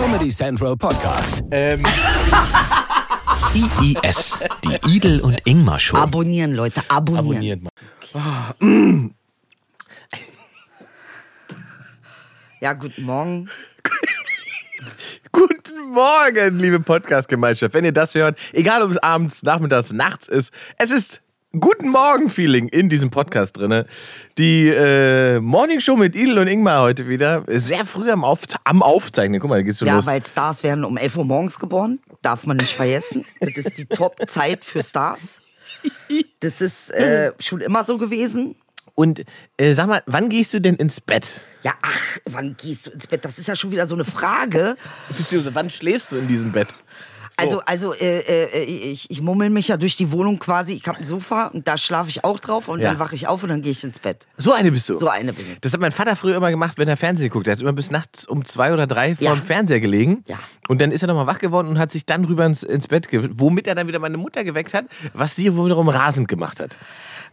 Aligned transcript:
Comedy 0.00 0.28
Central 0.30 0.76
Podcast. 0.76 1.42
Ähm, 1.50 1.82
IIS, 3.52 4.38
die 4.64 4.94
Idel 4.94 5.20
und 5.20 5.40
Ingmar 5.44 5.80
Show. 5.80 5.96
Abonnieren, 5.96 6.54
Leute, 6.54 6.82
abonnieren. 6.88 7.68
abonniert 8.14 8.52
mal. 8.54 9.10
Ja, 12.60 12.74
guten 12.74 13.02
Morgen. 13.02 13.50
Guten 15.32 15.90
Morgen, 15.90 16.60
liebe 16.60 16.78
Podcast-Gemeinschaft. 16.78 17.74
Wenn 17.74 17.84
ihr 17.84 17.92
das 17.92 18.14
hört, 18.14 18.38
egal 18.52 18.82
ob 18.82 18.92
es 18.92 18.98
abends, 18.98 19.42
nachmittags, 19.42 19.92
nachts 19.92 20.28
ist, 20.28 20.52
es 20.76 20.92
ist 20.92 21.22
Guten 21.58 21.88
Morgen-Feeling 21.88 22.68
in 22.68 22.90
diesem 22.90 23.08
Podcast 23.08 23.56
drinne. 23.56 23.86
Die 24.36 24.68
äh, 24.68 25.40
Morning 25.40 25.80
Show 25.80 25.96
mit 25.96 26.14
Idel 26.14 26.38
und 26.38 26.46
Ingmar 26.46 26.82
heute 26.82 27.08
wieder. 27.08 27.42
Sehr 27.46 27.86
früh 27.86 28.10
am, 28.10 28.22
Auf 28.22 28.40
am 28.64 28.82
Aufzeichnen. 28.82 29.40
Guck 29.40 29.48
mal, 29.48 29.56
da 29.56 29.62
geht's 29.62 29.78
schon 29.78 29.88
Ja, 29.88 29.96
los. 29.96 30.04
weil 30.04 30.22
Stars 30.26 30.62
werden 30.62 30.84
um 30.84 30.98
11 30.98 31.16
Uhr 31.16 31.24
morgens 31.24 31.58
geboren. 31.58 32.00
Darf 32.20 32.44
man 32.44 32.58
nicht 32.58 32.74
vergessen. 32.74 33.24
Das 33.40 33.52
ist 33.64 33.78
die 33.78 33.86
Top-Zeit 33.86 34.62
für 34.62 34.82
Stars. 34.82 35.40
Das 36.40 36.60
ist 36.60 36.90
äh, 36.90 37.32
schon 37.40 37.62
immer 37.62 37.82
so 37.84 37.96
gewesen. 37.96 38.54
Und 38.94 39.24
äh, 39.56 39.72
sag 39.72 39.86
mal, 39.86 40.02
wann 40.04 40.28
gehst 40.28 40.52
du 40.52 40.60
denn 40.60 40.74
ins 40.74 41.00
Bett? 41.00 41.40
Ja, 41.62 41.72
ach, 41.80 42.18
wann 42.26 42.58
gehst 42.58 42.88
du 42.88 42.90
ins 42.90 43.06
Bett? 43.06 43.24
Das 43.24 43.38
ist 43.38 43.48
ja 43.48 43.56
schon 43.56 43.70
wieder 43.70 43.86
so 43.86 43.94
eine 43.94 44.04
Frage. 44.04 44.76
Beziehungsweise 45.16 45.54
wann 45.54 45.70
schläfst 45.70 46.12
du 46.12 46.16
in 46.16 46.28
diesem 46.28 46.52
Bett? 46.52 46.74
So. 47.40 47.60
Also, 47.60 47.92
also 47.92 47.94
äh, 47.94 48.18
äh, 48.20 48.64
ich, 48.64 49.10
ich 49.10 49.22
mummel 49.22 49.50
mich 49.50 49.68
ja 49.68 49.76
durch 49.76 49.96
die 49.96 50.10
Wohnung 50.10 50.38
quasi. 50.38 50.74
Ich 50.74 50.86
habe 50.88 50.98
ein 50.98 51.04
Sofa 51.04 51.46
und 51.48 51.68
da 51.68 51.78
schlafe 51.78 52.10
ich 52.10 52.24
auch 52.24 52.40
drauf 52.40 52.66
und 52.68 52.80
Ja. 52.80 52.90
dann 52.90 52.98
wache 52.98 53.14
ich 53.14 53.28
auf 53.28 53.42
und 53.44 53.50
dann 53.50 53.62
gehe 53.62 53.70
ich 53.72 53.84
ins 53.84 53.98
Bett. 54.00 54.26
So 54.36 54.52
eine 54.52 54.72
bist 54.72 54.88
du. 54.88 54.96
So 54.96 55.08
eine 55.08 55.32
bin 55.32 55.46
ich. 55.52 55.60
Das 55.60 55.72
hat 55.72 55.80
mein 55.80 55.92
Vater 55.92 56.16
früher 56.16 56.36
immer 56.36 56.50
gemacht, 56.50 56.78
wenn 56.78 56.88
er 56.88 56.96
Fernsehen 56.96 57.30
guckt. 57.30 57.46
Er 57.46 57.52
hat 57.52 57.60
immer 57.60 57.72
bis 57.72 57.90
nachts 57.90 58.26
um 58.26 58.44
zwei 58.44 58.72
oder 58.72 58.86
drei 58.86 59.14
vor 59.14 59.24
Ja. 59.24 59.34
dem 59.34 59.44
Fernseher 59.44 59.80
gelegen. 59.80 60.24
Ja. 60.26 60.38
Und 60.68 60.80
dann 60.80 60.90
ist 60.90 61.02
er 61.02 61.08
nochmal 61.08 61.26
wach 61.26 61.38
geworden 61.38 61.68
und 61.68 61.78
hat 61.78 61.92
sich 61.92 62.04
dann 62.06 62.24
rüber 62.24 62.44
ins, 62.44 62.62
ins 62.64 62.88
Bett 62.88 63.08
geweckt, 63.08 63.34
womit 63.38 63.66
er 63.68 63.74
dann 63.74 63.86
wieder 63.86 63.98
meine 64.00 64.16
Mutter 64.16 64.42
geweckt 64.44 64.74
hat, 64.74 64.86
was 65.14 65.36
sie 65.36 65.52
wiederum 65.56 65.88
rasend 65.88 66.28
gemacht 66.28 66.60
hat. 66.60 66.76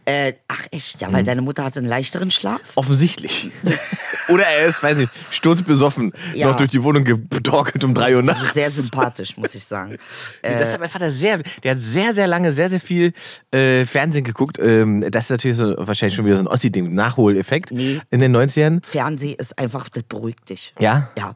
Äh, 0.08 0.34
ach 0.46 0.62
echt, 0.70 1.00
ja, 1.02 1.08
Mhm. 1.08 1.12
weil 1.14 1.24
deine 1.24 1.42
Mutter 1.42 1.64
hatte 1.64 1.80
einen 1.80 1.88
leichteren 1.88 2.30
Schlaf. 2.30 2.60
Offensichtlich. 2.76 3.50
Oder 4.28 4.44
er 4.46 4.66
ist, 4.66 4.82
weiß 4.82 4.96
nicht, 4.96 5.10
sturzbesoffen, 5.30 6.12
Ja. 6.34 6.46
noch 6.48 6.56
durch 6.56 6.70
die 6.70 6.82
Wohnung 6.82 7.02
gedorkelt 7.04 7.82
um 7.84 7.92
drei 7.92 8.14
Uhr 8.16 8.22
nachts. 8.22 8.54
Sehr 8.54 8.70
sympathisch, 8.70 9.36
muss 9.36 9.54
ich 9.56 9.64
sagen. 9.64 9.98
Äh, 10.42 10.58
Das 10.58 10.72
hat 10.72 10.80
mein 10.80 10.88
Vater 10.88 11.10
sehr, 11.10 11.40
der 11.64 11.72
hat 11.72 11.80
sehr, 11.82 12.14
sehr 12.14 12.26
lange, 12.28 12.52
sehr, 12.52 12.68
sehr 12.68 12.80
viel 12.80 13.12
äh, 13.52 13.84
Fernsehen 13.84 14.24
geguckt. 14.24 14.58
Ähm, 14.60 15.04
das 15.10 15.24
ist 15.24 15.30
natürlich 15.30 15.56
so, 15.56 15.74
wahrscheinlich 15.76 16.14
schon 16.14 16.24
wieder 16.24 16.36
so 16.36 16.44
ein 16.44 16.48
Ossi-Ding, 16.48 16.94
Nachholeffekt 16.94 17.72
Nee. 17.72 18.00
in 18.10 18.20
den 18.20 18.30
90ern. 18.36 18.84
Fernseh 18.84 19.32
ist 19.32 19.58
einfach, 19.58 19.88
das 19.88 20.04
beruhigt 20.04 20.48
dich. 20.50 20.72
Ja? 20.78 21.10
Ja. 21.18 21.34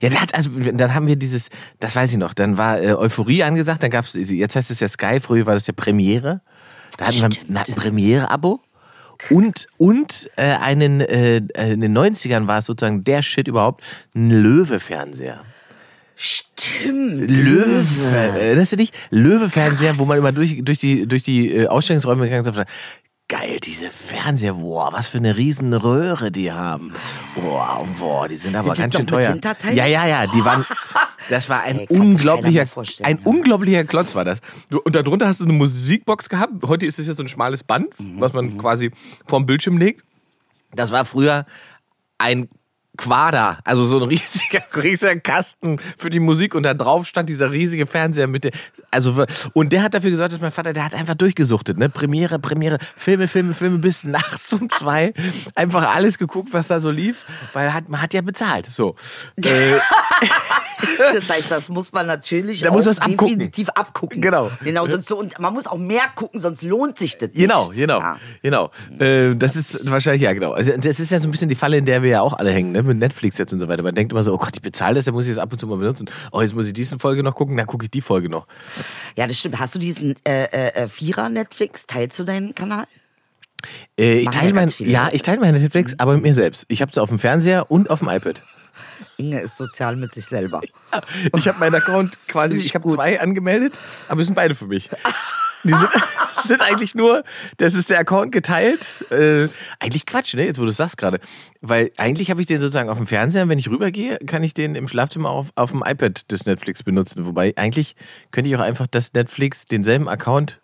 Ja, 0.00 0.10
der 0.10 0.20
hat, 0.20 0.34
also, 0.34 0.50
dann 0.50 0.94
haben 0.94 1.06
wir 1.08 1.16
dieses, 1.16 1.48
das 1.80 1.96
weiß 1.96 2.12
ich 2.12 2.16
noch, 2.18 2.34
dann 2.34 2.56
war 2.56 2.78
äh, 2.80 2.92
Euphorie 2.92 3.42
angesagt, 3.42 3.82
dann 3.82 3.90
gab's, 3.90 4.12
jetzt 4.14 4.54
heißt 4.54 4.70
es 4.70 4.78
ja 4.80 4.86
Sky, 4.86 5.18
früher 5.20 5.46
war 5.46 5.54
das 5.54 5.66
ja 5.66 5.72
Premiere. 5.74 6.40
Da 7.02 7.08
hatten 7.08 7.20
wir 7.20 7.54
wir 7.54 7.68
ein 7.68 7.74
Premiere-Abo. 7.74 8.60
Und, 9.30 9.68
und 9.78 10.30
äh, 10.36 10.42
einen, 10.42 11.00
äh, 11.00 11.36
äh, 11.36 11.72
in 11.72 11.80
den 11.80 11.96
90ern 11.96 12.48
war 12.48 12.58
es 12.58 12.66
sozusagen 12.66 13.02
der 13.02 13.22
Shit 13.22 13.46
überhaupt, 13.46 13.82
ein 14.14 14.30
Löwe-Fernseher. 14.30 15.42
Stimmt. 16.16 17.30
Löwe, 17.30 17.84
erinnerst 18.10 18.72
du 18.72 18.76
dich? 18.76 18.92
Löwe-Fernseher, 19.10 19.98
wo 19.98 20.04
man 20.04 20.18
immer 20.18 20.32
durch, 20.32 20.60
durch 20.62 20.78
die, 20.78 21.06
durch 21.06 21.22
die 21.22 21.52
äh, 21.52 21.66
Ausstellungsräume 21.66 22.24
gegangen 22.24 22.44
ist 22.44 22.66
geil, 23.32 23.60
diese 23.60 23.88
Fernseher, 23.88 24.52
boah, 24.52 24.92
was 24.92 25.08
für 25.08 25.16
eine 25.16 25.38
riesen 25.38 25.72
Röhre 25.72 26.30
die 26.30 26.52
haben. 26.52 26.92
Boah, 27.34 27.88
boah, 27.98 28.28
die 28.28 28.36
sind 28.36 28.54
aber 28.54 28.76
Sind 28.76 28.78
ganz 28.78 28.94
schön 28.94 29.06
teuer. 29.06 29.38
Ja, 29.72 29.86
ja, 29.86 30.06
ja, 30.06 30.26
die 30.26 30.44
waren, 30.44 30.66
das 31.30 31.48
war 31.48 31.62
ein 31.62 31.78
Ey, 31.78 31.86
kann 31.86 32.12
sich 32.12 32.20
keiner 32.20 32.34
unglaublicher, 32.34 32.66
ein 33.04 33.16
ja. 33.16 33.22
unglaublicher 33.24 33.84
Klotz 33.84 34.14
war 34.14 34.26
das. 34.26 34.40
Und 34.70 34.94
darunter 34.94 35.28
hast 35.28 35.40
du 35.40 35.44
eine 35.44 35.54
Musikbox 35.54 36.28
gehabt. 36.28 36.62
Heute 36.66 36.84
ist 36.84 36.98
es 36.98 37.06
ja 37.06 37.14
so 37.14 37.22
ein 37.22 37.28
schmales 37.28 37.64
Band, 37.64 37.94
was 38.18 38.34
man 38.34 38.58
quasi 38.58 38.90
vorm 39.26 39.46
Bildschirm 39.46 39.78
legt. 39.78 40.04
Das 40.74 40.92
war 40.92 41.06
früher 41.06 41.46
ein 42.18 42.50
Quader, 42.98 43.58
also 43.64 43.84
so 43.84 43.98
ein 44.00 44.02
riesiger, 44.08 44.62
riesiger 44.76 45.18
Kasten 45.18 45.78
für 45.96 46.10
die 46.10 46.20
Musik 46.20 46.54
und 46.54 46.62
da 46.62 46.74
drauf 46.74 47.06
stand 47.06 47.28
dieser 47.28 47.50
riesige 47.50 47.86
Fernseher 47.86 48.26
mit 48.26 48.44
der, 48.44 48.52
also 48.90 49.24
und 49.54 49.72
der 49.72 49.82
hat 49.82 49.94
dafür 49.94 50.10
gesorgt, 50.10 50.34
dass 50.34 50.40
mein 50.40 50.52
Vater, 50.52 50.74
der 50.74 50.84
hat 50.84 50.94
einfach 50.94 51.14
durchgesuchtet, 51.14 51.78
ne, 51.78 51.88
Premiere, 51.88 52.38
Premiere, 52.38 52.78
Filme, 52.94 53.28
Filme, 53.28 53.54
Filme 53.54 53.78
bis 53.78 54.04
nachts 54.04 54.52
um 54.52 54.68
zwei, 54.68 55.14
einfach 55.54 55.94
alles 55.94 56.18
geguckt, 56.18 56.52
was 56.52 56.68
da 56.68 56.80
so 56.80 56.90
lief, 56.90 57.24
weil 57.54 57.72
hat, 57.72 57.88
man 57.88 58.02
hat 58.02 58.12
ja 58.12 58.20
bezahlt, 58.20 58.66
so. 58.66 58.96
Äh, 59.36 59.78
Das 61.14 61.28
heißt, 61.30 61.50
das 61.50 61.68
muss 61.68 61.92
man 61.92 62.06
natürlich 62.06 62.60
Da 62.60 62.70
auch 62.70 62.74
muss 62.74 62.86
abgucken. 62.86 63.28
definitiv 63.38 63.68
abgucken. 63.70 64.20
Genau. 64.20 64.50
Genau, 64.64 64.86
sonst 64.86 65.08
so, 65.08 65.18
und 65.18 65.38
man 65.38 65.52
muss 65.52 65.66
auch 65.66 65.78
mehr 65.78 66.02
gucken, 66.14 66.40
sonst 66.40 66.62
lohnt 66.62 66.98
sich 66.98 67.18
das 67.18 67.30
nicht. 67.30 67.38
Genau, 67.38 67.68
genau, 67.68 67.98
Ja. 68.00 68.16
genau. 68.42 68.70
Äh, 68.98 69.34
das 69.36 69.56
ist 69.56 69.88
wahrscheinlich, 69.90 70.22
ja, 70.22 70.32
genau. 70.32 70.52
Also, 70.52 70.72
das 70.76 71.00
ist 71.00 71.10
ja 71.10 71.20
so 71.20 71.28
ein 71.28 71.30
bisschen 71.30 71.48
die 71.48 71.54
Falle, 71.54 71.76
in 71.78 71.84
der 71.84 72.02
wir 72.02 72.10
ja 72.10 72.20
auch 72.22 72.34
alle 72.34 72.50
hängen, 72.50 72.72
ne? 72.72 72.82
mit 72.82 72.98
Netflix 72.98 73.38
jetzt 73.38 73.52
und 73.52 73.58
so 73.58 73.68
weiter. 73.68 73.82
Man 73.82 73.94
denkt 73.94 74.12
immer 74.12 74.24
so, 74.24 74.32
oh 74.34 74.38
Gott, 74.38 74.54
ich 74.54 74.62
bezahle 74.62 74.94
das, 74.96 75.04
dann 75.04 75.14
muss 75.14 75.24
ich 75.26 75.34
das 75.34 75.38
ab 75.42 75.52
und 75.52 75.58
zu 75.58 75.66
mal 75.66 75.76
benutzen. 75.78 76.08
Oh, 76.30 76.40
jetzt 76.40 76.54
muss 76.54 76.66
ich 76.66 76.72
diese 76.72 76.98
Folge 76.98 77.22
noch 77.22 77.34
gucken, 77.34 77.56
dann 77.56 77.66
gucke 77.66 77.84
ich 77.84 77.90
die 77.90 78.00
Folge 78.00 78.28
noch. 78.28 78.46
Ja, 79.16 79.26
das 79.26 79.38
stimmt. 79.38 79.58
Hast 79.58 79.74
du 79.74 79.78
diesen 79.78 80.16
äh, 80.24 80.44
äh, 80.44 80.74
äh, 80.84 80.88
Vierer 80.88 81.28
Netflix? 81.28 81.86
Teilst 81.86 82.18
du 82.18 82.24
deinen 82.24 82.54
Kanal? 82.54 82.84
Äh, 83.98 84.20
ich 84.20 84.28
teile 84.30 84.48
ja 84.48 84.54
mein, 84.54 84.72
ja, 84.78 85.04
ne? 85.04 85.10
ich 85.14 85.22
teile 85.22 85.40
meine 85.40 85.60
Netflix, 85.60 85.94
aber 85.98 86.14
mit 86.14 86.22
mir 86.22 86.34
selbst. 86.34 86.64
Ich 86.68 86.82
habe 86.82 86.90
es 86.90 86.98
auf 86.98 87.08
dem 87.10 87.18
Fernseher 87.18 87.70
und 87.70 87.90
auf 87.90 88.00
dem 88.00 88.08
iPad. 88.08 88.42
Inge 89.22 89.40
ist 89.40 89.56
sozial 89.56 89.96
mit 89.96 90.14
sich 90.14 90.24
selber. 90.24 90.60
Ich 91.36 91.48
habe 91.48 91.58
meinen 91.58 91.76
Account 91.76 92.18
quasi, 92.28 92.56
ich 92.58 92.74
habe 92.74 92.88
zwei 92.88 93.18
angemeldet, 93.18 93.78
aber 94.08 94.20
es 94.20 94.26
sind 94.26 94.34
beide 94.34 94.54
für 94.54 94.66
mich. 94.66 94.90
Die 95.64 95.70
sind, 95.70 95.88
sind 96.44 96.60
eigentlich 96.60 96.94
nur, 96.94 97.24
das 97.56 97.74
ist 97.74 97.88
der 97.88 97.98
Account 97.98 98.32
geteilt. 98.32 99.04
Äh, 99.10 99.48
eigentlich 99.78 100.04
Quatsch, 100.04 100.34
ne? 100.34 100.44
Jetzt 100.44 100.58
wo 100.58 100.64
du 100.64 100.68
es 100.68 100.76
sagst 100.76 100.98
gerade. 100.98 101.20
Weil 101.60 101.92
eigentlich 101.96 102.30
habe 102.30 102.40
ich 102.40 102.46
den 102.46 102.60
sozusagen 102.60 102.90
auf 102.90 102.98
dem 102.98 103.06
Fernseher, 103.06 103.48
wenn 103.48 103.58
ich 103.58 103.70
rübergehe, 103.70 104.18
kann 104.26 104.42
ich 104.42 104.54
den 104.54 104.74
im 104.74 104.88
Schlafzimmer 104.88 105.30
auf, 105.30 105.48
auf 105.54 105.70
dem 105.70 105.82
iPad 105.86 106.30
des 106.30 106.44
Netflix 106.44 106.82
benutzen. 106.82 107.24
Wobei 107.24 107.54
eigentlich 107.56 107.96
könnte 108.32 108.50
ich 108.50 108.56
auch 108.56 108.60
einfach 108.60 108.86
das 108.86 109.12
Netflix, 109.14 109.64
denselben 109.64 110.08
Account 110.08 110.60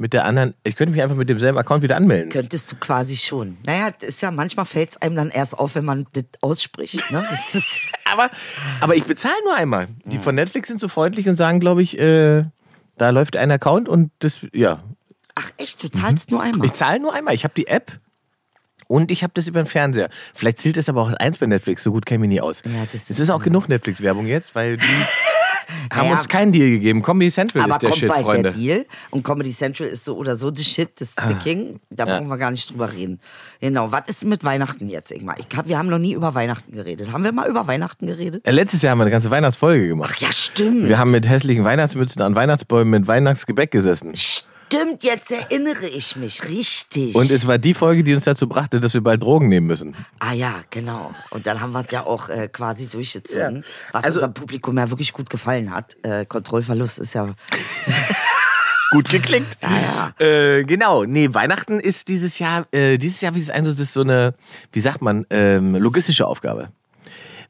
mit 0.00 0.14
der 0.14 0.24
anderen, 0.24 0.54
ich 0.64 0.76
könnte 0.76 0.92
mich 0.92 1.02
einfach 1.02 1.14
mit 1.14 1.28
demselben 1.28 1.58
Account 1.58 1.82
wieder 1.82 1.94
anmelden. 1.94 2.30
Könntest 2.30 2.72
du 2.72 2.76
quasi 2.76 3.18
schon. 3.18 3.58
Naja, 3.64 3.90
ist 4.00 4.22
ja, 4.22 4.30
manchmal 4.30 4.64
fällt 4.64 4.92
es 4.92 4.96
einem 4.96 5.14
dann 5.14 5.28
erst 5.28 5.58
auf, 5.58 5.74
wenn 5.74 5.84
man 5.84 6.06
das 6.14 6.24
ausspricht. 6.40 7.12
Ne? 7.12 7.22
Das 7.52 7.78
Aber, 8.10 8.30
aber 8.80 8.96
ich 8.96 9.04
bezahle 9.04 9.34
nur 9.44 9.54
einmal. 9.54 9.88
Die 10.06 10.18
von 10.18 10.34
Netflix 10.34 10.68
sind 10.68 10.80
so 10.80 10.88
freundlich 10.88 11.28
und 11.28 11.36
sagen, 11.36 11.60
glaube 11.60 11.82
ich, 11.82 11.98
äh, 11.98 12.44
da 12.96 13.10
läuft 13.10 13.36
ein 13.36 13.50
Account 13.50 13.90
und 13.90 14.10
das, 14.20 14.46
ja, 14.54 14.82
ach 15.34 15.50
echt, 15.58 15.82
du 15.82 15.90
zahlst 15.90 16.30
nur 16.30 16.42
einmal. 16.42 16.66
Ich 16.66 16.72
zahle 16.72 16.98
nur 16.98 17.12
einmal. 17.12 17.34
Ich 17.34 17.44
habe 17.44 17.52
die 17.54 17.66
App 17.66 18.00
und 18.86 19.10
ich 19.10 19.22
habe 19.22 19.34
das 19.34 19.48
über 19.48 19.62
den 19.62 19.66
Fernseher. 19.66 20.08
Vielleicht 20.32 20.58
zählt 20.58 20.78
das 20.78 20.88
aber 20.88 21.02
auch 21.02 21.08
als 21.08 21.18
eins 21.18 21.36
bei 21.38 21.46
Netflix. 21.46 21.82
So 21.82 21.92
gut 21.92 22.06
kenne 22.06 22.24
ich 22.24 22.28
mich 22.28 22.36
nie 22.36 22.40
aus. 22.40 22.62
Ja, 22.64 22.84
das 22.86 22.94
es 22.94 23.10
ist 23.10 23.18
ist 23.20 23.30
auch 23.30 23.42
genug 23.42 23.68
Netflix-Werbung 23.68 24.26
jetzt, 24.26 24.54
weil 24.54 24.78
die 24.78 24.84
haben 25.92 26.06
Naja. 26.06 26.12
uns 26.14 26.28
keinen 26.28 26.52
Deal 26.52 26.68
gegeben. 26.70 27.02
Comedy 27.02 27.30
Central 27.30 27.68
ist 27.68 27.82
der 27.82 27.90
kommt 27.90 28.00
Shit, 28.00 28.08
bald 28.08 28.22
Freunde. 28.22 28.42
der 28.50 28.52
Deal 28.52 28.86
und 29.10 29.22
Comedy 29.24 29.52
Central 29.52 29.88
ist 29.88 30.04
so 30.04 30.16
oder 30.16 30.36
so 30.36 30.52
the 30.54 30.64
shit, 30.64 30.90
das 31.00 31.10
ist 31.10 31.20
the 31.28 31.34
king. 31.34 31.80
Da 31.90 32.06
Ja. 32.06 32.16
brauchen 32.16 32.28
wir 32.28 32.38
gar 32.38 32.50
nicht 32.50 32.70
drüber 32.70 32.92
reden. 32.92 33.20
Genau, 33.60 33.90
was 33.92 34.02
ist 34.08 34.24
mit 34.24 34.44
Weihnachten 34.44 34.88
jetzt, 34.88 35.10
Ingmar? 35.12 35.36
Ich 35.38 35.46
hab, 35.56 35.68
wir 35.68 35.78
haben 35.78 35.88
noch 35.88 35.98
nie 35.98 36.12
über 36.14 36.34
Weihnachten 36.34 36.72
geredet. 36.72 37.12
Haben 37.12 37.24
wir 37.24 37.32
mal 37.32 37.48
über 37.48 37.66
Weihnachten 37.66 38.06
geredet? 38.06 38.46
Äh, 38.46 38.52
Letztes 38.52 38.82
Jahr 38.82 38.92
haben 38.92 38.98
wir 38.98 39.02
eine 39.04 39.10
ganze 39.10 39.30
Weihnachtsfolge 39.30 39.88
gemacht. 39.88 40.14
Ach 40.16 40.20
ja, 40.20 40.32
stimmt. 40.32 40.88
Wir 40.88 40.98
haben 40.98 41.10
mit 41.10 41.28
hässlichen 41.28 41.64
Weihnachtsmützen 41.64 42.22
an 42.22 42.34
Weihnachtsbäumen 42.34 42.90
mit 42.90 43.08
Weihnachtsgebäck 43.08 43.70
gesessen. 43.70 44.14
Stimmt, 44.14 44.46
jetzt 45.00 45.30
erinnere 45.30 45.86
ich 45.88 46.16
mich, 46.16 46.42
richtig. 46.48 47.14
Und 47.14 47.30
es 47.30 47.46
war 47.46 47.58
die 47.58 47.74
Folge, 47.74 48.02
die 48.04 48.14
uns 48.14 48.24
dazu 48.24 48.48
brachte, 48.48 48.80
dass 48.80 48.94
wir 48.94 49.00
bald 49.00 49.22
Drogen 49.22 49.48
nehmen 49.48 49.66
müssen. 49.66 49.94
ah 50.18 50.32
ja, 50.32 50.62
genau. 50.70 51.12
Und 51.30 51.46
dann 51.46 51.60
haben 51.60 51.72
wir 51.72 51.80
es 51.84 51.90
ja 51.92 52.04
auch 52.06 52.28
äh, 52.28 52.48
quasi 52.48 52.86
durchgezogen, 52.88 53.56
Ja. 53.56 53.62
was 53.92 54.04
Also- 54.04 54.16
unserem 54.18 54.34
Publikum 54.34 54.76
ja 54.78 54.88
wirklich 54.90 55.12
gut 55.12 55.28
gefallen 55.30 55.74
hat. 55.74 55.96
Äh, 56.04 56.24
Kontrollverlust 56.26 56.98
ist 56.98 57.14
ja 57.14 57.34
Gut 58.92 59.08
geklickt. 59.08 59.56
Ja, 59.62 60.12
Äh, 60.18 60.64
genau. 60.64 61.04
Nee, 61.04 61.32
Weihnachten 61.32 61.78
ist 61.78 62.08
dieses 62.08 62.40
Jahr, 62.40 62.66
äh, 62.72 62.98
dieses 62.98 63.20
Jahr, 63.20 63.34
wie 63.36 63.40
es 63.40 63.48
Eindruck 63.48 63.78
ist, 63.78 63.92
so 63.92 64.00
eine, 64.00 64.34
wie 64.72 64.80
sagt 64.80 65.00
man, 65.00 65.26
ähm, 65.30 65.76
logistische 65.76 66.26
Aufgabe. 66.26 66.70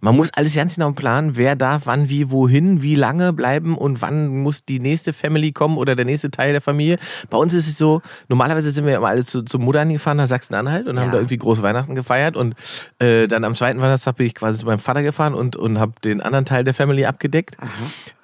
Man 0.00 0.17
muss 0.17 0.31
alles 0.35 0.55
ganz 0.55 0.76
genau 0.76 0.93
planen, 0.93 1.37
wer 1.37 1.56
darf 1.56 1.82
wann, 1.85 2.08
wie, 2.08 2.31
wohin, 2.31 2.81
wie 2.82 2.94
lange 2.94 3.32
bleiben 3.32 3.76
und 3.76 4.00
wann 4.00 4.29
muss 4.43 4.64
die 4.64 4.81
nächste 4.81 5.12
Family 5.12 5.52
kommen 5.52 5.76
oder 5.76 5.94
der 5.94 6.05
nächste 6.06 6.31
Teil 6.31 6.52
der 6.52 6.61
Familie. 6.62 6.99
Bei 7.29 7.37
uns 7.37 7.52
ist 7.52 7.69
es 7.69 7.76
so, 7.76 8.00
normalerweise 8.29 8.70
sind 8.70 8.87
wir 8.87 8.97
immer 8.97 9.08
alle 9.08 9.25
zu, 9.25 9.43
zu 9.43 9.58
Muttern 9.58 9.91
gefahren 9.91 10.17
nach 10.17 10.26
Sachsen-Anhalt 10.26 10.87
und 10.87 10.99
haben 10.99 11.06
Ja. 11.08 11.12
da 11.12 11.19
irgendwie 11.19 11.37
große 11.37 11.62
Weihnachten 11.62 11.94
gefeiert 11.94 12.37
und 12.37 12.55
äh, 12.99 13.29
dann 13.29 13.44
am 13.44 13.55
zweiten 13.55 13.81
Weihnachtstag 13.81 14.17
bin 14.17 14.26
ich 14.26 14.35
quasi 14.35 14.58
zu 14.61 14.67
meinem 14.67 14.79
Vater 14.79 15.02
gefahren 15.02 15.35
und, 15.35 15.56
und 15.56 15.79
habe 15.79 15.93
den 16.02 16.20
anderen 16.20 16.44
Teil 16.47 16.64
der 16.64 16.73
Family 16.75 17.05
abgedeckt. 17.05 17.56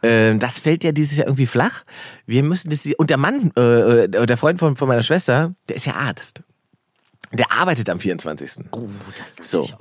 Ähm, 0.02 0.38
das 0.38 0.58
fällt 0.58 0.82
ja 0.82 0.92
dieses 0.92 1.16
Jahr 1.18 1.26
irgendwie 1.26 1.46
flach. 1.46 1.82
Wir 2.26 2.42
müssen 2.42 2.70
das, 2.70 2.86
und 2.96 3.10
der 3.10 3.18
Mann, 3.18 3.52
äh, 3.56 4.04
äh, 4.04 4.26
der 4.26 4.36
Freund 4.36 4.58
von, 4.58 4.76
von 4.76 4.88
meiner 4.88 5.02
Schwester, 5.02 5.54
der 5.68 5.76
ist 5.76 5.84
ja 5.86 5.94
Arzt. 5.94 6.42
Der 7.32 7.50
arbeitet 7.52 7.90
am 7.90 7.98
24. 8.00 8.66
Oh, 8.70 8.88
das 9.18 9.38
ist 9.40 9.50
So. 9.50 9.64
auch. 9.64 9.78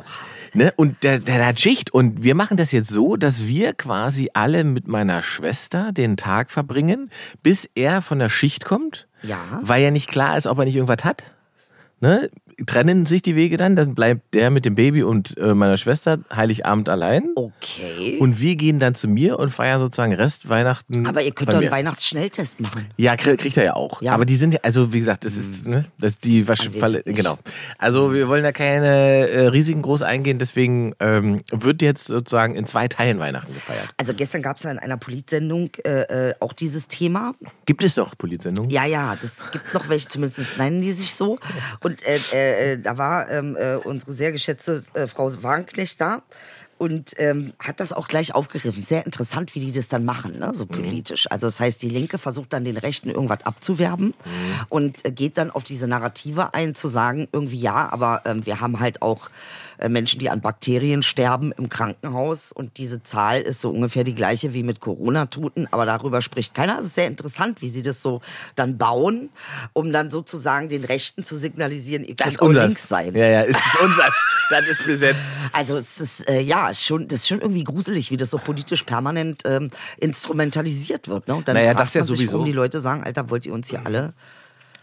Ne? 0.56 0.74
Und 0.76 1.04
der, 1.04 1.20
der 1.20 1.46
hat 1.46 1.60
Schicht. 1.60 1.94
Und 1.94 2.24
wir 2.24 2.34
machen 2.36 2.58
das 2.58 2.72
jetzt 2.72 2.90
so, 2.90 3.16
dass 3.18 3.46
wir 3.46 3.74
quasi 3.74 4.30
alle 4.34 4.64
mit 4.64 4.88
meiner 4.88 5.22
Schwester 5.22 5.92
den 5.92 6.18
Tag 6.18 6.50
verbringen, 6.50 7.12
bis 7.44 7.70
er 7.76 8.02
von 8.02 8.20
der 8.20 8.30
Schicht 8.30 8.66
kommt. 8.66 9.08
Ja. 9.22 9.40
Weil 9.62 9.84
ja 9.84 9.92
nicht 9.92 10.10
klar 10.10 10.38
ist, 10.38 10.48
ob 10.48 10.58
er 10.60 10.66
nicht 10.66 10.76
irgendwas 10.76 11.04
hat. 11.04 11.24
Ne? 12.00 12.30
Trennen 12.66 13.06
sich 13.06 13.22
die 13.22 13.36
Wege 13.36 13.58
dann, 13.58 13.76
dann 13.76 13.96
bleibt 13.96 14.34
der 14.34 14.50
mit 14.50 14.66
dem 14.66 14.76
Baby 14.76 15.04
und 15.04 15.38
äh, 15.38 15.54
meiner 15.54 15.78
Schwester 15.78 16.20
Heiligabend 16.34 16.90
allein. 16.90 17.30
Okay. 17.36 18.18
Und 18.20 18.40
wir 18.40 18.56
gehen 18.56 18.80
dann 18.80 18.96
zu 18.96 19.08
mir 19.08 19.40
und 19.40 19.50
feiern 19.50 19.80
sozusagen 19.82 20.14
Rest 20.14 20.50
Weihnachten. 20.50 21.06
aber 21.06 21.22
ihr 21.22 21.32
könnt 21.32 21.52
doch 21.52 21.58
einen 21.58 21.72
Weihnachtsschnelltest 21.72 22.60
machen. 22.60 22.88
Ja, 22.98 23.16
krieg, 23.16 23.40
kriegt 23.40 23.58
er 23.58 23.64
ja 23.64 23.74
auch. 23.76 24.02
Ja. 24.02 24.14
Aber 24.14 24.26
die 24.26 24.36
sind 24.36 24.54
ja, 24.54 24.60
also 24.64 24.94
wie 24.94 25.00
gesagt, 25.00 25.26
das 25.26 25.38
ist, 25.38 25.66
ne, 25.66 25.86
das 25.98 26.14
ist 26.14 26.26
die 26.26 26.44
nicht. 26.44 27.06
genau. 27.06 27.38
Also 27.78 28.14
wir 28.14 28.28
wollen 28.28 28.44
da 28.44 28.52
keine 28.52 28.88
äh, 29.30 29.48
Risiken 29.48 29.82
groß 29.82 30.02
eingehen, 30.02 30.38
deswegen 30.38 30.94
ähm, 31.00 31.42
wird 31.52 31.82
jetzt 31.82 32.06
sozusagen 32.06 32.56
in 32.56 32.66
zwei 32.68 32.88
Teilen 32.88 33.20
Weihnachten 33.20 33.54
gefeiert. 33.54 33.90
Also 33.98 34.14
gestern 34.14 34.42
gab 34.42 34.58
es 34.58 34.64
ja 34.64 34.72
in 34.72 34.80
einer 34.80 34.98
Politsendung 34.98 35.72
äh, 35.84 36.30
äh, 36.30 36.34
auch 36.40 36.54
dieses 36.54 36.88
Thema. 36.88 37.34
Gibt 37.66 37.84
es 37.84 37.96
doch 37.96 38.18
Polizsendungen? 38.18 38.70
Ja, 38.70 38.86
ja, 38.86 39.18
das 39.22 39.52
gibt 39.52 39.74
noch 39.74 39.90
welche, 39.90 40.08
zumindest 40.08 40.58
nennen 40.58 40.82
die 40.82 40.92
sich 40.92 41.14
so. 41.14 41.40
Und 41.82 42.06
äh, 42.06 42.20
äh, 42.46 42.80
da 42.80 42.98
war 42.98 43.30
ähm, 43.30 43.56
äh, 43.56 43.76
unsere 43.76 44.12
sehr 44.12 44.32
geschätzte 44.32 44.84
äh, 44.94 45.08
Frau 45.08 45.32
Wagenknecht 45.44 46.00
da 46.00 46.22
und 46.78 47.14
ähm, 47.18 47.54
hat 47.58 47.80
das 47.80 47.94
auch 47.94 48.08
gleich 48.08 48.36
aufgegriffen. 48.36 48.84
Sehr 48.84 49.06
interessant, 49.06 49.56
wie 49.56 49.62
die 49.62 49.72
das 49.72 49.88
dann 49.88 50.04
machen, 50.04 50.40
ne? 50.40 50.52
so 50.54 50.66
politisch. 50.66 51.30
Also 51.32 51.48
das 51.48 51.60
heißt, 51.60 51.82
die 51.82 51.90
Linke 51.90 52.18
versucht 52.18 52.52
dann 52.52 52.66
den 52.66 52.76
Rechten 52.78 53.10
irgendwas 53.10 53.46
abzuwerben 53.46 54.14
und 54.68 55.06
äh, 55.06 55.12
geht 55.12 55.38
dann 55.38 55.52
auf 55.52 55.64
diese 55.64 55.88
Narrative 55.88 56.54
ein, 56.54 56.76
zu 56.76 56.90
sagen, 56.90 57.28
irgendwie 57.32 57.60
ja, 57.60 57.90
aber 57.92 58.24
ähm, 58.26 58.46
wir 58.46 58.60
haben 58.60 58.80
halt 58.80 59.02
auch 59.02 59.30
Menschen, 59.90 60.20
die 60.20 60.30
an 60.30 60.42
Bakterien 60.42 61.04
sterben 61.04 61.52
im 61.52 61.70
Krankenhaus 61.70 62.52
und 62.52 62.78
diese 62.78 63.04
Zahl 63.04 63.42
ist 63.42 63.62
so 63.62 63.70
ungefähr 63.70 64.04
die 64.04 64.16
gleiche 64.16 64.54
wie 64.54 64.64
mit 64.64 64.80
Corona-Toten, 64.80 65.68
aber 65.72 65.86
darüber 65.86 66.22
spricht 66.22 66.54
keiner. 66.56 66.80
Es 66.80 66.88
ist 66.88 66.96
sehr 66.96 67.08
interessant, 67.08 67.62
wie 67.62 67.70
sie 67.70 67.82
das 67.82 68.02
so 68.02 68.22
dann 68.56 68.78
bauen, 68.78 69.30
um 69.74 69.92
dann 69.92 70.12
sozusagen 70.12 70.70
den 70.70 70.84
Rechten 70.86 71.24
zu 71.24 71.38
signalisieren, 71.38 72.04
ihr 72.04 72.16
Das 72.16 72.38
könnt 72.38 72.56
links 72.56 72.88
sein. 72.88 73.16
Ja, 73.16 73.26
ja, 73.28 73.42
es 73.42 73.50
ist 73.50 73.80
unser. 73.84 74.14
das 74.50 74.68
ist 74.68 74.86
besetzt. 74.86 75.22
Also 75.52 75.78
es 75.78 76.00
ist 76.00 76.30
äh, 76.30 76.42
ja 76.42 76.74
schon, 76.74 77.08
das 77.08 77.22
ist 77.22 77.28
schon 77.28 77.42
irgendwie 77.42 77.64
gruselig, 77.64 78.12
wie 78.12 78.18
das 78.18 78.30
so 78.32 78.38
politisch 78.38 78.84
permanent 78.84 79.42
ähm, 79.46 79.70
instrumentalisiert 79.98 81.08
wird. 81.08 81.28
Ne? 81.28 81.36
Und 81.36 81.48
dann 81.48 81.56
Naja, 81.56 81.72
fragt 81.74 81.80
das 81.88 81.94
ja 81.94 82.02
man 82.02 82.08
sich, 82.08 82.16
sowieso. 82.18 82.34
warum 82.34 82.46
die 82.46 82.52
Leute 82.52 82.80
sagen, 82.82 83.04
Alter, 83.04 83.30
wollt 83.30 83.46
ihr 83.46 83.54
uns 83.54 83.70
hier 83.70 83.86
alle? 83.86 84.14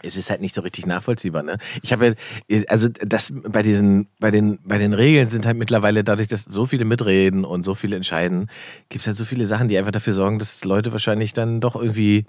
Es 0.03 0.17
ist 0.17 0.31
halt 0.31 0.41
nicht 0.41 0.55
so 0.55 0.63
richtig 0.63 0.87
nachvollziehbar, 0.87 1.43
ne? 1.43 1.59
Ich 1.83 1.93
habe 1.93 2.17
ja, 2.49 2.63
also 2.69 2.89
das 2.89 3.33
bei 3.35 3.63
diesen, 3.63 4.09
bei 4.19 4.31
den, 4.31 4.59
bei 4.65 4.79
den 4.79 4.93
Regeln 4.93 5.29
sind 5.29 5.47
halt 5.47 5.57
mittlerweile 5.57 6.05
dadurch, 6.05 6.29
dass 6.29 6.45
so 6.45 6.67
viele 6.67 6.85
mitreden 6.85 7.45
und 7.45 7.65
so 7.65 7.75
viele 7.75 7.97
entscheiden, 7.97 8.49
gibt 8.89 9.03
es 9.03 9.07
halt 9.07 9.17
so 9.17 9.25
viele 9.25 9.47
Sachen, 9.47 9.69
die 9.69 9.79
einfach 9.79 9.93
dafür 9.93 10.13
sorgen, 10.13 10.39
dass 10.39 10.65
Leute 10.65 10.93
wahrscheinlich 10.93 11.33
dann 11.33 11.61
doch 11.61 11.77
irgendwie, 11.77 12.27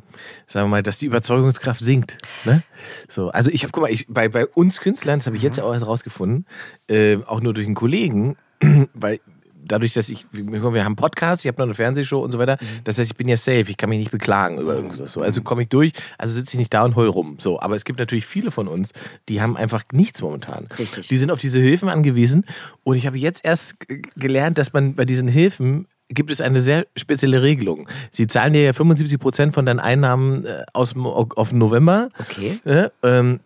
sagen 0.48 0.68
wir 0.68 0.72
mal, 0.72 0.84
dass 0.84 0.98
die 0.98 1.06
Überzeugungskraft 1.06 1.80
sinkt. 1.80 2.18
Ne? 2.46 2.64
So, 3.08 3.30
also 3.30 3.52
ich 3.52 3.64
habe, 3.64 3.72
guck 3.72 3.84
mal, 3.84 3.92
ich, 3.92 4.08
bei, 4.08 4.30
bei 4.30 4.46
uns 4.46 4.80
Künstlern, 4.80 5.20
das 5.20 5.26
habe 5.26 5.38
ich 5.38 5.44
jetzt 5.44 5.58
ja 5.58 5.64
auch 5.64 5.74
erst 5.74 5.86
rausgefunden, 5.86 6.46
äh, 6.88 7.18
auch 7.26 7.42
nur 7.42 7.54
durch 7.54 7.66
einen 7.66 7.76
Kollegen, 7.76 8.38
weil 8.94 9.20
dadurch, 9.66 9.94
dass 9.94 10.10
ich, 10.10 10.26
wir 10.32 10.86
haben 10.86 10.96
Podcasts, 10.96 11.46
ich 11.46 11.50
habe 11.50 11.62
noch 11.62 11.68
eine 11.68 11.76
Fernsehshow 11.76 12.20
und 12.20 12.32
so 12.32 12.40
weiter. 12.40 12.58
Das 12.84 12.98
heißt, 12.98 13.12
ich 13.12 13.18
bin 13.18 13.28
ja 13.28 13.38
safe, 13.38 13.66
ich 13.70 13.78
kann 13.78 13.90
mich 13.90 14.00
nicht 14.00 14.12
beklagen 14.12 14.60
über 14.60 14.76
irgendwas. 14.76 15.14
So. 15.14 15.22
Also 15.22 15.42
komme 15.42 15.64
ich 15.64 15.70
durch, 15.70 15.92
also 16.18 16.34
sitze 16.34 16.56
ich 16.56 16.60
nicht 16.60 16.74
da 16.74 16.84
und 16.84 16.96
heul 16.96 17.08
rum. 17.08 17.38
So, 17.40 17.60
aber 17.60 17.76
es 17.76 17.86
gibt 17.86 18.00
natürlich 18.00 18.26
viele 18.26 18.52
von 18.52 18.68
uns, 18.68 18.92
die 19.30 19.42
haben 19.42 19.58
einfach 19.58 19.84
nichts 19.92 20.22
momentan. 20.22 20.68
Richtig. 20.78 21.08
Die 21.08 21.18
sind 21.18 21.32
auf 21.32 21.40
diese 21.40 21.60
Hilfen 21.60 21.90
angewiesen. 21.90 22.46
Und 22.84 22.96
ich 22.96 23.08
habe 23.08 23.18
jetzt 23.18 23.44
erst 23.46 23.76
gelernt, 24.16 24.58
dass 24.58 24.74
man 24.74 24.96
bei 24.96 25.06
diesen 25.06 25.28
Hilfen 25.28 25.88
gibt 26.10 26.32
es 26.32 26.42
eine 26.42 26.62
sehr 26.62 26.86
spezielle 26.96 27.42
Regelung. 27.42 27.90
Sie 28.12 28.28
zahlen 28.28 28.54
dir 28.54 28.62
ja 28.62 28.74
75 28.74 29.20
Prozent 29.20 29.54
von 29.54 29.66
deinen 29.66 29.80
Einnahmen 29.80 30.46
äh, 30.46 30.64
aus 30.74 30.96
auf 30.96 31.54
November. 31.54 32.10
Okay. 32.20 32.60
Ja, 32.66 32.92
ähm, 33.02 33.40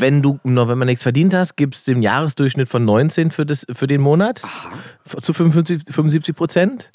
wenn 0.00 0.22
du 0.22 0.38
im 0.44 0.54
November 0.54 0.84
nichts 0.84 1.02
verdient 1.02 1.34
hast, 1.34 1.56
gibt 1.56 1.74
es 1.74 1.84
den 1.84 2.02
Jahresdurchschnitt 2.02 2.68
von 2.68 2.84
19 2.84 3.30
für, 3.30 3.46
das, 3.46 3.66
für 3.72 3.86
den 3.86 4.00
Monat 4.00 4.42
zu 5.20 5.32
55, 5.32 5.82
75 5.90 6.34
Prozent. 6.34 6.92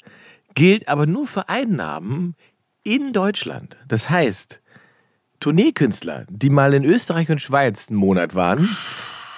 Gilt 0.54 0.88
aber 0.88 1.06
nur 1.06 1.26
für 1.26 1.48
Einnahmen 1.48 2.34
in 2.82 3.12
Deutschland. 3.12 3.76
Das 3.86 4.10
heißt, 4.10 4.60
Tourneekünstler, 5.40 6.26
die 6.28 6.50
mal 6.50 6.74
in 6.74 6.84
Österreich 6.84 7.30
und 7.30 7.40
Schweiz 7.40 7.88
einen 7.88 7.98
Monat 7.98 8.34
waren 8.34 8.68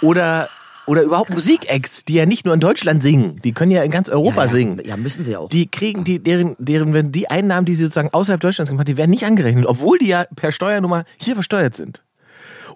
oder, 0.01 0.49
oder 0.87 1.03
überhaupt 1.03 1.33
Musikacts, 1.33 2.05
die 2.05 2.15
ja 2.15 2.27
nicht 2.27 2.45
nur 2.45 2.55
in 2.55 2.61
Deutschland 2.61 3.03
singen, 3.03 3.41
die 3.45 3.53
können 3.53 3.71
ja 3.71 3.83
in 3.83 3.91
ganz 3.91 4.09
Europa 4.09 4.41
ja, 4.41 4.47
ja, 4.47 4.53
singen. 4.53 4.83
Ja, 4.85 4.97
müssen 4.97 5.23
sie 5.23 5.37
auch. 5.37 5.49
Die 5.49 5.71
kriegen 5.71 6.03
die, 6.03 6.19
deren, 6.19 6.57
deren, 6.59 6.93
wenn 6.93 7.13
die 7.13 7.31
Einnahmen, 7.31 7.67
die 7.67 7.75
sie 7.75 7.85
sozusagen 7.85 8.11
außerhalb 8.13 8.41
Deutschlands 8.41 8.71
gemacht 8.71 8.81
haben, 8.81 8.95
die 8.95 8.97
werden 8.97 9.11
nicht 9.11 9.25
angerechnet, 9.25 9.67
obwohl 9.67 9.99
die 9.99 10.09
ja 10.09 10.25
per 10.35 10.51
Steuernummer 10.51 11.05
hier 11.19 11.35
versteuert 11.35 11.77
sind. 11.77 12.03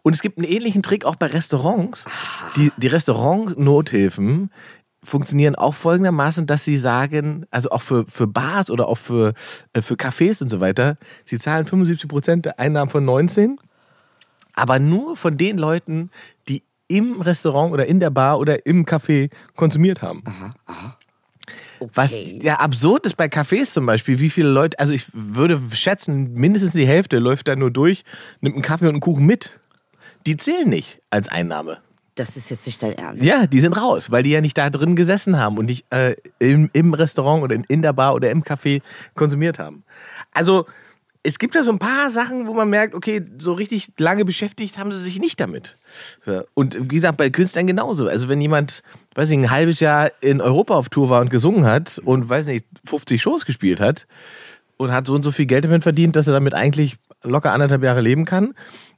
Und 0.06 0.12
es 0.12 0.23
gibt 0.23 0.38
einen 0.38 0.47
ähnlichen 0.47 0.85
Trick 0.85 1.05
auch 1.05 1.17
bei 1.17 1.26
Restaurants. 1.26 2.05
Die, 2.55 2.70
die 2.76 2.87
Restaurant-Nothilfen 2.87 4.53
funktionieren 5.03 5.56
auch 5.56 5.75
folgendermaßen, 5.75 6.47
dass 6.47 6.64
sie 6.64 6.76
sagen, 6.76 7.44
also 7.50 7.70
auch 7.70 7.82
für, 7.82 8.06
für 8.06 8.29
Bars 8.29 8.70
oder 8.70 8.87
auch 8.88 8.99
für, 8.99 9.35
äh, 9.73 9.82
für 9.82 9.94
Cafés 9.94 10.41
und 10.41 10.49
so 10.49 10.61
weiter, 10.61 10.97
sie 11.25 11.41
zahlen 11.41 11.64
75 11.64 12.08
Prozent 12.08 12.44
der 12.44 12.61
Einnahmen 12.61 12.88
von 12.88 13.05
19, 13.05 13.58
aber 14.53 14.79
nur 14.79 15.17
von 15.17 15.37
den 15.37 15.58
Leuten, 15.58 16.11
die 16.47 16.62
im 16.87 17.20
Restaurant 17.20 17.73
oder 17.73 17.87
in 17.87 17.99
der 17.99 18.11
Bar 18.11 18.38
oder 18.38 18.64
im 18.64 18.87
Café 18.87 19.32
konsumiert 19.56 20.02
haben. 20.02 20.23
Was 21.81 22.12
Okay. 22.12 22.38
ja 22.44 22.61
absurd 22.61 23.06
ist 23.06 23.17
bei 23.17 23.26
Cafés 23.26 23.73
zum 23.73 23.87
Beispiel, 23.87 24.20
wie 24.20 24.31
viele 24.31 24.50
Leute, 24.50 24.79
also 24.79 24.93
ich 24.93 25.06
würde 25.12 25.61
schätzen, 25.73 26.32
mindestens 26.35 26.75
die 26.75 26.87
Hälfte 26.87 27.19
läuft 27.19 27.49
da 27.49 27.56
nur 27.56 27.73
durch, 27.73 28.05
nimmt 28.41 28.55
einen 28.55 28.62
Kaffee 28.62 28.85
und 28.87 28.93
einen 28.94 29.00
Kuchen 29.00 29.26
mit. 29.26 29.59
Die 30.26 30.37
zählen 30.37 30.69
nicht 30.69 31.00
als 31.11 31.28
Einnahme. 31.28 31.78
Das 32.17 32.37
ist 32.37 32.50
jetzt 32.50 32.67
nicht 32.67 32.82
dein 32.82 32.94
Ernst. 32.94 33.23
Ja, 33.23 33.46
die 33.46 33.61
sind 33.61 33.75
raus, 33.75 34.11
weil 34.11 34.23
die 34.23 34.31
ja 34.31 34.40
nicht 34.40 34.56
da 34.56 34.70
drin 34.70 34.96
gesessen 34.96 35.38
haben 35.38 35.58
und 35.58 35.67
nicht 35.67 35.84
äh, 35.90 36.17
im, 36.38 36.70
im 36.73 36.94
Restaurant 36.94 37.43
oder 37.43 37.55
in, 37.55 37.64
in 37.64 37.82
der 37.82 37.93
Bar 37.93 38.14
oder 38.14 38.31
im 38.31 38.43
Café 38.43 38.81
konsumiert 39.14 39.58
haben. 39.58 39.84
Also 40.32 40.67
es 41.23 41.38
gibt 41.38 41.55
da 41.55 41.62
so 41.62 41.73
ein 41.73 41.78
paar 41.78 42.11
Sachen, 42.11 42.46
wo 42.46 42.55
man 42.55 42.70
merkt, 42.70 42.94
okay, 42.94 43.20
so 43.38 43.52
richtig 43.52 43.93
lange 43.99 44.25
beschäftigt 44.25 44.78
haben 44.78 44.93
sie 44.93 45.00
sich 45.00 45.19
nicht 45.19 45.40
damit. 45.40 45.76
Und 46.55 46.78
wie 46.81 46.94
gesagt, 46.94 47.19
bei 47.19 47.31
Künstlern 47.31 47.67
genauso. 47.67 48.08
Also 48.08 48.28
wenn 48.28 48.40
jemand, 48.40 48.82
weiß 49.14 49.31
ich, 49.31 49.37
ein 49.37 49.50
halbes 49.50 49.81
Jahr 49.81 50.11
in 50.20 50.40
Europa 50.40 50.75
auf 50.75 50.88
Tour 50.88 51.11
war 51.11 51.20
und 51.20 51.31
gesungen 51.31 51.64
hat 51.64 51.99
und, 52.05 52.28
weiß 52.28 52.46
nicht, 52.46 52.64
50 52.87 53.20
Shows 53.20 53.44
gespielt 53.44 53.81
hat 53.81 54.06
und 54.76 54.93
hat 54.93 55.06
so 55.06 55.14
und 55.14 55.23
so 55.23 55.32
viel 55.32 55.47
Geld 55.47 55.64
damit 55.64 55.83
verdient, 55.83 56.16
dass 56.16 56.28
er 56.28 56.33
damit 56.33 56.54
eigentlich 56.54 56.97
locker 57.23 57.52
anderthalb 57.52 57.83
Jahre 57.83 58.00
leben 58.00 58.25
kann. 58.25 58.54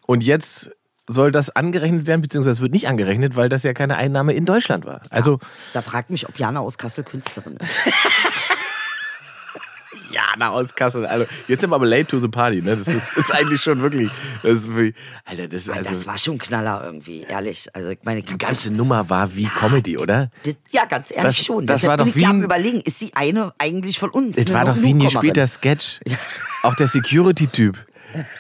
Und 0.06 0.22
jetzt 0.22 0.70
soll 1.08 1.32
das 1.32 1.50
angerechnet 1.50 2.06
werden, 2.06 2.20
beziehungsweise 2.22 2.52
es 2.56 2.60
wird 2.60 2.72
nicht 2.72 2.86
angerechnet, 2.86 3.34
weil 3.34 3.48
das 3.48 3.62
ja 3.64 3.72
keine 3.72 3.96
Einnahme 3.96 4.34
in 4.34 4.44
Deutschland 4.44 4.84
war. 4.86 5.00
Also, 5.10 5.38
Da 5.72 5.82
fragt 5.82 6.10
mich, 6.10 6.28
ob 6.28 6.38
Jana 6.38 6.60
aus 6.60 6.78
Kassel 6.78 7.02
Künstlerin 7.04 7.56
ist. 7.56 7.74
ja, 10.10 10.22
nach 10.38 10.50
aus 10.50 10.74
Kassel. 10.74 11.06
Also, 11.06 11.26
jetzt 11.48 11.60
sind 11.62 11.70
wir 11.70 11.76
aber 11.76 11.86
late 11.86 12.06
to 12.06 12.20
the 12.20 12.28
party, 12.28 12.60
ne? 12.62 12.76
Das 12.76 12.88
ist, 12.88 13.16
ist 13.16 13.34
eigentlich 13.34 13.60
schon 13.62 13.80
wirklich, 13.82 14.10
das 14.42 14.52
ist 14.60 14.68
wirklich, 14.74 14.94
Alter, 15.24 15.48
das, 15.48 15.68
also, 15.68 15.88
das 15.90 16.06
war 16.06 16.18
schon 16.18 16.38
Knaller 16.38 16.82
irgendwie, 16.84 17.22
ehrlich. 17.22 17.68
Also 17.74 17.90
ich 17.90 17.98
meine, 18.02 18.22
die 18.22 18.36
ganze 18.38 18.72
Nummer 18.72 19.08
war 19.10 19.34
wie 19.34 19.46
Comedy, 19.46 19.98
oder? 19.98 20.30
Das, 20.44 20.54
ja, 20.70 20.84
ganz 20.84 21.10
ehrlich 21.10 21.36
Das- 21.38 21.44
schon. 21.46 21.66
das 21.66 21.80
Deshalb 21.82 21.98
war 22.00 22.06
doch 22.06 22.14
wie 22.14 22.20
ja 22.22 22.30
ein- 22.30 22.42
überlegen, 22.42 22.80
ist 22.82 22.98
sie 22.98 23.12
eine 23.14 23.52
eigentlich 23.58 23.98
von 23.98 24.10
uns? 24.10 24.36
Das 24.36 24.52
war 24.52 24.64
doch 24.66 24.76
wie 24.76 24.90
ein 24.90 24.98
Newcomerin? 24.98 25.04
gespielter 25.32 25.46
Sketch. 25.46 26.00
Auch 26.62 26.74
der 26.74 26.88
Security-Typ. 26.88 27.76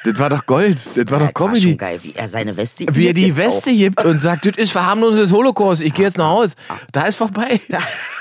Das 0.04 0.18
war 0.18 0.30
doch 0.30 0.46
Gold. 0.46 0.78
Das 0.78 0.96
war 0.96 0.96
Ja, 0.96 1.04
doch 1.04 1.18
das 1.18 1.20
war 1.20 1.32
Comedy. 1.32 1.62
schon 1.62 1.76
geil, 1.76 1.98
wie 2.02 2.14
er 2.14 2.28
seine 2.28 2.56
Weste 2.56 2.86
Wie 2.90 3.06
er 3.06 3.12
die 3.14 3.36
Weste 3.36 3.70
auch. 3.70 3.74
gibt 3.74 4.04
und 4.04 4.20
sagt, 4.22 4.46
das 4.46 4.56
ist 4.56 4.72
Verharmlosung 4.72 5.20
des 5.20 5.32
Holocaust, 5.32 5.82
ich 5.82 5.94
gehe 5.94 6.06
jetzt 6.06 6.18
nach 6.18 6.28
Hause. 6.30 6.54
Da 6.92 7.06
ist 7.06 7.16
vorbei. 7.16 7.60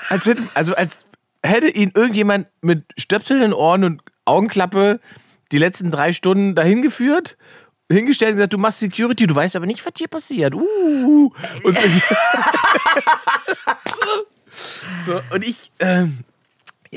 Als 0.09 0.25
hätte, 0.25 0.43
also 0.53 0.75
als 0.75 1.05
hätte 1.43 1.67
ihn 1.69 1.91
irgendjemand 1.95 2.47
mit 2.61 2.83
Stöpseln 2.97 3.39
in 3.41 3.51
den 3.51 3.53
Ohren 3.53 3.83
und 3.83 4.01
Augenklappe 4.25 4.99
die 5.51 5.57
letzten 5.57 5.91
drei 5.91 6.11
Stunden 6.13 6.55
dahin 6.55 6.81
geführt, 6.81 7.37
hingestellt 7.89 8.31
und 8.31 8.37
gesagt, 8.37 8.53
du 8.53 8.57
machst 8.57 8.79
Security, 8.79 9.27
du 9.27 9.35
weißt 9.35 9.55
aber 9.55 9.65
nicht, 9.65 9.85
was 9.85 9.93
hier 9.97 10.09
passiert. 10.09 10.53
Uh. 10.53 11.31
Und, 11.63 11.77
so, 15.05 15.21
und 15.33 15.47
ich, 15.47 15.71
ähm, 15.79 16.19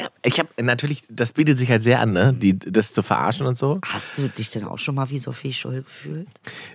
ja, 0.01 0.09
ich 0.23 0.39
habe 0.39 0.49
natürlich, 0.63 1.03
das 1.11 1.33
bietet 1.33 1.59
sich 1.59 1.71
halt 1.71 1.83
sehr 1.83 2.01
an, 2.01 2.13
ne? 2.13 2.33
Die, 2.33 2.59
das 2.59 2.93
zu 2.93 3.03
verarschen 3.03 3.47
und 3.47 3.59
so. 3.59 3.79
Hast 3.85 4.19
du 4.19 4.29
dich 4.29 4.51
denn 4.51 4.65
auch 4.65 4.79
schon 4.79 4.95
mal 4.95 5.11
wie 5.11 5.19
Sophie 5.19 5.53
Scholl 5.53 5.83
gefühlt? 5.83 6.29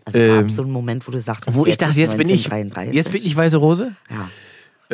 Also 0.05 0.19
Ähm, 0.19 0.41
gab 0.41 0.51
so 0.51 0.61
einen 0.61 0.71
Moment, 0.71 1.07
wo 1.07 1.11
du 1.11 1.19
sagtest, 1.19 1.55
Wo 1.55 1.63
ich 1.65 1.71
jetzt 1.71 1.81
dachte, 1.81 1.99
jetzt 1.99 2.17
bin 2.17 2.29
ich, 2.29 2.45
1933. 2.51 2.93
jetzt 2.95 3.11
bin 3.11 3.23
ich 3.25 3.35
weiße 3.35 3.57
Rose. 3.57 3.95
Ja. 4.09 4.29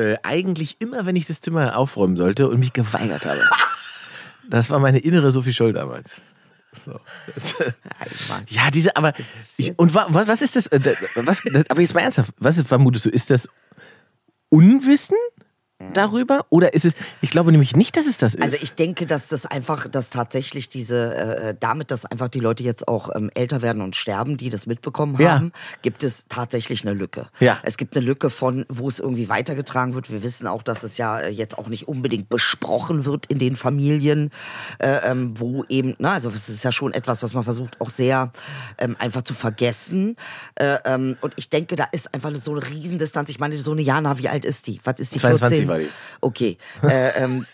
Äh, 0.01 0.17
eigentlich 0.23 0.77
immer, 0.79 1.05
wenn 1.05 1.15
ich 1.17 1.27
das 1.27 1.41
Zimmer 1.41 1.75
aufräumen 1.77 2.15
sollte 2.15 2.47
und 2.49 2.59
mich 2.59 2.73
geweigert 2.73 3.25
habe. 3.25 3.39
Das 4.49 4.69
war 4.69 4.79
meine 4.79 4.99
innere 4.99 5.31
Sophie 5.31 5.53
Scholl 5.53 5.71
damals. 5.71 6.19
So. 6.85 6.99
Ja, 8.49 8.69
diese, 8.69 8.95
aber 8.97 9.13
ich, 9.57 9.77
und 9.77 9.93
wa, 9.93 10.07
wa, 10.09 10.27
was 10.27 10.41
ist 10.41 10.55
das? 10.57 10.67
äh, 10.67 10.79
Was, 11.15 11.41
das, 11.45 11.69
aber 11.69 11.79
jetzt 11.79 11.93
mal 11.93 12.01
ernsthaft, 12.01 12.33
was 12.37 12.61
vermutest 12.61 13.05
du? 13.05 13.09
Ist 13.09 13.29
das 13.29 13.47
Unwissen 14.49 15.15
darüber? 15.93 16.45
Oder 16.49 16.73
ist 16.73 16.85
es, 16.85 16.93
ich 17.21 17.31
glaube 17.31 17.51
nämlich 17.51 17.75
nicht, 17.75 17.97
dass 17.97 18.05
es 18.05 18.17
das 18.17 18.35
ist. 18.35 18.41
Also 18.43 18.57
ich 18.61 18.73
denke, 18.73 19.05
dass 19.05 19.27
das 19.27 19.45
einfach, 19.45 19.87
dass 19.87 20.09
tatsächlich 20.09 20.69
diese, 20.69 21.15
äh, 21.15 21.55
damit, 21.59 21.91
dass 21.91 22.05
einfach 22.05 22.27
die 22.29 22.39
Leute 22.39 22.63
jetzt 22.63 22.87
auch 22.87 23.09
ähm, 23.15 23.29
älter 23.33 23.61
werden 23.61 23.81
und 23.81 23.95
sterben, 23.95 24.37
die 24.37 24.49
das 24.49 24.67
mitbekommen 24.67 25.15
Ja. 25.19 25.33
haben, 25.35 25.51
gibt 25.81 26.03
es 26.03 26.25
tatsächlich 26.29 26.85
eine 26.85 26.93
Lücke. 26.93 27.27
Ja. 27.39 27.59
Es 27.63 27.77
gibt 27.77 27.95
eine 27.95 28.05
Lücke 28.05 28.29
von, 28.29 28.65
wo 28.69 28.87
es 28.87 28.99
irgendwie 28.99 29.29
weitergetragen 29.29 29.93
wird. 29.93 30.11
Wir 30.11 30.23
wissen 30.23 30.47
auch, 30.47 30.63
dass 30.63 30.83
es 30.83 30.97
ja 30.97 31.19
äh, 31.19 31.29
jetzt 31.29 31.57
auch 31.57 31.67
nicht 31.67 31.87
unbedingt 31.87 32.29
besprochen 32.29 33.05
wird 33.05 33.25
in 33.27 33.39
den 33.39 33.55
Familien, 33.55 34.31
äh, 34.79 34.99
ähm, 35.09 35.33
wo 35.39 35.63
eben, 35.69 35.95
na, 35.99 36.13
also 36.13 36.29
es 36.29 36.49
ist 36.49 36.63
ja 36.63 36.71
schon 36.71 36.93
etwas, 36.93 37.23
was 37.23 37.33
man 37.33 37.43
versucht 37.43 37.79
auch 37.81 37.89
sehr 37.89 38.31
ähm, 38.77 38.95
einfach 38.99 39.23
zu 39.23 39.33
vergessen. 39.33 40.15
Äh, 40.55 40.77
ähm, 40.85 41.17
und 41.21 41.33
ich 41.37 41.49
denke, 41.49 41.75
da 41.75 41.85
ist 41.91 42.13
einfach 42.13 42.31
so 42.35 42.51
eine 42.51 42.65
Riesendistanz. 42.65 43.29
Ich 43.29 43.39
meine, 43.39 43.57
so 43.57 43.71
eine 43.71 43.81
Jana, 43.81 44.17
wie 44.17 44.29
alt 44.29 44.45
ist 44.45 44.67
die? 44.67 44.79
Was 44.83 44.99
ist 44.99 45.15
die? 45.15 45.19
22 45.19 45.59
14? 45.59 45.67
Die. 45.79 45.89
Okay. 46.21 46.57
Äh, 46.83 47.23
ähm, 47.23 47.45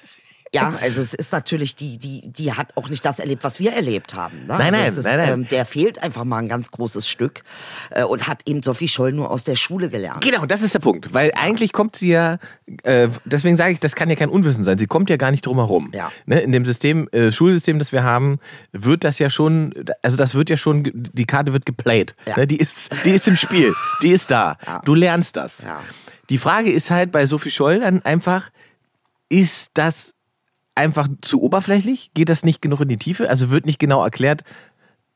ja, 0.54 0.74
also 0.82 1.02
es 1.02 1.14
ist 1.14 1.34
natürlich, 1.34 1.76
die, 1.76 1.98
die, 1.98 2.22
die 2.26 2.54
hat 2.54 2.76
auch 2.76 2.90
nicht 2.90 3.04
das 3.06 3.20
erlebt, 3.20 3.44
was 3.44 3.60
wir 3.60 3.74
erlebt 3.74 4.16
haben. 4.16 4.46
Ne? 4.48 4.56
Nein, 4.58 4.74
also 4.74 4.76
nein, 4.76 4.88
ist, 4.88 5.04
nein, 5.04 5.18
nein. 5.18 5.34
Ähm, 5.34 5.48
der 5.50 5.66
fehlt 5.66 6.02
einfach 6.02 6.24
mal 6.24 6.38
ein 6.38 6.48
ganz 6.48 6.72
großes 6.72 7.08
Stück 7.08 7.44
äh, 7.90 8.04
und 8.04 8.28
hat 8.28 8.42
eben 8.46 8.64
Sophie 8.64 8.88
Scholl 8.88 9.12
nur 9.12 9.30
aus 9.30 9.44
der 9.44 9.56
Schule 9.56 9.90
gelernt. 9.90 10.22
Genau, 10.22 10.46
das 10.46 10.62
ist 10.62 10.74
der 10.74 10.80
Punkt. 10.80 11.14
Weil 11.14 11.32
eigentlich 11.36 11.74
kommt 11.74 11.96
sie 11.96 12.10
ja, 12.10 12.38
äh, 12.84 13.10
deswegen 13.26 13.58
sage 13.58 13.74
ich, 13.74 13.80
das 13.80 13.96
kann 13.96 14.10
ja 14.10 14.16
kein 14.16 14.30
Unwissen 14.30 14.64
sein. 14.64 14.78
Sie 14.78 14.88
kommt 14.88 15.10
ja 15.10 15.18
gar 15.18 15.32
nicht 15.32 15.46
drum 15.46 15.58
herum. 15.58 15.92
Ja. 15.94 16.12
Ne, 16.26 16.40
in 16.40 16.52
dem 16.52 16.66
System, 16.66 17.10
äh, 17.12 17.32
Schulsystem, 17.32 17.80
das 17.80 17.92
wir 17.92 18.04
haben, 18.04 18.40
wird 18.72 19.04
das 19.04 19.20
ja 19.20 19.30
schon, 19.30 19.74
also 20.02 20.18
das 20.18 20.34
wird 20.36 20.50
ja 20.50 20.58
schon, 20.58 20.92
die 20.94 21.26
Karte 21.26 21.54
wird 21.54 21.66
geplayt. 21.66 22.16
Ja. 22.26 22.38
Ne, 22.38 22.48
die, 22.48 22.58
ist, 22.58 22.92
die 23.04 23.12
ist 23.12 23.28
im 23.28 23.36
Spiel, 23.36 23.74
die 24.02 24.12
ist 24.12 24.32
da. 24.32 24.58
Ja. 24.66 24.82
Du 24.86 24.96
lernst 24.96 25.36
das. 25.36 25.62
Ja. 25.62 25.82
Die 26.30 26.38
Frage 26.38 26.72
ist 26.72 26.92
halt 26.92 27.12
bei 27.12 27.26
Sophie 27.26 27.52
Scholl 27.52 27.80
dann 27.80 28.02
einfach, 28.02 28.50
ist 29.30 29.72
das 29.74 30.14
einfach 30.76 31.08
zu 31.22 31.42
oberflächlich? 31.42 32.12
Geht 32.14 32.30
das 32.30 32.44
nicht 32.44 32.62
genug 32.62 32.82
in 32.82 32.90
die 32.90 32.98
Tiefe? 32.98 33.30
Also 33.30 33.50
wird 33.50 33.66
nicht 33.66 33.80
genau 33.80 34.04
erklärt, 34.04 34.44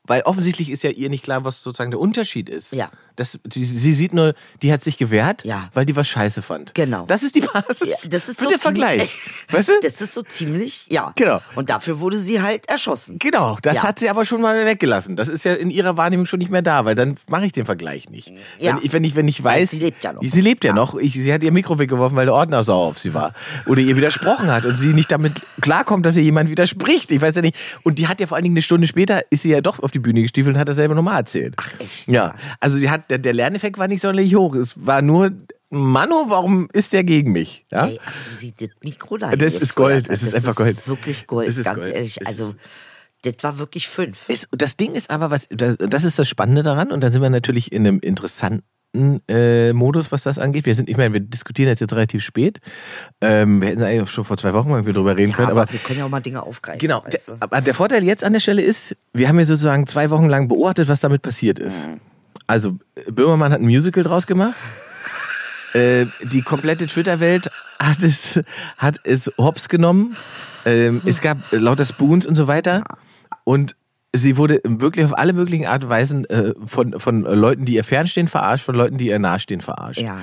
weil 0.06 0.22
offensichtlich 0.22 0.70
ist 0.70 0.82
ja 0.82 0.90
ihr 0.90 1.08
nicht 1.10 1.24
klar, 1.24 1.44
was 1.44 1.62
sozusagen 1.62 1.90
der 1.90 2.00
Unterschied 2.00 2.48
ist. 2.48 2.72
Ja. 2.72 2.90
Das, 3.14 3.38
sie, 3.52 3.62
sie 3.62 3.92
sieht 3.92 4.14
nur, 4.14 4.34
die 4.62 4.72
hat 4.72 4.82
sich 4.82 4.96
gewehrt, 4.96 5.44
Ja. 5.44 5.68
weil 5.74 5.84
die 5.84 5.94
was 5.94 6.08
scheiße 6.08 6.40
fand. 6.40 6.74
Genau. 6.74 7.04
Das 7.06 7.22
ist 7.22 7.34
die 7.34 7.40
Basis 7.52 7.88
Ja, 7.88 7.96
das 8.10 8.28
ist 8.28 8.38
für 8.38 8.44
so 8.44 8.50
den 8.50 8.58
Vergleich. 8.58 9.18
Weißt 9.50 9.68
du? 9.68 9.72
Das 9.82 10.00
ist 10.00 10.14
so 10.14 10.22
ziemlich, 10.22 10.86
ja. 10.90 11.12
Genau. 11.14 11.40
Und 11.54 11.68
dafür 11.68 12.00
wurde 12.00 12.16
sie 12.18 12.40
halt 12.40 12.68
erschossen. 12.70 13.18
Genau, 13.18 13.58
das 13.62 13.76
Ja. 13.76 13.82
hat 13.84 13.98
sie 13.98 14.08
aber 14.08 14.24
schon 14.24 14.40
mal 14.40 14.64
weggelassen. 14.64 15.14
Das 15.14 15.28
ist 15.28 15.44
ja 15.44 15.52
in 15.54 15.68
ihrer 15.70 15.96
Wahrnehmung 15.98 16.24
schon 16.26 16.38
nicht 16.38 16.50
mehr 16.50 16.62
da, 16.62 16.84
weil 16.86 16.94
dann 16.94 17.16
mache 17.28 17.44
ich 17.44 17.52
den 17.52 17.66
Vergleich 17.66 18.08
nicht. 18.08 18.32
Ja. 18.58 18.76
Wenn, 18.76 18.84
ich, 18.84 18.92
wenn, 18.94 19.04
ich, 19.04 19.14
wenn 19.14 19.28
ich 19.28 19.44
weiß. 19.44 19.70
sie 19.72 19.78
lebt 19.78 20.02
ja 20.04 20.14
noch. 20.14 20.22
Sie 20.24 20.40
lebt 20.40 20.64
ja, 20.64 20.72
noch. 20.72 20.96
Ich, 20.96 21.12
sie 21.12 21.32
hat 21.32 21.42
ihr 21.42 21.52
Mikro 21.52 21.78
weggeworfen, 21.78 22.16
weil 22.16 22.26
der 22.26 22.34
Ordner 22.34 22.64
sauer 22.64 22.86
auf 22.86 22.98
sie 22.98 23.12
war. 23.12 23.34
Oder 23.66 23.82
ihr 23.82 23.96
widersprochen 23.96 24.50
hat 24.50 24.64
und 24.64 24.78
sie 24.78 24.94
nicht 24.94 25.12
damit 25.12 25.42
klarkommt, 25.60 26.06
dass 26.06 26.16
ihr 26.16 26.22
jemand 26.22 26.48
widerspricht. 26.48 27.10
Ich 27.10 27.20
weiß 27.20 27.36
ja 27.36 27.42
nicht. 27.42 27.56
Und 27.82 27.98
die 27.98 28.08
hat 28.08 28.20
ja 28.20 28.26
vor 28.26 28.36
allen 28.36 28.44
Dingen 28.44 28.54
eine 28.56 28.62
Stunde 28.62 28.86
später, 28.88 29.22
ist 29.30 29.42
sie 29.42 29.50
ja 29.50 29.60
doch 29.60 29.78
auf 29.80 29.90
die 29.92 29.98
Bühne 30.00 30.22
gestiefelt 30.22 30.54
und 30.56 30.60
hat 30.60 30.68
das 30.68 30.76
selber 30.76 30.94
nochmal 30.94 31.18
erzählt. 31.20 31.54
Ach, 31.58 31.70
echt? 31.78 32.08
Ja. 32.08 32.34
Also 32.60 32.76
sie 32.78 32.90
hat, 32.90 33.10
der, 33.10 33.18
der 33.18 33.32
Lerneffekt 33.32 33.78
war 33.78 33.88
nicht 33.88 34.00
sonderlich 34.00 34.34
hoch. 34.34 34.54
Es 34.54 34.74
war 34.86 35.02
nur, 35.02 35.30
Mano, 35.70 36.26
warum 36.28 36.68
ist 36.72 36.92
der 36.92 37.02
gegen 37.04 37.32
mich? 37.32 37.64
Ja? 37.72 37.86
Ey, 37.86 37.98
wie 38.30 38.36
sie 38.36 38.54
das 38.58 38.68
Mikro 38.82 39.16
da 39.18 39.34
Das 39.34 39.54
ist 39.58 39.74
Gold. 39.74 40.08
Es 40.10 40.22
ist 40.22 40.34
das 40.34 40.44
einfach 40.44 40.56
Gold. 40.56 40.86
wirklich 40.86 41.26
Gold, 41.26 41.48
Es 41.48 41.56
ist 41.56 41.64
ganz 41.64 41.78
Gold. 41.80 41.94
ehrlich. 41.94 42.26
Also, 42.26 42.48
ist- 42.50 42.56
das 43.22 43.34
war 43.42 43.58
wirklich 43.58 43.88
fünf. 43.88 44.28
Ist, 44.28 44.48
das 44.50 44.76
Ding 44.76 44.94
ist 44.94 45.08
aber, 45.08 45.30
was, 45.30 45.46
das, 45.48 45.76
das 45.78 46.02
ist 46.04 46.18
das 46.18 46.28
Spannende 46.28 46.62
daran, 46.64 46.90
und 46.90 47.00
dann 47.02 47.12
sind 47.12 47.22
wir 47.22 47.30
natürlich 47.30 47.70
in 47.70 47.86
einem 47.86 48.00
interessanten 48.00 48.64
äh, 48.94 49.72
Modus, 49.72 50.12
was 50.12 50.22
das 50.22 50.38
angeht. 50.38 50.66
Wir 50.66 50.74
sind, 50.74 50.88
ich 50.88 50.96
meine, 50.96 51.12
wir 51.14 51.20
diskutieren 51.20 51.68
jetzt, 51.68 51.80
jetzt 51.80 51.92
relativ 51.94 52.22
spät. 52.22 52.60
Ähm, 53.20 53.60
wir 53.60 53.68
hätten 53.68 53.82
eigentlich 53.82 54.10
schon 54.10 54.24
vor 54.24 54.36
zwei 54.36 54.52
Wochen 54.52 54.68
mal 54.68 54.76
irgendwie 54.76 54.92
drüber 54.92 55.16
reden 55.16 55.30
Ja, 55.30 55.36
können, 55.36 55.50
aber, 55.50 55.62
aber 55.62 55.72
wir 55.72 55.80
können 55.80 55.98
ja 56.00 56.04
auch 56.04 56.10
mal 56.10 56.20
Dinge 56.20 56.42
aufgreifen. 56.42 56.78
Genau. 56.78 57.00
Der, 57.00 57.14
weißt 57.14 57.28
du? 57.28 57.32
aber 57.40 57.60
der 57.60 57.74
Vorteil 57.74 58.04
jetzt 58.04 58.24
an 58.24 58.32
der 58.32 58.40
Stelle 58.40 58.62
ist, 58.62 58.96
wir 59.12 59.28
haben 59.28 59.38
ja 59.38 59.44
sozusagen 59.44 59.86
zwei 59.86 60.10
Wochen 60.10 60.28
lang 60.28 60.48
beobachtet, 60.48 60.88
was 60.88 61.00
damit 61.00 61.22
passiert 61.22 61.58
ist. 61.58 61.76
Also, 62.46 62.78
Böhmermann 63.10 63.52
hat 63.52 63.60
ein 63.60 63.66
Musical 63.66 64.04
draus 64.04 64.26
gemacht. 64.26 64.56
Äh, 65.74 66.04
die 66.22 66.42
komplette 66.42 66.86
Twitter-Welt 66.86 67.50
hat 67.78 68.02
es, 68.02 68.38
hat 68.76 69.00
es 69.04 69.32
hops 69.38 69.70
genommen. 69.70 70.14
Ähm, 70.66 71.00
es 71.06 71.22
gab 71.22 71.38
lauter 71.50 71.86
Spoons 71.86 72.26
und 72.26 72.34
so 72.34 72.46
weiter. 72.46 72.84
Und 73.44 73.74
sie 74.14 74.36
wurde 74.36 74.60
wirklich 74.64 75.04
auf 75.06 75.16
alle 75.16 75.32
möglichen 75.32 75.66
Art 75.66 75.84
und 75.84 75.90
Weisen 75.90 76.24
äh, 76.26 76.54
von, 76.66 76.98
von 77.00 77.22
Leuten, 77.22 77.64
die 77.64 77.74
ihr 77.74 77.84
fernstehen, 77.84 78.28
verarscht, 78.28 78.64
von 78.64 78.74
Leuten, 78.74 78.98
die 78.98 79.08
ihr 79.08 79.18
nahestehen, 79.18 79.60
verarscht. 79.60 80.00
Ja. 80.00 80.18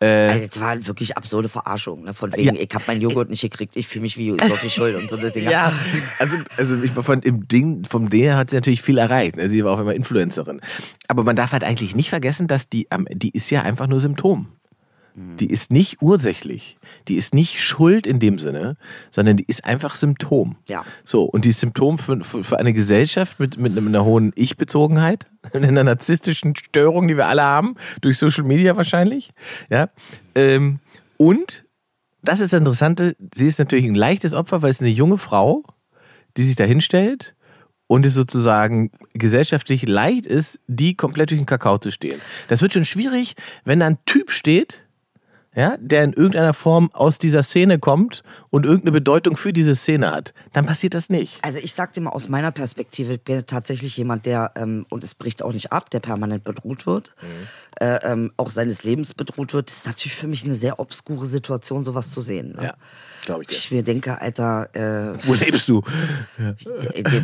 Äh, 0.00 0.28
Also, 0.28 0.46
das 0.46 0.60
war 0.60 0.86
wirklich 0.86 1.16
absurde 1.16 1.48
Verarschung. 1.48 2.04
Ne? 2.04 2.14
Von 2.14 2.32
wegen, 2.36 2.54
Ja. 2.54 2.60
ich 2.62 2.72
habe 2.72 2.84
meinen 2.86 3.00
Joghurt 3.00 3.30
nicht 3.30 3.40
gekriegt, 3.42 3.76
ich 3.76 3.88
fühle 3.88 4.02
mich 4.02 4.16
wie 4.16 4.30
Sophie 4.30 4.70
Schuld 4.70 4.94
und 4.96 5.10
so 5.10 5.16
eine 5.16 5.30
Dinger. 5.32 5.50
Ja, 5.50 5.72
also, 6.20 6.36
also 6.56 6.76
ich, 6.82 6.92
von 6.92 7.20
dem 7.20 7.48
Ding, 7.48 7.84
vom 7.84 8.08
Ding 8.08 8.22
her 8.22 8.36
hat 8.36 8.50
sie 8.50 8.56
natürlich 8.56 8.80
viel 8.82 8.98
erreicht. 8.98 9.36
ne? 9.36 9.48
Sie 9.48 9.64
war 9.64 9.72
auch 9.72 9.80
immer 9.80 9.94
Influencerin. 9.94 10.60
Aber 11.08 11.24
man 11.24 11.34
darf 11.34 11.50
halt 11.52 11.64
eigentlich 11.64 11.96
nicht 11.96 12.10
vergessen, 12.10 12.46
dass 12.46 12.68
die, 12.68 12.90
am- 12.92 13.06
die 13.10 13.30
ist 13.30 13.50
ja 13.50 13.62
einfach 13.62 13.86
nur 13.88 13.98
Symptom. 14.00 14.48
Die 15.40 15.46
ist 15.46 15.72
nicht 15.72 15.98
ursächlich. 16.00 16.76
Die 17.08 17.16
ist 17.16 17.34
nicht 17.34 17.62
schuld 17.62 18.06
in 18.06 18.20
dem 18.20 18.38
Sinne, 18.38 18.76
sondern 19.10 19.36
die 19.36 19.44
ist 19.44 19.64
einfach 19.64 19.94
Symptom. 19.94 20.56
Ja. 20.68 20.84
So, 21.04 21.24
und 21.24 21.44
die 21.44 21.50
ist 21.50 21.60
Symptom 21.60 21.98
für, 21.98 22.22
für, 22.24 22.44
für 22.44 22.58
eine 22.58 22.72
Gesellschaft 22.72 23.40
mit, 23.40 23.58
mit 23.58 23.76
einer 23.76 24.04
hohen 24.04 24.32
Ich-Bezogenheit, 24.36 25.26
mit 25.52 25.64
einer 25.64 25.84
narzisstischen 25.84 26.54
Störung, 26.54 27.08
die 27.08 27.16
wir 27.16 27.26
alle 27.26 27.42
haben, 27.42 27.74
durch 28.00 28.18
Social 28.18 28.44
Media 28.44 28.76
wahrscheinlich. 28.76 29.32
Ja. 29.70 29.88
Ähm, 30.34 30.80
und 31.16 31.64
das 32.22 32.40
ist 32.40 32.52
das 32.52 32.58
Interessante, 32.58 33.16
sie 33.34 33.46
ist 33.46 33.58
natürlich 33.58 33.86
ein 33.86 33.94
leichtes 33.94 34.34
Opfer, 34.34 34.62
weil 34.62 34.70
es 34.70 34.80
eine 34.80 34.90
junge 34.90 35.18
Frau, 35.18 35.64
die 36.36 36.42
sich 36.42 36.56
da 36.56 36.64
hinstellt 36.64 37.34
und 37.86 38.06
es 38.06 38.14
sozusagen 38.14 38.92
gesellschaftlich 39.14 39.86
leicht 39.86 40.26
ist, 40.26 40.60
die 40.66 40.94
komplett 40.94 41.30
durch 41.30 41.40
den 41.40 41.46
Kakao 41.46 41.78
zu 41.78 41.90
stehen. 41.90 42.20
Das 42.48 42.62
wird 42.62 42.74
schon 42.74 42.84
schwierig, 42.84 43.34
wenn 43.64 43.80
da 43.80 43.86
ein 43.86 43.98
Typ 44.04 44.30
steht, 44.30 44.84
ja, 45.58 45.76
der 45.80 46.04
in 46.04 46.12
irgendeiner 46.12 46.54
Form 46.54 46.88
aus 46.92 47.18
dieser 47.18 47.42
Szene 47.42 47.80
kommt 47.80 48.22
und 48.50 48.64
irgendeine 48.64 48.92
Bedeutung 48.92 49.36
für 49.36 49.52
diese 49.52 49.74
Szene 49.74 50.10
hat. 50.10 50.32
Dann 50.52 50.66
passiert 50.66 50.94
das 50.94 51.10
nicht. 51.10 51.38
Also 51.42 51.58
ich 51.58 51.72
sag 51.74 51.92
dir 51.92 52.00
mal 52.00 52.10
aus 52.10 52.28
meiner 52.28 52.50
Perspektive, 52.52 53.14
ich 53.14 53.22
bin 53.22 53.44
tatsächlich 53.46 53.96
jemand, 53.96 54.26
der, 54.26 54.52
ähm, 54.56 54.86
und 54.88 55.04
es 55.04 55.14
bricht 55.14 55.42
auch 55.42 55.52
nicht 55.52 55.72
ab, 55.72 55.90
der 55.90 56.00
permanent 56.00 56.44
bedroht 56.44 56.86
wird, 56.86 57.14
äh, 57.80 57.98
ähm, 58.10 58.32
auch 58.36 58.50
seines 58.50 58.84
Lebens 58.84 59.14
bedroht 59.14 59.52
wird. 59.52 59.68
Das 59.70 59.78
ist 59.78 59.86
natürlich 59.86 60.14
für 60.14 60.26
mich 60.26 60.44
eine 60.44 60.54
sehr 60.54 60.80
obskure 60.80 61.26
Situation, 61.26 61.84
sowas 61.84 62.10
zu 62.10 62.20
sehen. 62.20 62.54
Ne? 62.56 62.64
Ja, 62.64 62.74
glaube 63.24 63.42
ich 63.42 63.48
dir. 63.48 63.54
Ich 63.54 63.70
mir 63.70 63.82
denke, 63.82 64.20
Alter, 64.20 64.68
äh, 64.74 65.14
Wo 65.26 65.34
lebst 65.34 65.68
du? 65.68 65.82
äh, 66.38 66.54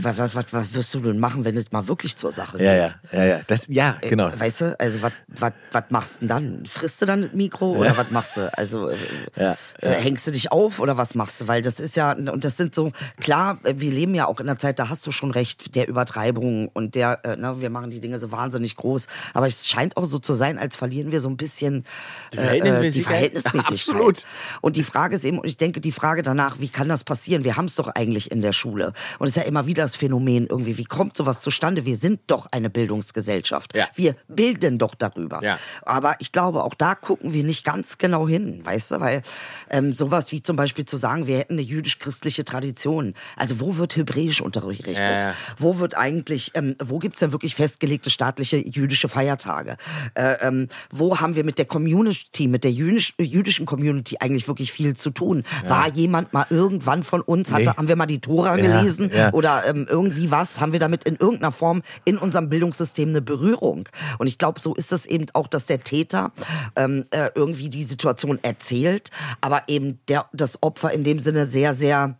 was, 0.02 0.18
was, 0.18 0.34
was, 0.34 0.52
was 0.52 0.74
wirst 0.74 0.94
du 0.94 1.00
denn 1.00 1.18
machen, 1.18 1.44
wenn 1.44 1.56
es 1.56 1.72
mal 1.72 1.88
wirklich 1.88 2.16
zur 2.16 2.32
Sache 2.32 2.62
Ja, 2.62 2.74
ja, 2.74 2.86
geht? 2.88 2.96
ja, 3.12 3.24
ja. 3.24 3.40
Das, 3.46 3.60
ja, 3.68 3.96
genau. 4.00 4.30
Weißt 4.38 4.60
du, 4.60 4.78
also 4.78 5.00
was, 5.02 5.82
machst 5.88 6.16
du 6.16 6.18
denn 6.20 6.28
dann? 6.28 6.66
Frisst 6.66 7.00
du 7.02 7.06
dann 7.06 7.22
das 7.22 7.32
Mikro 7.32 7.72
oder 7.76 7.96
was 7.96 8.10
machst 8.10 8.36
du? 8.36 8.52
Also 8.56 8.90
äh, 8.90 8.96
Ja, 9.36 9.56
äh, 9.80 9.90
hängst 9.92 10.26
du 10.26 10.30
dich 10.30 10.52
auf 10.52 10.78
oder 10.80 10.96
was 10.96 11.13
machst 11.14 11.40
du? 11.40 11.48
Weil 11.48 11.62
das 11.62 11.80
ist 11.80 11.96
ja, 11.96 12.12
und 12.12 12.44
das 12.44 12.56
sind 12.56 12.74
so, 12.74 12.92
klar, 13.20 13.58
äh, 13.64 13.74
wir 13.76 13.90
leben 13.90 14.14
ja 14.14 14.26
auch 14.26 14.40
in 14.40 14.48
einer 14.48 14.58
Zeit, 14.58 14.78
da 14.78 14.88
hast 14.88 15.06
du 15.06 15.10
schon 15.10 15.30
recht, 15.30 15.74
der 15.74 15.88
Übertreibung 15.88 16.68
und 16.68 16.94
der, 16.94 17.24
äh, 17.24 17.36
ne, 17.36 17.60
wir 17.60 17.70
machen 17.70 17.90
die 17.90 18.00
Dinge 18.00 18.18
so 18.18 18.32
wahnsinnig 18.32 18.76
groß. 18.76 19.06
Aber 19.32 19.46
es 19.46 19.68
scheint 19.68 19.96
auch 19.96 20.04
so 20.04 20.18
zu 20.18 20.34
sein, 20.34 20.58
als 20.58 20.76
verlieren 20.76 21.12
wir 21.12 21.20
so 21.20 21.28
ein 21.28 21.36
bisschen 21.36 21.84
die 22.32 22.38
Verhältnismäßigkeit? 22.38 22.94
die 22.94 23.02
Verhältnismäßigkeit. 23.02 23.72
Absolut. 23.72 24.24
Und 24.60 24.76
die 24.76 24.82
Frage 24.82 25.16
ist 25.16 25.24
eben, 25.24 25.38
und 25.38 25.46
ich 25.46 25.56
denke, 25.56 25.80
die 25.80 25.92
Frage 25.92 26.22
danach, 26.22 26.60
wie 26.60 26.68
kann 26.68 26.88
das 26.88 27.04
passieren? 27.04 27.44
Wir 27.44 27.56
haben 27.56 27.66
es 27.66 27.74
doch 27.74 27.88
eigentlich 27.88 28.30
in 28.30 28.42
der 28.42 28.52
Schule. 28.52 28.92
Und 29.18 29.28
es 29.28 29.36
ist 29.36 29.42
ja 29.42 29.48
immer 29.48 29.66
wieder 29.66 29.82
das 29.82 29.96
Phänomen 29.96 30.46
irgendwie, 30.46 30.78
wie 30.78 30.84
kommt 30.84 31.16
sowas 31.16 31.40
zustande? 31.40 31.84
Wir 31.84 31.96
sind 31.96 32.20
doch 32.26 32.46
eine 32.50 32.70
Bildungsgesellschaft. 32.70 33.76
Ja. 33.76 33.86
Wir 33.94 34.16
bilden 34.28 34.78
doch 34.78 34.94
darüber. 34.94 35.42
Ja. 35.42 35.58
Aber 35.82 36.16
ich 36.18 36.32
glaube, 36.32 36.64
auch 36.64 36.74
da 36.74 36.94
gucken 36.94 37.32
wir 37.32 37.44
nicht 37.44 37.64
ganz 37.64 37.98
genau 37.98 38.28
hin, 38.28 38.64
weißt 38.64 38.92
du? 38.92 39.00
Weil 39.00 39.22
ähm, 39.70 39.92
sowas 39.92 40.32
wie 40.32 40.42
zum 40.42 40.56
Beispiel 40.56 40.84
zu 40.84 40.96
sagen, 41.04 41.26
wir 41.26 41.36
hätten 41.36 41.52
eine 41.54 41.62
jüdisch-christliche 41.62 42.46
Tradition. 42.46 43.12
Also 43.36 43.60
wo 43.60 43.76
wird 43.76 43.94
Hebräisch 43.94 44.40
unterrichtet? 44.40 44.96
Ja, 44.98 45.18
ja. 45.20 45.34
Wo 45.58 45.78
wird 45.78 45.98
eigentlich, 45.98 46.52
ähm, 46.54 46.76
wo 46.82 46.98
gibt's 46.98 47.20
denn 47.20 47.30
wirklich 47.30 47.54
festgelegte 47.54 48.08
staatliche 48.08 48.56
jüdische 48.56 49.10
Feiertage? 49.10 49.76
Äh, 50.14 50.36
ähm, 50.40 50.68
wo 50.90 51.20
haben 51.20 51.34
wir 51.36 51.44
mit 51.44 51.58
der 51.58 51.66
Community, 51.66 52.48
mit 52.48 52.64
der 52.64 52.72
jüdisch, 52.72 53.12
jüdischen 53.18 53.66
Community 53.66 54.16
eigentlich 54.18 54.48
wirklich 54.48 54.72
viel 54.72 54.96
zu 54.96 55.10
tun? 55.10 55.42
War 55.68 55.90
jemand 55.90 56.32
mal 56.32 56.46
irgendwann 56.48 57.02
von 57.02 57.20
uns, 57.20 57.52
hatte, 57.52 57.64
Nee. 57.64 57.76
haben 57.76 57.88
wir 57.88 57.96
mal 57.96 58.06
die 58.06 58.20
Tora 58.20 58.56
Ja, 58.56 58.62
gelesen 58.62 59.10
ja. 59.12 59.30
oder 59.34 59.66
ähm, 59.66 59.86
irgendwie 59.86 60.30
was? 60.30 60.58
Haben 60.58 60.72
wir 60.72 60.80
damit 60.80 61.04
in 61.04 61.16
irgendeiner 61.16 61.52
Form 61.52 61.82
in 62.06 62.16
unserem 62.16 62.48
Bildungssystem 62.48 63.10
eine 63.10 63.20
Berührung? 63.20 63.90
Und 64.16 64.26
ich 64.26 64.38
glaube, 64.38 64.58
so 64.58 64.74
ist 64.74 64.90
es 64.90 65.04
eben 65.04 65.26
auch, 65.34 65.48
dass 65.48 65.66
der 65.66 65.84
Täter 65.84 66.32
ähm, 66.76 67.04
äh, 67.10 67.28
irgendwie 67.34 67.68
die 67.68 67.84
Situation 67.84 68.38
erzählt, 68.40 69.10
aber 69.42 69.64
eben 69.68 69.98
der, 70.08 70.24
das 70.32 70.62
Opfer 70.62 70.93
in 70.94 71.04
dem 71.04 71.18
Sinne 71.18 71.46
sehr, 71.46 71.74
sehr 71.74 72.16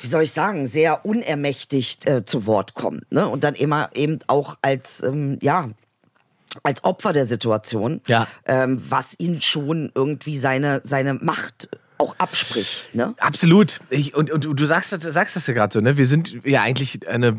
wie 0.00 0.06
soll 0.06 0.22
ich 0.24 0.32
sagen, 0.32 0.66
sehr 0.66 1.06
unermächtigt 1.06 2.06
äh, 2.06 2.24
zu 2.26 2.44
Wort 2.44 2.74
kommt. 2.74 3.10
Ne? 3.10 3.26
Und 3.26 3.42
dann 3.42 3.54
immer 3.54 3.88
eben 3.94 4.18
auch 4.26 4.58
als, 4.60 5.02
ähm, 5.02 5.38
ja, 5.40 5.70
als 6.62 6.84
Opfer 6.84 7.14
der 7.14 7.24
Situation, 7.24 8.02
Ja. 8.06 8.28
ähm, 8.44 8.82
was 8.86 9.14
ihn 9.18 9.40
schon 9.40 9.90
irgendwie 9.94 10.38
seine, 10.38 10.82
seine 10.84 11.14
Macht 11.14 11.70
auch 11.96 12.14
abspricht. 12.18 12.94
Ne? 12.94 13.14
Absolut. 13.18 13.80
Ich, 13.88 14.14
und, 14.14 14.30
und 14.30 14.44
du 14.44 14.64
sagst, 14.66 14.92
das- 14.92 15.04
sagst 15.04 15.36
das 15.36 15.46
ja 15.46 15.54
gerade 15.54 15.72
so, 15.72 15.80
ne? 15.80 15.96
Wir 15.96 16.06
sind 16.06 16.34
ja 16.44 16.60
eigentlich 16.60 17.08
eine, 17.08 17.34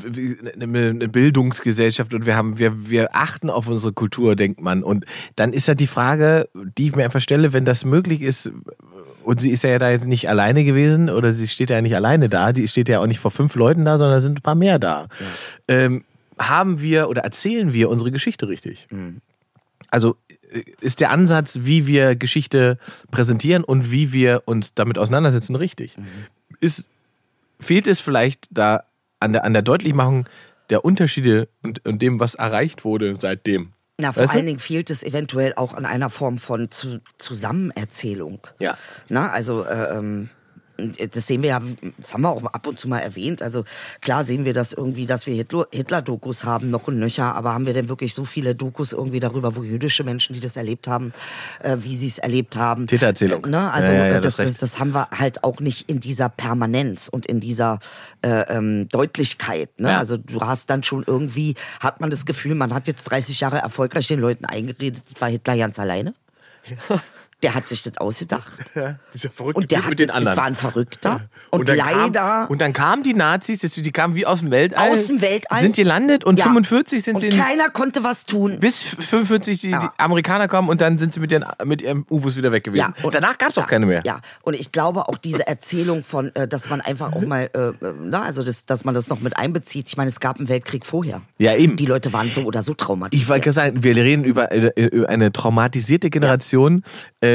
eine, 0.60 1.07
Bildungsgesellschaft 1.07 2.15
und 2.15 2.25
wir 2.25 2.36
haben, 2.36 2.57
wir, 2.57 2.89
wir 2.89 3.13
achten 3.15 3.51
auf 3.51 3.67
unsere 3.67 3.93
Kultur, 3.93 4.36
denkt 4.36 4.60
man. 4.60 4.81
Und 4.81 5.05
dann 5.36 5.53
ist 5.53 5.67
halt 5.67 5.81
die 5.81 5.88
Frage, 5.88 6.50
die 6.55 6.88
ich 6.88 6.95
mir 6.95 7.03
einfach 7.03 7.22
stelle, 7.22 7.53
wenn 7.53 7.65
das 7.65 7.86
möglich 7.86 8.22
ist, 8.22 8.50
und 9.25 9.41
sie 9.41 9.51
ist 9.51 9.63
ja 9.63 9.77
da 9.79 9.89
jetzt 9.89 10.05
nicht 10.05 10.29
alleine 10.29 10.63
gewesen 10.63 11.10
oder 11.10 11.32
sie 11.32 11.48
steht 11.48 11.70
ja 11.70 11.82
nicht 11.82 11.96
alleine 11.96 12.29
da, 12.29 12.53
die 12.53 12.67
steht 12.67 12.89
ja 12.89 13.00
auch 13.00 13.08
nicht 13.08 13.20
vor 13.20 13.32
fünf 13.32 13.55
Leuten 13.55 13.86
da, 13.86 13.98
sondern 13.98 14.22
sind 14.22 14.39
ein 14.39 14.44
paar 14.44 14.55
mehr 14.55 14.79
da. 14.79 15.08
Ähm, 15.67 16.03
haben 16.38 16.82
wir 16.82 17.10
oder 17.10 17.22
erzählen 17.22 17.74
wir 17.74 17.89
unsere 17.89 18.12
Geschichte 18.12 18.48
richtig? 18.48 18.88
Also 19.89 20.17
äh, 20.51 20.63
ist 20.82 21.00
der 21.00 21.12
Ansatz, 21.12 21.60
wie 21.62 21.88
wir 21.88 22.15
Geschichte 22.15 22.77
präsentieren 23.12 23.63
und 23.63 23.91
wie 23.91 24.13
wir 24.13 24.44
uns 24.46 24.74
damit 24.74 24.98
auseinandersetzen, 24.98 25.55
richtig? 25.55 25.96
Ist, 26.60 26.86
fehlt 27.60 27.88
es 27.88 28.00
vielleicht 28.00 28.48
da 28.51 28.84
an 29.20 29.34
der, 29.34 29.44
an 29.44 29.53
der 29.53 29.62
Deutlichmachung 29.62 30.27
der 30.70 30.84
Unterschiede 30.84 31.48
und, 31.63 31.86
und 31.86 32.01
dem, 32.01 32.20
was 32.20 32.36
erreicht 32.36 32.86
wurde 32.86 33.15
seitdem? 33.15 33.72
Na, 33.99 34.11
vor 34.11 34.23
Weißt 34.23 34.33
du? 34.33 34.37
allen 34.37 34.47
Dingen 34.47 34.59
fehlt 34.59 34.89
es 34.89 35.03
eventuell 35.03 35.53
auch 35.55 35.73
an 35.73 35.85
einer 35.85 36.09
Form 36.09 36.37
von 36.37 36.69
zu 36.69 36.99
Zusammenerzählung. 37.17 38.39
Ja. 38.59 38.77
Na, 39.07 39.31
also 39.31 39.63
äh, 39.63 39.97
ähm, 39.97 40.29
das 41.13 41.27
sehen 41.27 41.41
wir 41.41 41.50
ja, 41.50 41.62
das 41.98 42.13
haben 42.13 42.22
wir 42.22 42.29
auch 42.29 42.44
ab 42.44 42.67
und 42.67 42.79
zu 42.79 42.88
mal 42.88 43.00
erwähnt. 43.00 43.41
Also 43.41 43.63
klar 44.01 44.24
sehen 44.24 44.46
wir 44.46 44.53
das 44.53 44.74
irgendwie, 44.74 45.05
dass 45.05 45.25
wir 45.25 45.36
Hitler- 45.36 45.67
Hitler-Dokus 45.72 46.44
haben, 46.44 46.70
noch 46.70 46.88
und 46.88 47.00
nöcher, 47.00 47.36
aber 47.36 47.53
haben 47.53 47.65
wir 47.65 47.74
denn 47.74 47.89
wirklich 47.89 48.13
so 48.13 48.25
viele 48.25 48.55
Dokus 48.55 48.94
irgendwie 48.94 49.20
darüber, 49.20 49.55
wo 49.55 49.63
jüdische 49.63 50.03
Menschen, 50.03 50.34
die 50.34 50.39
das 50.39 50.58
erlebt 50.58 50.88
haben, 50.88 51.13
äh, 51.62 51.77
wie 51.79 51.96
sie 51.96 52.08
es 52.08 52.17
erlebt 52.17 52.55
haben? 52.58 52.88
Tätererzählung. 52.88 53.46
Äh, 53.46 53.50
ne? 53.50 53.72
Also 53.72 53.91
Ja, 53.91 53.98
ja, 53.98 54.08
ja, 54.08 54.15
äh, 54.17 54.22
das, 54.22 54.36
das 54.36 54.58
das, 54.58 54.79
haben 54.79 54.94
wir 54.94 55.10
halt 55.12 55.44
auch 55.44 55.60
nicht 55.60 55.89
in 55.89 56.00
dieser 56.00 56.29
Permanenz 56.29 57.08
und 57.08 57.25
in 57.25 57.39
dieser 57.39 57.79
äh, 58.22 58.41
ähm, 58.50 58.88
Deutlichkeit. 58.89 59.79
Ne? 59.79 59.89
Ja. 59.91 59.98
Also 60.00 60.17
du 60.17 60.41
hast 60.41 60.70
dann 60.70 60.84
schon 60.84 61.03
irgendwie, 61.05 61.55
hat 61.79 62.01
man 62.01 62.10
das 62.10 62.25
Gefühl, 62.25 62.55
man 62.55 62.74
hat 62.74 62.88
jetzt 62.88 63.05
30 63.05 63.39
Jahre 63.39 63.58
erfolgreich 63.58 64.08
den 64.08 64.20
Leuten 64.20 64.46
eingeredet, 64.46 65.03
war 65.20 65.29
Hitler 65.29 65.58
ganz 65.58 65.79
alleine. 65.79 66.13
Der 67.45 67.53
hat 67.53 67.69
sich 67.69 67.83
das 67.83 67.97
ausgedacht. 67.99 68.43
Ja, 68.75 68.95
ist 69.13 69.23
ja 69.23 69.29
verrückt 69.33 69.55
Und 69.55 69.71
der 69.71 69.77
Typ 69.77 69.83
hat, 69.85 69.89
mit 69.91 69.99
den 69.99 70.07
das 70.07 70.17
anderen. 70.17 70.37
war 70.37 70.43
ein 70.45 70.55
Verrückter. 70.55 71.21
Und, 71.51 71.69
dann 71.69 71.77
leider 71.77 72.19
Kam, 72.19 72.47
und 72.47 72.59
dann 72.59 72.73
kamen 72.73 73.03
die 73.03 73.13
Nazis, 73.13 73.59
das- 73.59 73.71
die 73.73 73.91
kamen 73.91 74.15
wie 74.15 74.25
aus 74.25 74.39
dem 74.39 74.49
Weltall. 74.51 74.89
aus 74.89 75.05
dem 75.07 75.21
Weltall. 75.21 75.61
Sind 75.61 75.75
gelandet 75.75 76.23
und 76.25 76.39
Ja. 76.39 76.45
45 76.45 77.03
sind 77.03 77.15
und 77.15 77.19
sie 77.21 77.27
in, 77.27 77.37
keiner 77.37 77.69
konnte 77.69 78.03
was 78.03 78.25
tun. 78.25 78.59
bis 78.59 78.81
45 78.81 79.61
die, 79.61 79.69
Ja. 79.69 79.79
die 79.79 79.87
Amerikaner 79.99 80.47
kommen 80.47 80.67
und 80.69 80.81
dann 80.81 80.97
sind 80.99 81.13
sie 81.13 81.19
mit, 81.21 81.31
ihren, 81.31 81.45
mit 81.63 81.81
ihrem 81.83 82.05
UFOs 82.09 82.35
wieder 82.35 82.51
weg 82.51 82.63
gewesen. 82.63 82.93
und 83.03 83.13
danach 83.15 83.37
gab 83.37 83.51
es 83.51 83.57
auch 83.59 83.61
ja, 83.63 83.67
keine 83.67 83.85
mehr. 83.85 84.01
Ja, 84.05 84.19
und 84.41 84.55
ich 84.55 84.71
glaube 84.71 85.07
auch 85.07 85.17
diese 85.17 85.45
Erzählung 85.47 86.03
von, 86.03 86.35
äh, 86.35 86.47
dass 86.47 86.67
man 86.69 86.81
einfach 86.81 87.13
auch 87.13 87.21
mal, 87.21 87.49
äh, 87.53 87.67
äh, 87.69 87.73
na, 88.03 88.23
also 88.23 88.43
das, 88.43 88.65
dass 88.65 88.83
man 88.83 88.95
das 88.95 89.07
noch 89.07 89.21
mit 89.21 89.37
einbezieht. 89.37 89.87
Ich 89.87 89.95
meine, 89.97 90.09
es 90.09 90.19
gab 90.19 90.37
einen 90.37 90.49
Weltkrieg 90.49 90.85
vorher. 90.85 91.21
Ja, 91.37 91.55
eben. 91.55 91.75
Die 91.77 91.85
Leute 91.85 92.11
waren 92.11 92.31
so 92.33 92.41
oder 92.43 92.61
so 92.63 92.73
traumatisiert. 92.73 93.21
Ich 93.23 93.29
wollte 93.29 93.43
gerade 93.43 93.53
sagen, 93.53 93.83
wir 93.83 93.95
reden 93.95 94.23
über 94.25 94.51
eine, 94.51 94.73
über 94.75 95.07
eine 95.09 95.31
traumatisierte 95.31 96.09
Generation, 96.09 96.83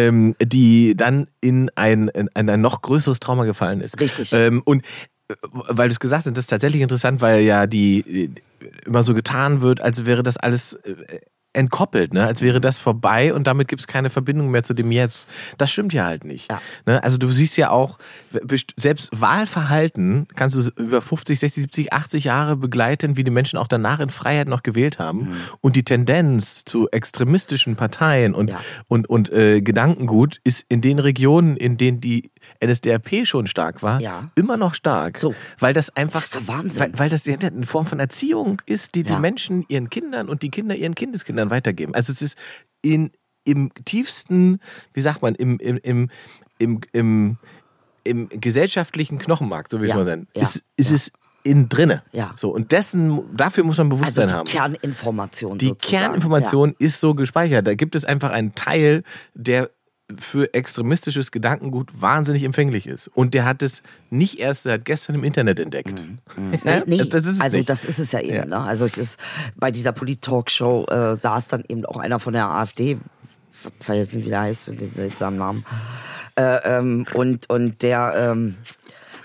ähm, 0.09 0.35
die 0.42 0.95
dann 0.97 1.28
in 1.40 1.71
ein, 1.75 2.09
in 2.09 2.28
ein 2.35 2.61
noch 2.61 2.83
größeres 2.83 3.21
Trauma 3.21 3.45
gefallen 3.45 3.80
ist. 3.80 4.00
Richtig. 4.00 4.33
Ähm, 4.33 4.62
und 4.64 4.85
äh, 5.28 5.35
weil 5.42 5.88
du 5.88 5.92
es 5.92 6.00
gesagt 6.00 6.26
hast, 6.26 6.37
das 6.37 6.45
ist 6.45 6.50
tatsächlich 6.50 6.83
interessant, 6.83 7.21
weil 7.21 7.42
ja 7.42 7.66
die 7.66 8.33
immer 8.85 9.02
so 9.02 9.14
getan 9.14 9.62
wird, 9.62 9.80
als 9.80 10.04
wäre 10.04 10.23
das 10.23 10.37
alles 10.37 10.75
äh, 10.75 11.21
entkoppelt, 11.52 12.14
ne? 12.14 12.26
als 12.26 12.42
wäre 12.42 12.61
das 12.61 12.78
vorbei 12.78 13.35
und 13.35 13.47
damit 13.47 13.66
gibt 13.69 13.80
es 13.80 13.87
keine 13.87 14.09
Verbindung 14.09 14.50
mehr 14.50 14.62
zu 14.62 14.73
dem 14.73 14.92
Jetzt. 14.92 15.28
Das 15.59 15.71
stimmt 15.71 15.92
ja 15.92 16.04
halt 16.04 16.25
nicht. 16.25 16.50
Ja. 16.50 16.61
Ne? 16.87 17.02
Also 17.02 17.19
du 17.19 17.28
siehst 17.30 17.57
ja 17.57 17.71
auch, 17.71 17.99
selbst 18.76 19.09
Wahlverhalten 19.12 20.28
kannst 20.37 20.57
du 20.57 20.71
über 20.80 21.02
50, 21.02 21.40
60, 21.40 21.62
70, 21.62 21.92
80 21.92 22.25
Jahre 22.25 22.57
begleiten, 22.57 23.16
wie 23.16 23.25
die 23.25 23.30
Menschen 23.33 23.59
auch 23.59 23.66
danach 23.66 23.99
in 24.00 24.11
Freiheit 24.11 24.49
noch 24.49 24.63
gewählt 24.63 24.99
haben. 24.99 25.19
Mhm. 25.30 25.36
Und 25.60 25.76
die 25.76 25.84
Tendenz 25.84 26.65
zu 26.65 26.89
extremistischen 26.91 27.75
Parteien 27.75 28.34
und, 28.34 28.50
Ja. 28.50 28.60
und, 28.86 29.08
und 29.08 29.32
äh, 29.32 29.60
Gedankengut 29.60 30.41
ist 30.45 30.65
in 30.69 30.80
den 30.80 30.99
Regionen, 31.00 31.56
in 31.56 31.76
denen 31.76 32.00
die 32.00 32.30
NSDAP 32.64 33.26
schon 33.26 33.46
stark 33.46 33.82
war, 33.82 34.00
Ja. 34.00 34.30
immer 34.34 34.56
noch 34.56 34.74
stark. 34.74 35.18
So. 35.18 35.34
Weil 35.58 35.72
das 35.74 35.94
einfach 35.96 36.20
Das 36.20 36.34
ist 36.36 36.48
Wahnsinn. 36.48 36.80
Weil, 36.82 36.98
weil 36.98 37.08
das 37.08 37.22
die- 37.22 37.36
eine 37.36 37.66
Form 37.66 37.86
von 37.86 38.00
Erziehung 38.00 38.60
ist, 38.66 38.94
die 38.94 39.02
die 39.02 39.10
Ja. 39.12 39.18
Menschen 39.18 39.64
ihren 39.68 39.90
Kindern 39.90 40.28
und 40.28 40.42
die 40.42 40.50
Kinder 40.50 40.74
ihren 40.74 40.94
Kindeskindern 40.94 41.50
weitergeben. 41.50 41.94
Also 41.94 42.12
es 42.12 42.22
ist 42.22 42.36
in, 42.82 43.10
im 43.44 43.70
tiefsten, 43.84 44.60
wie 44.92 45.00
sagt 45.00 45.22
man, 45.22 45.34
im, 45.34 45.58
im, 45.58 45.78
im, 45.78 46.10
im, 46.58 46.80
im, 46.92 47.36
im 48.04 48.28
gesellschaftlichen 48.28 49.18
Knochenmark, 49.18 49.68
so 49.70 49.80
wie 49.80 49.84
es 49.84 49.90
Ja. 49.90 49.96
man 49.96 50.04
nennt, 50.06 50.28
Ja. 50.34 50.42
ist, 50.42 50.62
ist 50.76 50.90
es 50.90 51.12
innen 51.42 51.68
drinne. 51.70 52.02
Ja. 52.12 52.32
So, 52.36 52.50
und 52.54 52.70
dessen, 52.72 53.22
dafür 53.34 53.64
muss 53.64 53.78
man 53.78 53.90
also 53.90 53.96
Bewusstsein 53.98 54.28
die 54.28 54.34
haben. 54.34 54.46
Kerninformation 54.46 55.56
Die 55.56 55.68
sozusagen. 55.68 56.02
Kerninformation 56.02 56.74
ist 56.78 57.00
so 57.00 57.14
gespeichert. 57.14 57.66
Da 57.66 57.74
gibt 57.74 57.94
es 57.94 58.04
einfach 58.04 58.30
einen 58.30 58.54
Teil, 58.54 59.04
der 59.34 59.70
für 60.18 60.52
extremistisches 60.54 61.30
Gedankengut 61.30 61.88
wahnsinnig 61.92 62.44
empfänglich 62.44 62.86
ist. 62.86 63.08
Und 63.08 63.34
der 63.34 63.44
hat 63.44 63.62
es 63.62 63.82
nicht 64.10 64.38
erst 64.38 64.64
seit 64.64 64.84
gestern 64.84 65.14
im 65.16 65.25
Internet 65.25 65.60
entdeckt. 65.60 66.02
Nee, 66.36 66.82
nee. 66.86 67.04
Das 67.04 67.40
also 67.40 67.58
nicht. 67.58 67.68
das 67.68 67.84
ist 67.84 67.99
es 67.99 68.12
ja 68.12 68.20
eben. 68.20 68.34
Ja. 68.34 68.44
Ne? 68.44 68.60
Also 68.60 68.84
es 68.84 68.99
ist 68.99 69.18
bei 69.56 69.70
dieser 69.70 69.92
Polit-Talkshow 69.92 70.86
äh, 70.86 71.16
saß 71.16 71.49
dann 71.49 71.64
eben 71.68 71.84
auch 71.86 71.99
einer 71.99 72.18
von 72.18 72.32
der 72.32 72.49
AfD, 72.49 72.99
vergessen 73.78 74.25
wie 74.25 74.28
der 74.28 74.40
heißt, 74.40 74.68
den 74.68 74.92
seltsamen 74.92 75.38
Namen, 75.38 75.64
äh, 76.36 76.78
ähm, 76.78 77.06
und 77.14 77.49
und 77.50 77.82
der 77.82 78.14
ähm, 78.16 78.56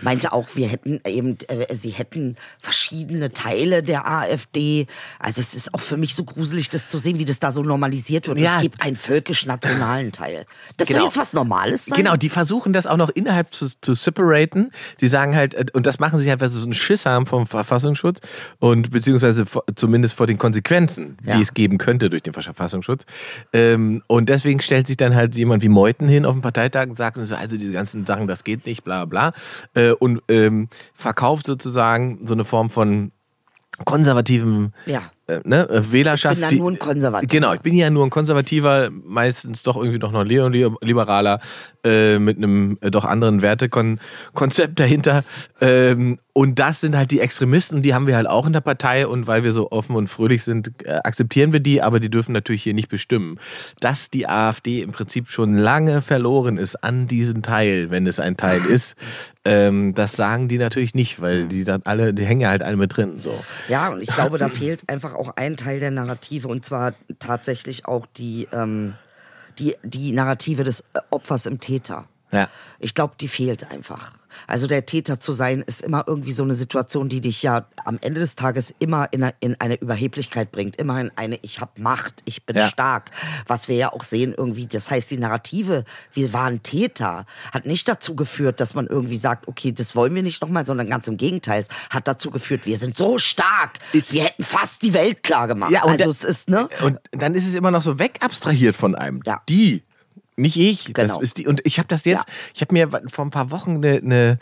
meinte 0.02 0.34
auch, 0.34 0.48
wir 0.56 0.68
hätten 0.68 1.00
eben, 1.06 1.38
äh, 1.48 1.74
sie 1.76 1.90
hätten 1.92 2.36
verschiedene 2.60 3.32
Teile 3.34 3.84
der 3.84 4.08
AfD. 4.10 4.88
Also 5.20 5.42
es 5.42 5.54
ist 5.56 5.74
auch 5.74 5.80
für 5.80 5.98
mich 5.98 6.16
so 6.16 6.24
gruselig, 6.24 6.70
das 6.70 6.90
zu 6.90 7.00
sehen, 7.00 7.20
wie 7.20 7.26
das 7.26 7.40
da 7.40 7.52
so 7.52 7.64
normalisiert 7.64 8.28
wird. 8.28 8.40
Ja. 8.40 8.58
Es 8.58 8.62
gibt 8.62 8.82
einen 8.82 8.96
völkisch-nationalen 8.96 10.12
Teil. 10.12 10.46
Das 10.78 10.88
Genau. 10.88 11.00
soll 11.00 11.08
jetzt 11.08 11.18
was 11.18 11.34
Normales 11.34 11.86
sein? 11.86 11.98
Genau, 11.98 12.16
die 12.16 12.30
versuchen 12.30 12.74
das 12.74 12.88
auch 12.88 12.98
noch 12.98 13.10
innerhalb 13.10 13.54
zu, 13.54 13.68
zu 13.82 13.94
separaten. 13.94 14.72
Sie 14.98 15.08
sagen 15.08 15.36
halt, 15.36 15.54
äh, 15.54 15.66
und 15.74 15.86
das 15.86 16.00
machen 16.00 16.20
sie 16.20 16.30
halt, 16.30 16.42
weil 16.42 16.50
sie 16.50 16.60
so 16.60 16.66
einen 16.66 16.74
Schiss 16.74 17.06
haben 17.06 17.26
vom 17.26 17.48
Verfassungsschutz 17.48 18.20
und 18.60 18.92
beziehungsweise 18.92 19.46
zumindest 19.76 20.16
vor 20.16 20.28
den 20.28 20.38
Konsequenzen, 20.38 21.18
Ja. 21.24 21.36
die 21.36 21.42
es 21.42 21.54
geben 21.54 21.78
könnte 21.78 22.10
durch 22.10 22.24
den 22.24 22.34
Verfassungsschutz. 22.34 23.06
Ähm, 23.54 24.04
und 24.08 24.30
deswegen 24.30 24.62
stellt 24.62 24.88
sich 24.88 24.98
dann 24.98 25.16
halt 25.16 25.36
jemand 25.36 25.64
wie 25.64 25.70
Meuthen 25.70 26.08
hin 26.08 26.26
auf 26.26 26.34
dem 26.34 26.42
Parteitag 26.42 26.88
und 26.88 26.96
sagt, 26.96 27.18
so, 27.26 27.36
also 27.36 27.58
diese 27.58 27.72
ganzen 27.72 28.06
Sachen, 28.06 28.28
das 28.28 28.44
geht 28.44 28.66
nicht, 28.66 28.84
bla 28.84 29.06
bla. 29.06 29.34
Äh, 29.74 29.85
und 29.94 30.22
ähm, 30.28 30.70
verkauft 30.94 31.46
sozusagen 31.46 32.26
so 32.26 32.34
eine 32.34 32.46
Form 32.46 32.70
von 32.70 33.12
konservativem 33.84 34.74
Ja. 34.86 35.12
Äh, 35.28 35.40
ne, 35.44 35.68
äh, 35.70 35.92
Wählerschaft. 35.92 36.38
Ich 36.38 36.48
bin 36.48 36.58
ja 36.58 36.62
nur 36.62 36.72
ein 36.72 36.80
Konservativer. 36.80 37.28
Genau, 37.28 37.54
ich 37.54 37.62
bin 37.62 37.74
ja 37.74 37.90
nur 37.90 38.06
ein 38.06 38.10
Konservativer, 38.10 38.90
meistens 38.92 39.64
doch 39.64 39.76
irgendwie 39.78 39.98
noch 39.98 40.14
ein 40.14 40.28
Neoliberaler 40.28 41.40
äh, 41.84 42.20
mit 42.20 42.38
einem 42.38 42.78
äh, 42.82 42.92
doch 42.92 43.06
anderen 43.06 43.42
Wertekonzept 43.42 44.80
dahinter. 44.80 45.24
Ähm, 45.62 46.20
und 46.34 46.60
das 46.60 46.82
sind 46.82 46.98
halt 46.98 47.12
die 47.12 47.22
Extremisten, 47.22 47.82
die 47.82 47.94
haben 47.94 48.08
wir 48.08 48.18
halt 48.18 48.28
auch 48.28 48.46
in 48.46 48.54
der 48.54 48.62
Partei 48.62 49.08
und 49.08 49.26
weil 49.26 49.44
wir 49.44 49.54
so 49.54 49.72
offen 49.72 49.96
und 49.96 50.10
fröhlich 50.10 50.44
sind, 50.44 50.74
äh, 50.84 51.00
akzeptieren 51.04 51.54
wir 51.54 51.60
die, 51.62 51.82
aber 51.82 52.00
die 52.00 52.10
dürfen 52.10 52.34
natürlich 52.34 52.62
hier 52.62 52.74
nicht 52.74 52.90
bestimmen. 52.90 53.40
Dass 53.80 54.10
die 54.10 54.28
AfD 54.28 54.82
im 54.82 54.92
Prinzip 54.92 55.30
schon 55.30 55.56
lange 55.56 56.02
verloren 56.02 56.58
ist 56.58 56.84
an 56.84 57.08
diesen 57.08 57.42
Teil, 57.42 57.90
wenn 57.90 58.06
es 58.06 58.20
ein 58.20 58.36
Teil 58.36 58.66
ist, 58.66 58.96
ähm, 59.46 59.94
das 59.94 60.14
sagen 60.14 60.48
die 60.48 60.58
natürlich 60.58 60.94
nicht, 60.96 61.22
weil 61.22 61.46
die 61.46 61.64
dann 61.64 61.84
alle, 61.86 62.14
die 62.14 62.26
hängen 62.26 62.42
ja 62.42 62.50
halt 62.50 62.64
alle 62.64 62.78
mit 62.78 62.98
drin. 62.98 63.14
So. 63.18 63.44
Ja, 63.70 63.90
und 63.90 64.02
ich 64.02 64.14
glaube, 64.14 64.38
da 64.38 64.50
fehlt 64.50 64.90
einfach 64.90 65.14
auch 65.16 65.36
ein 65.36 65.58
Teil 65.58 65.80
der 65.80 65.92
Narrative 65.92 66.48
und 66.48 66.66
zwar 66.66 66.94
tatsächlich 67.20 67.86
auch 67.86 68.06
die, 68.06 68.48
ähm, 68.52 68.96
die, 69.60 69.76
die 69.84 70.12
Narrative 70.12 70.64
des 70.64 70.84
Opfers 71.10 71.46
im 71.46 71.60
Täter. 71.60 72.08
Ja. 72.36 72.50
Ich 72.80 72.94
glaube, 72.94 73.16
die 73.20 73.28
fehlt 73.28 73.72
einfach. 73.72 74.12
Also 74.48 74.68
der 74.68 74.86
Täter 74.86 75.22
zu 75.22 75.32
sein, 75.32 75.62
ist 75.66 75.82
immer 75.82 76.04
irgendwie 76.08 76.34
so 76.34 76.44
eine 76.44 76.56
Situation, 76.56 77.08
die 77.08 77.22
dich 77.22 77.42
ja 77.42 77.68
am 77.86 77.98
Ende 78.02 78.20
des 78.20 78.36
Tages 78.36 78.76
immer 78.80 79.08
in 79.14 79.24
eine, 79.24 79.34
in 79.40 79.56
eine 79.62 79.76
Überheblichkeit 79.80 80.52
bringt. 80.52 80.76
Immer 80.76 81.00
in 81.00 81.10
eine, 81.16 81.40
ich 81.42 81.62
habe 81.62 81.82
Macht, 81.82 82.16
ich 82.26 82.46
bin 82.46 82.58
Ja. 82.58 82.68
stark. 82.68 83.12
Was 83.48 83.70
wir 83.70 83.78
ja 83.78 83.94
auch 83.94 84.04
sehen 84.04 84.34
irgendwie, 84.38 84.68
das 84.68 84.92
heißt, 84.92 85.10
die 85.10 85.18
Narrative, 85.18 85.86
wir 86.12 86.34
waren 86.34 86.62
Täter, 86.64 87.26
hat 87.54 87.66
nicht 87.66 87.88
dazu 87.88 88.14
geführt, 88.18 88.60
dass 88.60 88.74
man 88.74 88.88
irgendwie 88.88 89.18
sagt, 89.18 89.48
okay, 89.48 89.72
das 89.72 89.96
wollen 89.96 90.14
wir 90.14 90.22
nicht 90.24 90.42
nochmal, 90.42 90.66
sondern 90.66 90.90
ganz 90.90 91.08
im 91.08 91.16
Gegenteil, 91.16 91.62
es 91.62 91.70
hat 91.90 92.06
dazu 92.10 92.30
geführt, 92.30 92.66
wir 92.66 92.78
sind 92.78 92.98
so 92.98 93.18
stark, 93.18 93.80
wir 93.94 94.24
hätten 94.26 94.44
fast 94.44 94.82
die 94.84 94.94
Welt 94.94 95.24
klar 95.24 95.48
gemacht. 95.48 95.72
Ja, 95.72 95.84
und 95.84 95.92
also 95.92 95.98
der- 96.04 96.10
es 96.10 96.24
ist, 96.26 96.50
ne? 96.50 96.68
Und 96.84 97.00
dann 97.12 97.36
ist 97.36 97.48
es 97.48 97.56
immer 97.56 97.72
noch 97.72 97.82
so 97.82 98.00
wegabstrahiert 98.00 98.76
von 98.76 98.96
einem. 98.96 99.22
Ja. 99.26 99.42
Die. 99.48 99.85
Nicht 100.38 100.58
ich. 100.58 100.86
Genau. 100.94 101.14
Das 101.16 101.22
ist 101.22 101.38
die. 101.38 101.48
Und 101.48 101.62
ich 101.66 101.78
habe 101.80 101.88
das 101.88 102.04
jetzt, 102.06 102.28
Ja. 102.28 102.34
ich 102.54 102.62
habe 102.62 102.74
mir 102.74 102.90
vor 103.08 103.26
ein 103.26 103.32
paar 103.32 103.52
Wochen 103.52 103.76
eine, 103.78 103.98
eine, 103.98 104.40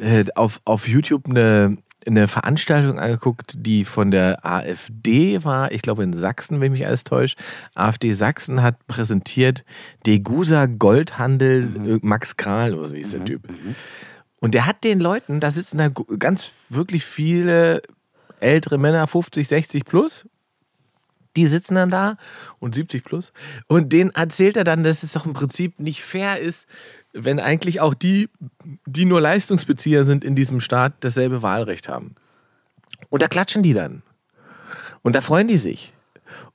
äh, 0.00 0.24
auf, 0.34 0.60
auf 0.64 0.88
YouTube 0.88 1.28
eine 1.28 1.78
eine 2.08 2.28
Veranstaltung 2.28 3.00
angeguckt, 3.00 3.54
die 3.56 3.84
von 3.84 4.12
der 4.12 4.46
AfD 4.46 5.42
war, 5.42 5.72
ich 5.72 5.82
glaube 5.82 6.04
in 6.04 6.16
Sachsen, 6.16 6.60
wenn 6.60 6.70
mich 6.70 6.86
alles 6.86 7.02
täuscht. 7.02 7.36
AfD 7.74 8.12
Sachsen 8.12 8.62
hat 8.62 8.86
präsentiert 8.86 9.64
Degusa 10.06 10.66
Goldhandel 10.66 11.62
Mhm. 11.62 11.96
äh, 11.96 11.98
Max 12.02 12.36
Kral, 12.36 12.74
oder 12.74 12.86
so 12.90 12.94
hieß 12.94 13.10
der 13.10 13.24
Typ. 13.24 13.42
Und 14.38 14.54
der 14.54 14.66
hat 14.66 14.84
den 14.84 15.00
Leuten, 15.00 15.40
da 15.40 15.50
sitzen 15.50 15.78
da 15.78 15.88
ganz 15.88 16.52
wirklich 16.68 17.04
viele 17.04 17.82
ältere 18.38 18.78
Männer, 18.78 19.04
50, 19.08 19.48
60 19.48 19.84
plus, 19.84 20.26
die 21.36 21.46
sitzen 21.46 21.74
dann 21.74 21.90
da 21.90 22.16
und 22.58 22.74
70 22.74 23.04
plus. 23.04 23.32
Und 23.66 23.92
denen 23.92 24.10
erzählt 24.10 24.56
er 24.56 24.64
dann, 24.64 24.82
dass 24.82 25.02
es 25.02 25.12
doch 25.12 25.26
im 25.26 25.32
Prinzip 25.32 25.78
nicht 25.78 26.02
fair 26.02 26.38
ist, 26.38 26.66
wenn 27.12 27.40
eigentlich 27.40 27.80
auch 27.80 27.94
die, 27.94 28.28
die 28.84 29.04
nur 29.04 29.20
Leistungsbezieher 29.20 30.04
sind 30.04 30.24
in 30.24 30.34
diesem 30.34 30.60
Staat, 30.60 30.94
dasselbe 31.00 31.42
Wahlrecht 31.42 31.88
haben. 31.88 32.14
Und 33.08 33.22
da 33.22 33.28
klatschen 33.28 33.62
die 33.62 33.74
dann. 33.74 34.02
Und 35.02 35.14
da 35.14 35.20
freuen 35.20 35.48
die 35.48 35.58
sich. 35.58 35.92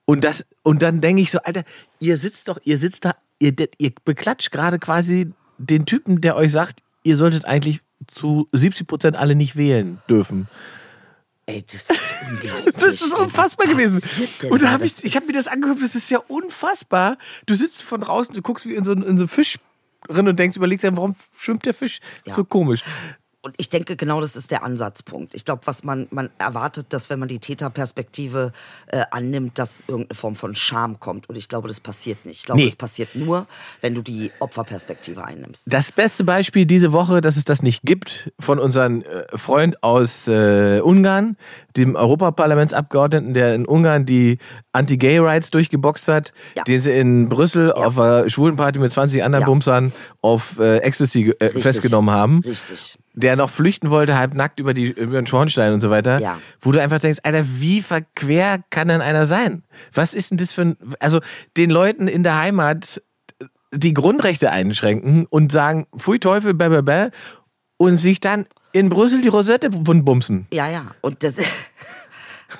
Und, 0.05 0.23
das, 0.23 0.45
und 0.63 0.81
dann 0.81 1.01
denke 1.01 1.21
ich 1.21 1.31
so, 1.31 1.39
Alter, 1.39 1.63
ihr 1.99 2.17
sitzt 2.17 2.47
doch, 2.47 2.59
ihr 2.63 2.77
sitzt 2.77 3.05
da, 3.05 3.15
ihr, 3.39 3.53
ihr 3.77 3.91
beklatscht 4.03 4.51
gerade 4.51 4.77
quasi 4.79 5.31
den 5.57 5.85
Typen, 5.85 6.21
der 6.21 6.35
euch 6.35 6.51
sagt, 6.51 6.81
ihr 7.03 7.17
solltet 7.17 7.45
eigentlich 7.45 7.81
zu 8.07 8.47
70 8.51 8.87
Prozent 8.87 9.15
alle 9.15 9.35
nicht 9.35 9.55
wählen 9.55 10.01
dürfen. 10.09 10.47
Ey, 11.45 11.63
das 11.63 11.89
ist 11.89 11.91
unglaublich. 12.29 12.75
Das 12.75 13.01
ist 13.01 13.13
ey. 13.13 13.19
unfassbar 13.19 13.67
Was 13.67 13.73
gewesen. 13.77 14.01
Und 14.49 14.61
da 14.61 14.69
habe 14.71 14.85
ich, 14.85 15.03
ich 15.03 15.15
habe 15.15 15.25
mir 15.25 15.33
das 15.33 15.47
angeguckt, 15.47 15.81
das 15.81 15.95
ist 15.95 16.09
ja 16.09 16.19
unfassbar. 16.27 17.17
Du 17.45 17.55
sitzt 17.55 17.83
von 17.83 18.01
draußen, 18.01 18.33
du 18.33 18.41
guckst 18.41 18.65
wie 18.65 18.75
in 18.75 18.83
so, 18.83 18.91
in 18.93 19.01
so 19.01 19.07
einen 19.23 19.27
Fisch 19.27 19.57
drin 20.07 20.27
und 20.27 20.37
denkst, 20.37 20.57
überlegst 20.57 20.83
dir, 20.83 20.95
warum 20.95 21.15
schwimmt 21.37 21.65
der 21.65 21.73
Fisch 21.73 21.99
Ja. 22.25 22.33
so 22.33 22.43
komisch? 22.43 22.83
Und 23.43 23.55
ich 23.57 23.69
denke, 23.69 23.95
genau 23.95 24.21
das 24.21 24.35
ist 24.35 24.51
der 24.51 24.63
Ansatzpunkt. 24.63 25.33
Ich 25.33 25.45
glaube, 25.45 25.61
was 25.65 25.83
man, 25.83 26.07
man 26.11 26.29
erwartet, 26.37 26.87
dass 26.89 27.09
wenn 27.09 27.17
man 27.17 27.27
die 27.27 27.39
Täterperspektive 27.39 28.51
äh, 28.87 29.01
annimmt, 29.09 29.57
dass 29.57 29.83
irgendeine 29.87 30.15
Form 30.15 30.35
von 30.35 30.53
Scham 30.53 30.99
kommt. 30.99 31.27
Und 31.27 31.35
ich 31.37 31.49
glaube, 31.49 31.67
das 31.67 31.79
passiert 31.79 32.23
nicht. 32.25 32.41
Ich 32.41 32.45
glaube, 32.45 32.61
Nee. 32.61 32.65
das 32.67 32.75
passiert 32.75 33.15
nur, 33.15 33.47
wenn 33.81 33.95
du 33.95 34.03
die 34.03 34.31
Opferperspektive 34.39 35.23
einnimmst. 35.25 35.63
Das 35.73 35.91
beste 35.91 36.23
Beispiel 36.23 36.67
diese 36.67 36.93
Woche, 36.93 37.19
dass 37.21 37.35
es 37.35 37.43
das 37.43 37.63
nicht 37.63 37.81
gibt, 37.83 38.31
von 38.39 38.59
unserem 38.59 39.01
äh, 39.01 39.35
Freund 39.35 39.81
aus 39.81 40.27
äh, 40.27 40.79
Ungarn, 40.83 41.35
dem 41.75 41.95
Europaparlamentsabgeordneten, 41.95 43.33
der 43.33 43.55
in 43.55 43.65
Ungarn 43.65 44.05
die 44.05 44.37
Anti-Gay-Rights 44.71 45.49
durchgeboxt 45.51 46.07
hat, 46.09 46.31
Ja. 46.55 46.63
den 46.63 46.79
sie 46.79 46.91
in 46.91 47.27
Brüssel 47.29 47.71
auf 47.73 47.97
einer 47.97 48.29
Schwulenparty 48.29 48.77
mit 48.79 48.91
20 48.91 49.23
anderen 49.23 49.41
Ja. 49.41 49.45
Bumsern 49.47 49.91
auf 50.21 50.59
äh, 50.59 50.77
Ecstasy 50.77 51.33
äh, 51.39 51.49
festgenommen 51.59 52.13
haben. 52.13 52.39
Richtig. 52.45 52.99
Der 53.13 53.35
noch 53.35 53.49
flüchten 53.49 53.89
wollte, 53.89 54.17
halb 54.17 54.33
nackt 54.33 54.59
über, 54.59 54.73
die, 54.73 54.87
über 54.91 55.19
den 55.21 55.27
Schornstein 55.27 55.73
und 55.73 55.79
so 55.81 55.89
weiter, 55.89 56.19
Ja. 56.19 56.39
wo 56.59 56.71
du 56.71 56.81
einfach 56.81 56.99
denkst, 56.99 57.19
Alter, 57.23 57.43
wie 57.45 57.81
verquer 57.81 58.59
kann 58.69 58.87
denn 58.87 59.01
einer 59.01 59.25
sein? 59.25 59.63
Was 59.93 60.13
ist 60.13 60.31
denn 60.31 60.37
das 60.37 60.53
für 60.53 60.61
ein, 60.61 60.77
also 60.99 61.19
den 61.57 61.69
Leuten 61.69 62.07
in 62.07 62.23
der 62.23 62.37
Heimat 62.37 63.01
die 63.73 63.93
Grundrechte 63.93 64.51
einschränken 64.51 65.25
und 65.27 65.51
sagen, 65.51 65.87
pfui 65.97 66.19
Teufel, 66.19 66.53
bäh, 66.53 66.69
bäh, 66.69 66.81
bäh, 66.81 67.09
und 67.77 67.97
sich 67.97 68.19
dann 68.19 68.45
in 68.73 68.89
Brüssel 68.89 69.21
die 69.21 69.27
Rosette 69.27 69.69
bumsen. 69.69 70.47
Ja, 70.53 70.69
ja. 70.69 70.93
Und 71.01 71.23
das. 71.23 71.35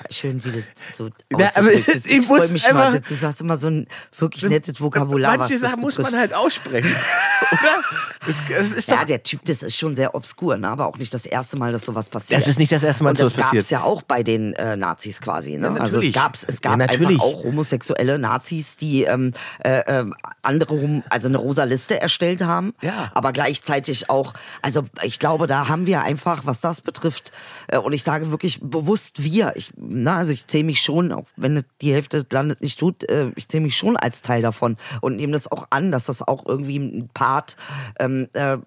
Schön, 0.10 0.43
wie 0.43 0.51
du 0.51 0.63
so 0.93 1.10
Ja, 1.38 1.49
aber 1.56 1.71
ich 1.73 1.86
freu 2.25 2.39
muss 2.39 2.49
mich 2.51 2.71
mal. 2.71 2.93
einfach- 2.95 3.08
Du 3.10 3.27
hast 3.27 3.41
immer 3.41 3.58
so 3.58 3.67
ein 3.67 3.88
wirklich 4.17 4.43
nettes 4.43 4.80
Vokabular. 4.82 5.38
Manche 5.38 5.56
was 5.56 5.62
das 5.62 5.71
Sachen 5.71 5.82
muss 5.82 5.97
man 5.97 6.15
halt 6.15 6.34
aussprechen. 6.34 6.93
Oder? 7.51 8.60
Es, 8.60 8.73
es 8.75 8.86
Ja, 8.88 9.04
der 9.04 9.23
Typ, 9.23 9.41
das 9.45 9.63
ist 9.63 9.77
schon 9.77 9.95
sehr 9.95 10.15
obskur, 10.15 10.58
ne? 10.58 10.67
aber 10.69 10.86
auch 10.88 10.97
nicht 10.97 11.13
das 11.13 11.25
erste 11.25 11.58
Mal, 11.58 11.71
dass 11.71 11.86
sowas 11.86 12.10
passiert. 12.10 12.39
Das 12.39 12.47
ist 12.47 12.60
nicht 12.60 12.71
das 12.71 12.84
erste 12.84 13.04
Mal, 13.04 13.13
dass 13.13 13.19
das 13.19 13.30
sowas 13.32 13.38
gab 13.38 13.45
passiert. 13.47 13.63
es 13.63 13.69
ja 13.71 13.82
auch 13.84 14.01
bei 14.04 14.23
den 14.23 14.54
äh, 14.54 14.75
Nazis 14.77 15.19
quasi. 15.21 15.58
Ne? 15.58 15.67
Ja, 15.67 15.73
also 15.73 15.84
es 15.86 15.91
natürlich. 15.93 16.13
gab 16.13 16.36
es 16.36 16.41
Ja, 16.43 16.56
gab 16.62 16.77
natürlich. 16.77 17.10
einfach 17.21 17.23
auch 17.23 17.43
homosexuelle 17.43 18.19
Nazis, 18.19 18.77
die 18.77 19.04
ähm, 19.04 19.34
äh, 19.63 19.82
ähm, 19.88 20.13
andere, 20.43 21.04
also 21.10 21.27
eine 21.27 21.38
rosa 21.38 21.63
Liste 21.65 21.99
erstellt 21.99 22.41
haben, 22.41 22.73
Ja. 22.82 23.12
aber 23.13 23.34
gleichzeitig 23.34 24.10
auch, 24.10 24.34
also 24.62 24.84
ich 25.04 25.19
glaube, 25.19 25.47
da 25.47 25.67
haben 25.67 25.86
wir 25.86 26.01
einfach, 26.04 26.45
was 26.45 26.62
das 26.62 26.82
betrifft, 26.82 27.32
äh, 27.67 27.77
und 27.77 27.91
ich 27.93 28.04
sage 28.04 28.32
wirklich 28.32 28.60
bewusst 28.62 29.23
wir, 29.23 29.54
ich, 29.56 29.71
na, 29.82 30.17
also 30.17 30.32
ich 30.32 30.48
zähle 30.48 30.65
mich 30.65 30.82
schon, 30.82 31.12
auch 31.12 31.26
wenn 31.36 31.63
die 31.82 31.94
Hälfte 31.94 32.24
des 32.24 32.32
Landes 32.32 32.60
nicht 32.62 32.80
tut, 32.80 33.10
äh, 33.10 33.32
ich 33.36 33.48
zähle 33.48 33.63
mich 33.63 33.76
schon 33.76 33.98
als 33.98 34.22
Teil 34.22 34.41
davon 34.41 34.78
und 35.02 35.15
nehme 35.15 35.34
das 35.34 35.52
auch 35.52 35.67
an, 35.72 35.91
dass 35.91 36.06
das 36.06 36.22
auch 36.22 36.46
irgendwie 36.46 36.78
ein 36.78 37.10
Part 37.13 37.56
ähm, 38.00 38.28
äh, 38.34 38.58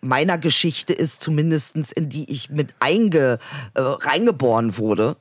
meiner 0.00 0.38
Geschichte 0.38 0.92
ist, 0.92 1.22
zumindestens 1.22 1.92
in 1.92 2.08
die 2.08 2.30
ich 2.30 2.50
mit 2.50 2.74
einge, 2.80 3.38
äh, 3.74 3.80
reingeboren 3.80 4.76
wurde. 4.76 5.16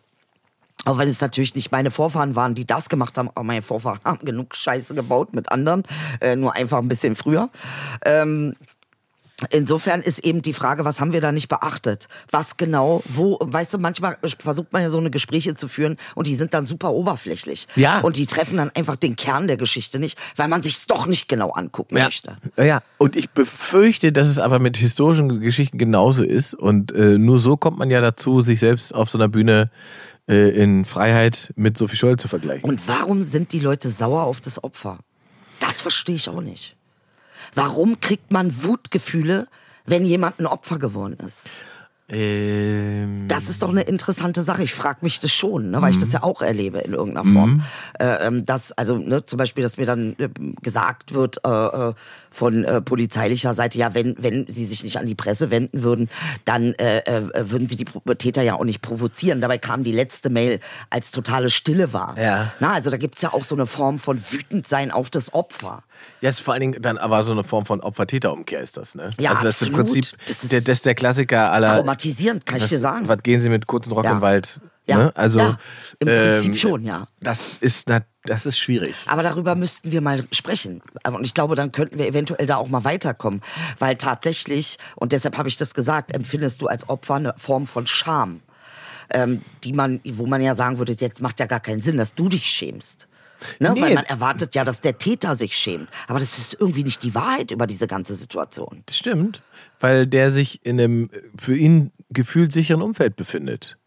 Auch 0.86 0.98
wenn 0.98 1.10
es 1.10 1.20
natürlich 1.20 1.56
nicht 1.56 1.72
meine 1.72 1.92
Vorfahren 1.92 2.38
waren, 2.38 2.56
die 2.56 2.65
das 2.65 2.88
gemacht 2.88 3.18
haben, 3.18 3.30
aber 3.30 3.44
meine 3.44 3.62
Vorfahren 3.62 4.00
haben 4.06 4.26
genug 4.26 4.56
Scheiße 4.56 4.96
gebaut 4.96 5.34
mit 5.34 5.52
anderen, 5.52 5.84
äh, 6.22 6.36
nur 6.36 6.56
einfach 6.56 6.80
ein 6.80 6.88
bisschen 6.88 7.15
früher. 7.15 7.50
Ähm, 8.04 8.56
Insofern 9.52 10.02
ist 10.02 10.19
eben 10.19 10.41
die 10.41 10.54
Frage, 10.54 10.86
was 10.86 10.99
haben 10.99 11.13
wir 11.13 11.21
da 11.21 11.32
nicht 11.32 11.47
beachtet? 11.47 12.08
Was 12.32 12.58
genau, 12.58 13.02
wo, 13.08 13.38
weißt 13.41 13.73
du, 13.73 13.78
manchmal 13.78 14.17
versucht 14.39 14.73
man 14.73 14.82
ja 14.82 14.89
so 14.89 14.97
eine 14.97 15.10
Gespräche 15.10 15.56
zu 15.56 15.67
führen 15.67 15.97
und 16.15 16.28
die 16.28 16.36
sind 16.36 16.54
dann 16.54 16.65
super 16.65 16.91
oberflächlich. 16.91 17.67
Ja. 17.75 17.99
Und 18.02 18.17
die 18.17 18.25
treffen 18.25 18.58
dann 18.58 18.69
einfach 18.75 18.95
den 18.97 19.15
Kern 19.15 19.47
der 19.47 19.58
Geschichte 19.58 19.99
nicht, 19.99 20.17
weil 20.36 20.47
man 20.47 20.62
sich's 20.62 20.88
doch 20.88 21.06
nicht 21.08 21.28
genau 21.30 21.52
angucken 21.52 21.97
Ja. 21.97 22.06
möchte. 22.06 22.38
ja, 22.58 22.82
und 22.97 23.15
ich 23.15 23.30
befürchte, 23.30 24.12
dass 24.12 24.28
es 24.28 24.39
aber 24.39 24.60
mit 24.60 24.78
historischen 24.78 25.39
Geschichten 25.39 25.78
genauso 25.78 26.23
ist. 26.23 26.54
Und 26.54 26.91
äh, 26.91 27.17
nur 27.17 27.39
so 27.39 27.56
kommt 27.58 27.78
man 27.78 27.89
ja 27.89 28.02
dazu, 28.02 28.41
sich 28.41 28.60
selbst 28.60 28.93
auf 28.93 29.10
so 29.10 29.17
einer 29.17 29.30
Bühne 29.30 29.69
äh, 30.28 30.49
in 30.49 30.86
Freiheit 30.86 31.54
mit 31.56 31.78
Sophie 31.78 31.95
Scholl 31.95 32.17
zu 32.17 32.28
vergleichen. 32.28 32.69
Und 32.69 32.88
warum 32.88 33.23
sind 33.23 33.52
die 33.54 33.60
Leute 33.60 33.89
sauer 33.89 34.23
auf 34.23 34.41
das 34.41 34.63
Opfer? 34.63 34.99
Das 35.60 35.82
verstehe 35.82 36.15
ich 36.15 36.30
auch 36.30 36.41
nicht. 36.41 36.75
Warum 37.56 37.99
kriegt 37.99 38.32
man 38.32 38.63
Wutgefühle, 38.63 39.47
wenn 39.86 40.06
jemand 40.06 40.39
ein 40.39 40.45
Opfer 40.45 40.80
geworden 40.80 41.17
ist? 41.25 41.49
ähm, 42.12 43.25
Das 43.28 43.49
ist 43.49 43.62
doch 43.62 43.69
eine 43.69 43.82
interessante 43.82 44.41
Sache. 44.41 44.63
Ich 44.63 44.73
frage 44.73 44.99
mich 45.02 45.19
das 45.19 45.32
schon, 45.32 45.69
ne, 45.71 45.82
weil 45.82 45.91
ich 45.91 45.97
Mhm. 45.97 46.02
das 46.02 46.13
ja 46.13 46.23
auch 46.23 46.41
erlebe 46.41 46.80
in 46.80 46.93
irgendeiner 46.93 47.32
Form. 47.32 47.62
Äh, 47.99 48.25
ähm, 48.28 48.45
dass, 48.45 48.71
also 48.71 48.97
ne, 48.97 49.25
zum 49.25 49.38
Beispiel, 49.38 49.62
dass 49.62 49.78
mir 49.78 49.86
dann 49.86 50.15
äh, 50.17 50.30
gesagt 50.63 51.13
wird 51.13 51.38
äh, 51.45 51.49
äh, 51.49 51.93
von 52.32 52.63
äh, 52.63 52.82
polizeilicher 52.82 53.54
Seite, 53.54 53.78
ja, 53.78 53.93
wenn, 53.93 54.15
wenn 54.19 54.47
sie 54.47 54.65
sich 54.65 54.84
nicht 54.84 54.97
an 54.97 55.06
die 55.06 55.13
Presse 55.15 55.52
wenden 55.52 55.84
würden, 55.84 56.10
dann 56.45 56.73
würden 56.80 57.67
sie 57.67 57.75
die 57.75 57.86
Täter 58.17 58.41
ja 58.43 58.56
auch 58.56 58.63
nicht 58.63 58.82
provozieren. 58.82 59.41
Dabei 59.41 59.58
kam 59.58 59.84
die 59.84 59.91
letzte 59.91 60.30
Mail, 60.30 60.60
als 60.89 61.12
totale 61.12 61.49
Stille 61.49 61.91
war. 61.93 62.17
Ja. 62.19 62.54
Na, 62.60 62.73
also 62.73 62.89
da 62.89 62.97
gibt's 62.97 63.21
ja 63.21 63.34
auch 63.34 63.43
so 63.43 63.56
eine 63.56 63.65
Form 63.65 63.99
von 63.99 64.19
Wütendsein 64.32 64.91
auf 64.91 65.10
das 65.10 65.34
Opfer. 65.34 65.84
Ja, 66.21 66.29
ist 66.29 66.41
vor 66.41 66.53
allen 66.53 66.62
Dingen 66.62 66.81
dann 66.81 66.97
aber 66.97 67.23
so 67.23 67.31
eine 67.31 67.43
Form 67.43 67.65
von 67.65 67.79
Opfer-Täter-Umkehr 67.81 68.59
ist 68.59 68.75
das, 68.77 68.93
ne? 68.95 69.12
Ja, 69.19 69.31
also 69.31 69.43
das 69.43 69.62
ist 69.62 69.69
im 69.69 69.75
absolut. 69.75 70.03
Prinzip 70.09 70.17
Das 70.27 70.43
ist- 70.43 70.51
der, 70.51 70.62
das 70.62 70.69
ist 70.69 70.85
der 70.85 70.95
Klassiker 70.95 71.51
aller. 71.51 71.77
traumatisierend, 71.77 72.45
kann 72.45 72.57
ich 72.57 72.63
was, 72.63 72.69
dir 72.69 72.79
sagen. 72.79 73.07
Was 73.07 73.23
gehen 73.23 73.39
Sie 73.39 73.49
mit 73.49 73.67
kurzen 73.67 73.93
Rock 73.93 74.05
Ja. 74.05 74.12
im 74.12 74.21
Wald? 74.21 74.59
Ja. 74.85 74.97
Ne? 74.97 75.12
Also 75.15 75.39
Ja, 75.39 75.59
im 75.99 76.07
Prinzip 76.07 76.57
schon, 76.57 76.83
ja. 76.83 77.07
Das 77.21 77.57
ist 77.57 77.88
na, 77.89 78.01
das 78.23 78.45
ist 78.47 78.57
schwierig. 78.57 78.95
Aber 79.05 79.21
darüber 79.23 79.53
müssten 79.55 79.91
wir 79.91 80.01
mal 80.01 80.23
sprechen. 80.31 80.81
Und 81.05 81.23
ich 81.23 81.33
glaube, 81.35 81.53
dann 81.55 81.71
könnten 81.71 81.99
wir 81.99 82.07
eventuell 82.07 82.47
da 82.47 82.57
auch 82.57 82.67
mal 82.69 82.83
weiterkommen. 82.83 83.41
Weil 83.77 83.97
tatsächlich, 83.97 84.77
und 84.95 85.12
deshalb 85.12 85.38
habe 85.38 85.47
ich 85.47 85.57
das 85.57 85.73
gesagt, 85.75 86.12
empfindest 86.12 86.59
du 86.62 86.67
als 86.67 86.89
Opfer 86.89 87.15
eine 87.15 87.35
Form 87.38 87.67
von 87.67 87.85
Scham. 87.88 88.41
Ähm, 89.12 89.41
die 89.63 89.73
man, 89.73 90.01
wo 90.05 90.25
man 90.25 90.41
ja 90.41 90.53
sagen 90.55 90.77
würde, 90.79 90.93
jetzt 90.93 91.21
macht 91.21 91.39
ja 91.39 91.45
gar 91.45 91.59
keinen 91.59 91.81
Sinn, 91.81 91.97
dass 91.97 92.13
du 92.15 92.27
dich 92.29 92.45
schämst. 92.45 93.07
Ne? 93.60 93.71
Nee. 93.73 93.82
Weil 93.82 93.93
man 93.95 94.06
erwartet 94.06 94.56
ja, 94.56 94.63
dass 94.63 94.82
der 94.82 94.97
Täter 94.97 95.36
sich 95.36 95.58
schämt. 95.58 95.89
Aber 96.08 96.19
das 96.19 96.38
ist 96.38 96.58
irgendwie 96.60 96.84
nicht 96.84 97.04
die 97.04 97.15
Wahrheit 97.15 97.52
über 97.52 97.67
diese 97.67 97.88
ganze 97.88 98.15
Situation. 98.15 98.84
Das 98.86 98.97
stimmt, 98.97 99.41
weil 99.80 100.08
der 100.08 100.32
sich 100.32 100.65
in 100.65 100.80
einem 100.80 101.10
für 101.38 101.56
ihn 101.56 101.91
gefühlt 102.10 102.52
sicheren 102.52 102.82
Umfeld 102.82 103.15
befindet. 103.15 103.78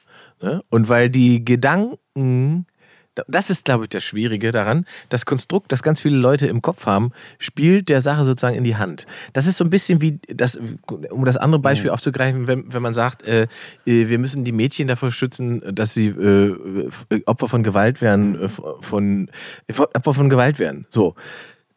Ne? 0.40 0.62
Und 0.70 0.88
weil 0.88 1.10
die 1.10 1.44
Gedanken, 1.44 2.66
das 3.14 3.50
ist, 3.50 3.64
glaube 3.64 3.84
ich, 3.84 3.90
das 3.90 4.04
Schwierige 4.04 4.52
daran, 4.52 4.86
das 5.08 5.26
Konstrukt, 5.26 5.72
das 5.72 5.82
ganz 5.82 6.00
viele 6.00 6.16
Leute 6.16 6.46
im 6.46 6.62
Kopf 6.62 6.86
haben, 6.86 7.12
spielt 7.38 7.88
der 7.88 8.00
Sache 8.00 8.24
sozusagen 8.24 8.56
in 8.56 8.64
die 8.64 8.76
Hand. 8.76 9.06
Das 9.32 9.46
ist 9.46 9.56
so 9.56 9.64
ein 9.64 9.70
bisschen 9.70 10.00
wie, 10.00 10.18
das, 10.28 10.58
um 11.10 11.24
das 11.24 11.36
andere 11.36 11.60
Beispiel 11.60 11.90
aufzugreifen, 11.90 12.46
wenn, 12.46 12.72
wenn 12.72 12.82
man 12.82 12.94
sagt, 12.94 13.26
äh, 13.26 13.42
äh, 13.86 14.08
wir 14.08 14.18
müssen 14.18 14.44
die 14.44 14.52
Mädchen 14.52 14.86
davor 14.86 15.12
schützen, 15.12 15.62
dass 15.74 15.94
sie 15.94 16.08
äh, 16.08 16.90
Opfer 17.26 17.48
von 17.48 17.62
Gewalt 17.62 18.00
werden, 18.00 18.40
äh, 18.40 18.48
von, 18.48 19.30
Opfer 19.68 20.14
von 20.14 20.30
Gewalt 20.30 20.58
werden. 20.58 20.86
So. 20.90 21.14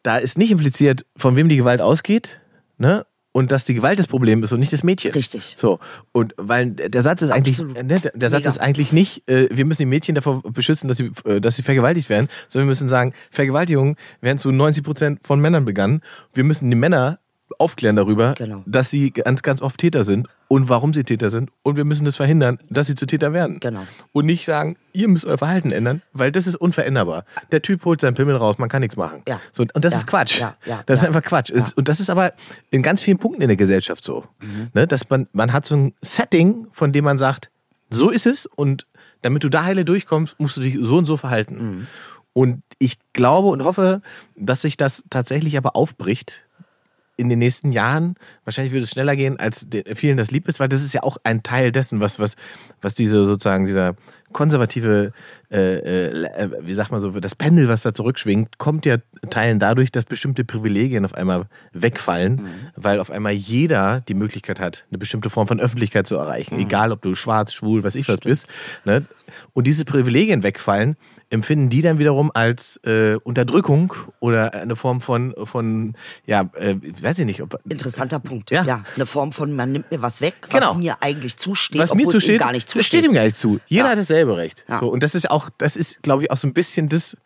Da 0.02 0.18
ist 0.18 0.38
nicht 0.38 0.52
impliziert, 0.52 1.04
von 1.16 1.36
wem 1.36 1.48
die 1.48 1.56
Gewalt 1.56 1.80
ausgeht, 1.80 2.40
ne? 2.78 3.04
Und 3.36 3.52
dass 3.52 3.66
die 3.66 3.74
Gewalt 3.74 3.98
das 3.98 4.06
Problem 4.06 4.42
ist 4.42 4.52
und 4.52 4.60
nicht 4.60 4.72
das 4.72 4.82
Mädchen. 4.82 5.12
Richtig. 5.12 5.52
So. 5.58 5.78
Und 6.12 6.32
weil 6.38 6.70
der 6.70 7.02
Satz 7.02 7.20
ist 7.20 7.28
eigentlich, 7.28 7.58
ne, 7.58 7.84
der, 7.84 8.12
der 8.14 8.30
Satz 8.30 8.44
Mega. 8.44 8.48
ist 8.48 8.58
eigentlich 8.58 8.94
nicht, 8.94 9.28
äh, 9.28 9.54
wir 9.54 9.66
müssen 9.66 9.82
die 9.82 9.86
Mädchen 9.86 10.14
davor 10.14 10.40
beschützen, 10.40 10.88
dass 10.88 10.96
sie, 10.96 11.10
äh, 11.26 11.38
dass 11.38 11.56
sie 11.56 11.62
vergewaltigt 11.62 12.08
werden, 12.08 12.28
sondern 12.48 12.66
wir 12.66 12.70
müssen 12.70 12.88
sagen, 12.88 13.12
Vergewaltigungen 13.30 13.96
werden 14.22 14.38
zu 14.38 14.52
90 14.52 14.82
Prozent 14.82 15.20
von 15.22 15.38
Männern 15.38 15.66
begangen. 15.66 16.00
Wir 16.32 16.44
müssen 16.44 16.70
die 16.70 16.76
Männer 16.76 17.18
aufklären 17.58 17.96
darüber, 17.96 18.34
Genau. 18.34 18.62
dass 18.66 18.90
sie 18.90 19.10
ganz, 19.12 19.42
ganz 19.42 19.62
oft 19.62 19.78
Täter 19.78 20.04
sind 20.04 20.28
und 20.48 20.68
warum 20.68 20.92
sie 20.92 21.04
Täter 21.04 21.30
sind. 21.30 21.50
Und 21.62 21.76
wir 21.76 21.84
müssen 21.84 22.04
das 22.04 22.16
verhindern, 22.16 22.58
dass 22.68 22.86
sie 22.88 22.94
zu 22.94 23.06
Täter 23.06 23.32
werden. 23.32 23.60
Genau. 23.60 23.84
Und 24.12 24.26
nicht 24.26 24.44
sagen, 24.44 24.76
ihr 24.92 25.08
müsst 25.08 25.24
euer 25.24 25.38
Verhalten 25.38 25.70
ändern, 25.70 26.02
weil 26.12 26.32
das 26.32 26.46
ist 26.46 26.56
unveränderbar. 26.56 27.24
Der 27.52 27.62
Typ 27.62 27.84
holt 27.84 28.00
seinen 28.00 28.14
Pimmel 28.14 28.36
raus, 28.36 28.58
man 28.58 28.68
kann 28.68 28.80
nichts 28.82 28.96
machen. 28.96 29.22
Ja. 29.28 29.40
So, 29.52 29.62
und 29.62 29.84
das 29.84 29.92
Ja. 29.92 29.98
ist 30.00 30.06
Quatsch. 30.06 30.40
Ja. 30.40 30.56
Ja. 30.66 30.82
Das 30.86 31.00
ist 31.02 31.06
einfach 31.06 31.22
Quatsch. 31.22 31.50
Und 31.76 31.88
das 31.88 32.00
ist 32.00 32.10
aber 32.10 32.32
in 32.70 32.82
ganz 32.82 33.00
vielen 33.00 33.18
Punkten 33.18 33.42
in 33.42 33.48
der 33.48 33.56
Gesellschaft 33.56 34.02
so. 34.04 34.24
Mhm. 34.40 34.68
Ne? 34.74 34.86
Dass 34.86 35.08
man, 35.08 35.28
man 35.32 35.52
hat 35.52 35.66
so 35.66 35.76
ein 35.76 35.94
Setting, 36.02 36.66
von 36.72 36.92
dem 36.92 37.04
man 37.04 37.16
sagt, 37.18 37.50
so 37.90 38.10
ist 38.10 38.26
es 38.26 38.46
und 38.46 38.86
damit 39.22 39.44
du 39.44 39.48
da 39.48 39.64
heile 39.64 39.84
durchkommst, 39.84 40.38
musst 40.38 40.56
du 40.56 40.60
dich 40.60 40.76
so 40.80 40.98
und 40.98 41.04
so 41.06 41.16
verhalten. 41.16 41.56
Mhm. 41.78 41.86
Und 42.32 42.62
ich 42.78 42.98
glaube 43.14 43.48
und 43.48 43.64
hoffe, 43.64 44.02
dass 44.36 44.60
sich 44.62 44.76
das 44.76 45.04
tatsächlich 45.08 45.56
aber 45.56 45.74
aufbricht 45.74 46.42
in 47.16 47.28
den 47.28 47.38
nächsten 47.38 47.72
Jahren. 47.72 48.16
Wahrscheinlich 48.44 48.72
würde 48.72 48.84
es 48.84 48.90
schneller 48.90 49.16
gehen, 49.16 49.38
als 49.38 49.66
vielen 49.94 50.16
das 50.16 50.30
lieb 50.30 50.48
ist, 50.48 50.60
weil 50.60 50.68
das 50.68 50.82
ist 50.82 50.94
ja 50.94 51.02
auch 51.02 51.16
ein 51.24 51.42
Teil 51.42 51.72
dessen, 51.72 52.00
was, 52.00 52.18
was, 52.18 52.36
was 52.82 52.94
diese 52.94 53.24
sozusagen 53.24 53.66
dieser 53.66 53.96
konservative, 54.32 55.12
äh, 55.50 56.10
äh, 56.10 56.50
wie 56.60 56.74
sagt 56.74 56.90
man 56.90 57.00
so, 57.00 57.10
das 57.10 57.34
Pendel, 57.34 57.68
was 57.68 57.82
da 57.82 57.94
zurückschwingt, 57.94 58.58
kommt 58.58 58.84
ja 58.84 58.98
Teilen 59.30 59.58
dadurch, 59.58 59.90
dass 59.92 60.04
bestimmte 60.04 60.44
Privilegien 60.44 61.04
auf 61.04 61.14
einmal 61.14 61.46
wegfallen, 61.72 62.42
weil 62.74 63.00
auf 63.00 63.10
einmal 63.10 63.32
jeder 63.32 64.02
die 64.02 64.14
Möglichkeit 64.14 64.60
hat, 64.60 64.84
eine 64.90 64.98
bestimmte 64.98 65.30
Form 65.30 65.48
von 65.48 65.60
Öffentlichkeit 65.60 66.06
zu 66.06 66.16
erreichen, 66.16 66.58
egal 66.58 66.92
ob 66.92 67.02
du 67.02 67.14
schwarz, 67.14 67.54
schwul, 67.54 67.82
was 67.82 67.94
ich 67.94 68.08
was 68.08 68.18
bist. 68.18 68.46
Ne? 68.84 69.06
Und 69.54 69.66
diese 69.66 69.84
Privilegien 69.84 70.42
wegfallen, 70.42 70.96
empfinden 71.28 71.68
die 71.70 71.82
dann 71.82 71.98
wiederum 71.98 72.30
als 72.32 72.78
äh, 72.84 73.16
Unterdrückung 73.16 73.92
oder 74.20 74.54
eine 74.54 74.76
Form 74.76 75.00
von, 75.00 75.34
von 75.44 75.94
ja, 76.24 76.48
äh, 76.54 76.76
weiß 77.02 77.18
ich 77.18 77.24
nicht, 77.26 77.42
ob, 77.42 77.58
Interessanter 77.68 78.20
Punkt. 78.20 78.50
Ja. 78.52 78.62
Ja. 78.64 78.84
Eine 78.94 79.06
Form 79.06 79.32
von, 79.32 79.54
man 79.56 79.72
nimmt 79.72 79.90
mir 79.90 80.02
was 80.02 80.20
weg, 80.20 80.34
was 80.42 80.50
Genau. 80.50 80.74
mir 80.74 80.96
eigentlich 81.00 81.36
zusteht, 81.36 81.80
was 81.80 81.92
mir 81.94 82.06
zusteht, 82.08 82.36
ihm 82.36 82.38
gar 82.38 82.52
nicht 82.52 82.66
das 82.68 82.72
zusteht. 82.74 83.00
steht 83.00 83.04
ihm 83.10 83.14
gar 83.14 83.24
nicht 83.24 83.36
zu. 83.36 83.58
Jeder 83.66 83.86
Ja. 83.86 83.90
hat 83.90 83.98
dasselbe 83.98 84.36
Recht. 84.36 84.64
Ja. 84.68 84.78
So, 84.78 84.88
und 84.88 85.02
das 85.02 85.14
ist 85.16 85.28
auch, 85.30 85.50
das 85.58 85.74
ist, 85.76 86.02
glaube 86.02 86.22
ich, 86.22 86.30
auch 86.30 86.36
so 86.36 86.46
ein 86.46 86.54
bisschen 86.54 86.88
das, 86.88 87.16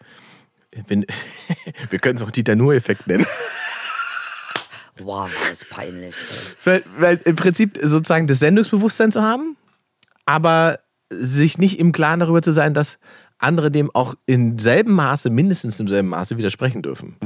wenn, 0.89 1.05
wir 1.91 1.99
können 1.99 2.17
es 2.17 2.23
auch 2.23 2.31
Dieter 2.31 2.57
Nuhr-Effekt 2.57 3.07
nennen. 3.07 3.27
Wow, 5.03 5.31
war 5.31 5.49
das 5.49 5.65
peinlich. 5.65 6.15
Weil, 6.63 6.83
weil 6.99 7.21
im 7.25 7.35
Prinzip 7.35 7.79
sozusagen 7.83 8.27
das 8.27 8.39
Sendungsbewusstsein 8.39 9.11
zu 9.11 9.23
haben, 9.23 9.57
aber 10.27 10.81
sich 11.09 11.57
nicht 11.57 11.79
im 11.79 11.93
Klaren 11.93 12.21
darüber 12.21 12.43
zu 12.43 12.53
sein, 12.53 12.75
dass 12.75 12.99
andere 13.41 13.71
dem 13.71 13.91
auch 13.95 14.15
in 14.27 14.59
selben 14.59 14.93
Maße, 14.93 15.31
mindestens 15.31 15.81
im 15.81 15.89
selben 15.89 16.09
Maße 16.09 16.37
widersprechen 16.37 16.83
dürfen. 16.83 17.17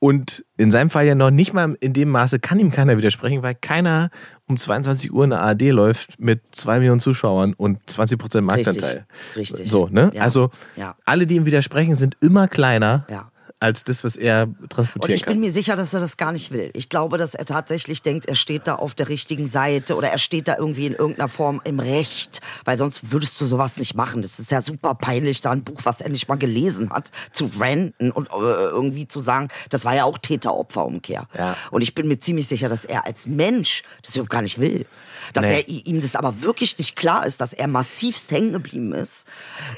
Und 0.00 0.44
in 0.56 0.70
seinem 0.70 0.90
Fall 0.90 1.06
ja 1.06 1.16
noch 1.16 1.30
nicht 1.30 1.52
mal 1.54 1.76
in 1.80 1.92
dem 1.92 2.10
Maße 2.10 2.38
kann 2.38 2.60
ihm 2.60 2.70
keiner 2.70 2.96
widersprechen, 2.96 3.42
weil 3.42 3.56
keiner 3.56 4.10
um 4.46 4.56
22 4.56 5.12
Uhr 5.12 5.24
in 5.24 5.30
der 5.30 5.40
ARD 5.40 5.62
läuft 5.70 6.20
mit 6.20 6.40
zwei 6.52 6.78
Millionen 6.78 7.00
Zuschauern 7.00 7.52
und 7.54 7.78
20 7.90 8.16
Prozent 8.16 8.46
Marktanteil. 8.46 9.06
richtig. 9.34 9.68
So, 9.68 9.88
ne? 9.88 10.12
Ja. 10.14 10.22
Also 10.22 10.50
Ja. 10.76 10.94
alle, 11.04 11.26
die 11.26 11.34
ihm 11.34 11.46
widersprechen, 11.46 11.96
sind 11.96 12.16
immer 12.20 12.46
kleiner 12.46 13.06
Ja. 13.10 13.32
Als 13.60 13.84
das, 13.84 14.04
was 14.04 14.16
er 14.16 14.44
Und 14.44 14.70
transportieren 14.70 15.16
ich 15.16 15.24
bin 15.24 15.34
kann. 15.34 15.40
mir 15.40 15.52
sicher, 15.52 15.74
dass 15.74 15.92
er 15.92 16.00
das 16.00 16.16
gar 16.16 16.32
nicht 16.32 16.52
will. 16.52 16.70
Ich 16.74 16.88
glaube, 16.88 17.18
dass 17.18 17.34
er 17.34 17.44
tatsächlich 17.44 18.02
denkt, 18.02 18.26
er 18.26 18.36
steht 18.36 18.66
da 18.66 18.76
auf 18.76 18.94
der 18.94 19.08
richtigen 19.08 19.48
Seite 19.48 19.96
oder 19.96 20.08
er 20.08 20.18
steht 20.18 20.46
da 20.48 20.56
irgendwie 20.56 20.86
in 20.86 20.94
irgendeiner 20.94 21.28
Form 21.28 21.60
im 21.64 21.80
Recht, 21.80 22.40
weil 22.64 22.76
sonst 22.76 23.10
würdest 23.10 23.40
du 23.40 23.46
sowas 23.46 23.76
nicht 23.78 23.94
machen. 23.94 24.22
Das 24.22 24.38
ist 24.38 24.50
ja 24.50 24.60
super 24.60 24.94
peinlich, 24.94 25.40
da 25.40 25.50
ein 25.50 25.64
Buch, 25.64 25.80
was 25.84 26.00
er 26.00 26.08
nicht 26.10 26.28
mal 26.28 26.36
gelesen 26.36 26.90
hat, 26.90 27.10
zu 27.32 27.50
ranten 27.58 28.12
und 28.12 28.28
äh, 28.28 28.30
irgendwie 28.32 29.08
zu 29.08 29.20
sagen, 29.20 29.48
das 29.70 29.84
war 29.84 29.94
ja 29.94 30.04
auch 30.04 30.18
Täter-Opfer-Umkehr. 30.18 31.26
Ja. 31.36 31.56
Und 31.70 31.82
ich 31.82 31.94
bin 31.94 32.06
mir 32.06 32.18
ziemlich 32.20 32.46
sicher, 32.46 32.68
dass 32.68 32.84
er 32.84 33.06
als 33.06 33.26
Mensch 33.26 33.82
das 34.02 34.14
überhaupt 34.14 34.30
gar 34.30 34.42
nicht 34.42 34.58
will. 34.60 34.86
Dass 35.32 35.44
Nee. 35.46 35.60
er 35.60 35.68
ihm 35.68 36.00
das 36.00 36.16
aber 36.16 36.42
wirklich 36.42 36.76
nicht 36.78 36.96
klar 36.96 37.26
ist, 37.26 37.40
dass 37.40 37.52
er 37.52 37.66
massivst 37.68 38.30
hängen 38.30 38.52
geblieben 38.52 38.92
ist. 38.94 39.26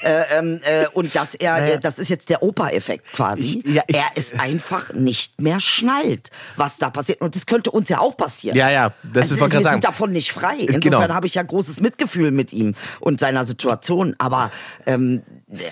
Äh, 0.02 0.22
ähm, 0.38 0.60
äh, 0.64 0.86
und 0.92 1.14
dass 1.14 1.34
er, 1.34 1.52
Naja. 1.60 1.74
äh, 1.74 1.80
das 1.80 1.98
ist 1.98 2.08
jetzt 2.08 2.28
der 2.28 2.42
Opa-Effekt 2.42 3.12
quasi. 3.12 3.62
Ich- 3.64 3.74
ja, 3.74 3.82
ich- 3.86 3.96
er 3.96 4.16
ist 4.16 4.38
einfach 4.40 4.92
nicht 4.92 5.40
mehr 5.40 5.60
schnallt, 5.60 6.30
was 6.56 6.78
da 6.78 6.90
passiert. 6.90 7.20
Und 7.20 7.36
das 7.36 7.46
könnte 7.46 7.70
uns 7.70 7.88
ja 7.88 7.98
auch 8.00 8.16
passieren. 8.16 8.56
Ja, 8.56 8.70
ja, 8.70 8.92
das 9.02 9.22
also, 9.22 9.34
ist, 9.34 9.40
wollte 9.40 9.52
wir 9.54 9.60
gerade 9.62 9.74
sind 9.74 9.82
sagen. 9.82 9.92
davon 9.92 10.12
nicht 10.12 10.32
frei. 10.32 10.56
Genau. 10.66 10.76
Insofern 10.98 11.14
habe 11.14 11.26
ich 11.26 11.34
ja 11.34 11.42
großes 11.42 11.80
Mitgefühl 11.80 12.30
mit 12.30 12.52
ihm 12.52 12.74
und 13.00 13.20
seiner 13.20 13.44
Situation. 13.44 14.14
Aber 14.18 14.50
ähm, 14.86 15.22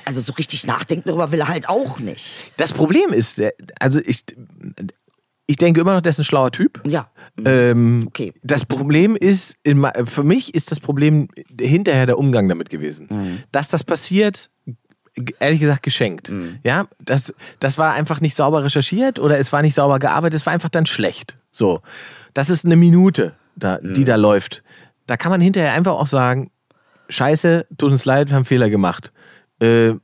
also 0.04 0.20
so 0.20 0.32
richtig 0.32 0.66
nachdenken 0.66 1.08
darüber 1.08 1.30
will 1.32 1.40
er 1.40 1.48
halt 1.48 1.68
auch 1.68 1.98
nicht. 1.98 2.52
Das 2.56 2.72
Problem 2.72 3.12
ist, 3.12 3.38
äh, 3.38 3.52
also 3.78 4.00
ich, 4.00 4.24
ich 5.50 5.56
denke 5.56 5.80
immer 5.80 5.94
noch, 5.94 6.00
der 6.02 6.10
ist 6.10 6.18
ein 6.20 6.24
schlauer 6.24 6.52
Typ. 6.52 6.80
Ja. 6.86 7.10
Ähm, 7.44 8.04
Okay. 8.08 8.32
Das 8.42 8.64
Problem 8.66 9.16
ist, 9.16 9.56
in, 9.64 9.84
für 10.04 10.22
mich 10.22 10.54
ist 10.54 10.70
das 10.70 10.78
Problem 10.78 11.28
hinterher 11.58 12.06
der 12.06 12.18
Umgang 12.18 12.48
damit 12.48 12.68
gewesen. 12.70 13.06
Mhm. 13.10 13.38
Dass 13.50 13.66
das 13.68 13.82
passiert, 13.82 14.50
ehrlich 15.40 15.58
gesagt, 15.60 15.82
geschenkt. 15.82 16.30
Mhm. 16.30 16.58
Ja, 16.62 16.86
das, 17.02 17.32
das 17.60 17.78
war 17.78 17.94
einfach 17.94 18.20
nicht 18.20 18.36
sauber 18.36 18.62
recherchiert 18.62 19.18
oder 19.18 19.38
es 19.38 19.52
war 19.52 19.62
nicht 19.62 19.74
sauber 19.74 19.98
gearbeitet, 19.98 20.38
es 20.38 20.46
war 20.46 20.52
einfach 20.52 20.68
dann 20.68 20.86
schlecht. 20.86 21.38
So. 21.50 21.80
Das 22.34 22.50
ist 22.50 22.64
eine 22.66 22.76
Minute, 22.76 23.34
da, 23.56 23.78
Mhm. 23.82 23.94
die 23.94 24.04
da 24.04 24.16
läuft. 24.16 24.62
Da 25.06 25.16
kann 25.16 25.30
man 25.32 25.40
hinterher 25.40 25.72
einfach 25.72 25.92
auch 25.94 26.06
sagen, 26.06 26.50
Scheiße, 27.08 27.66
tut 27.78 27.90
uns 27.90 28.04
leid, 28.04 28.28
wir 28.28 28.36
haben 28.36 28.44
Fehler 28.44 28.68
gemacht. 28.68 29.12
Äh, 29.60 29.94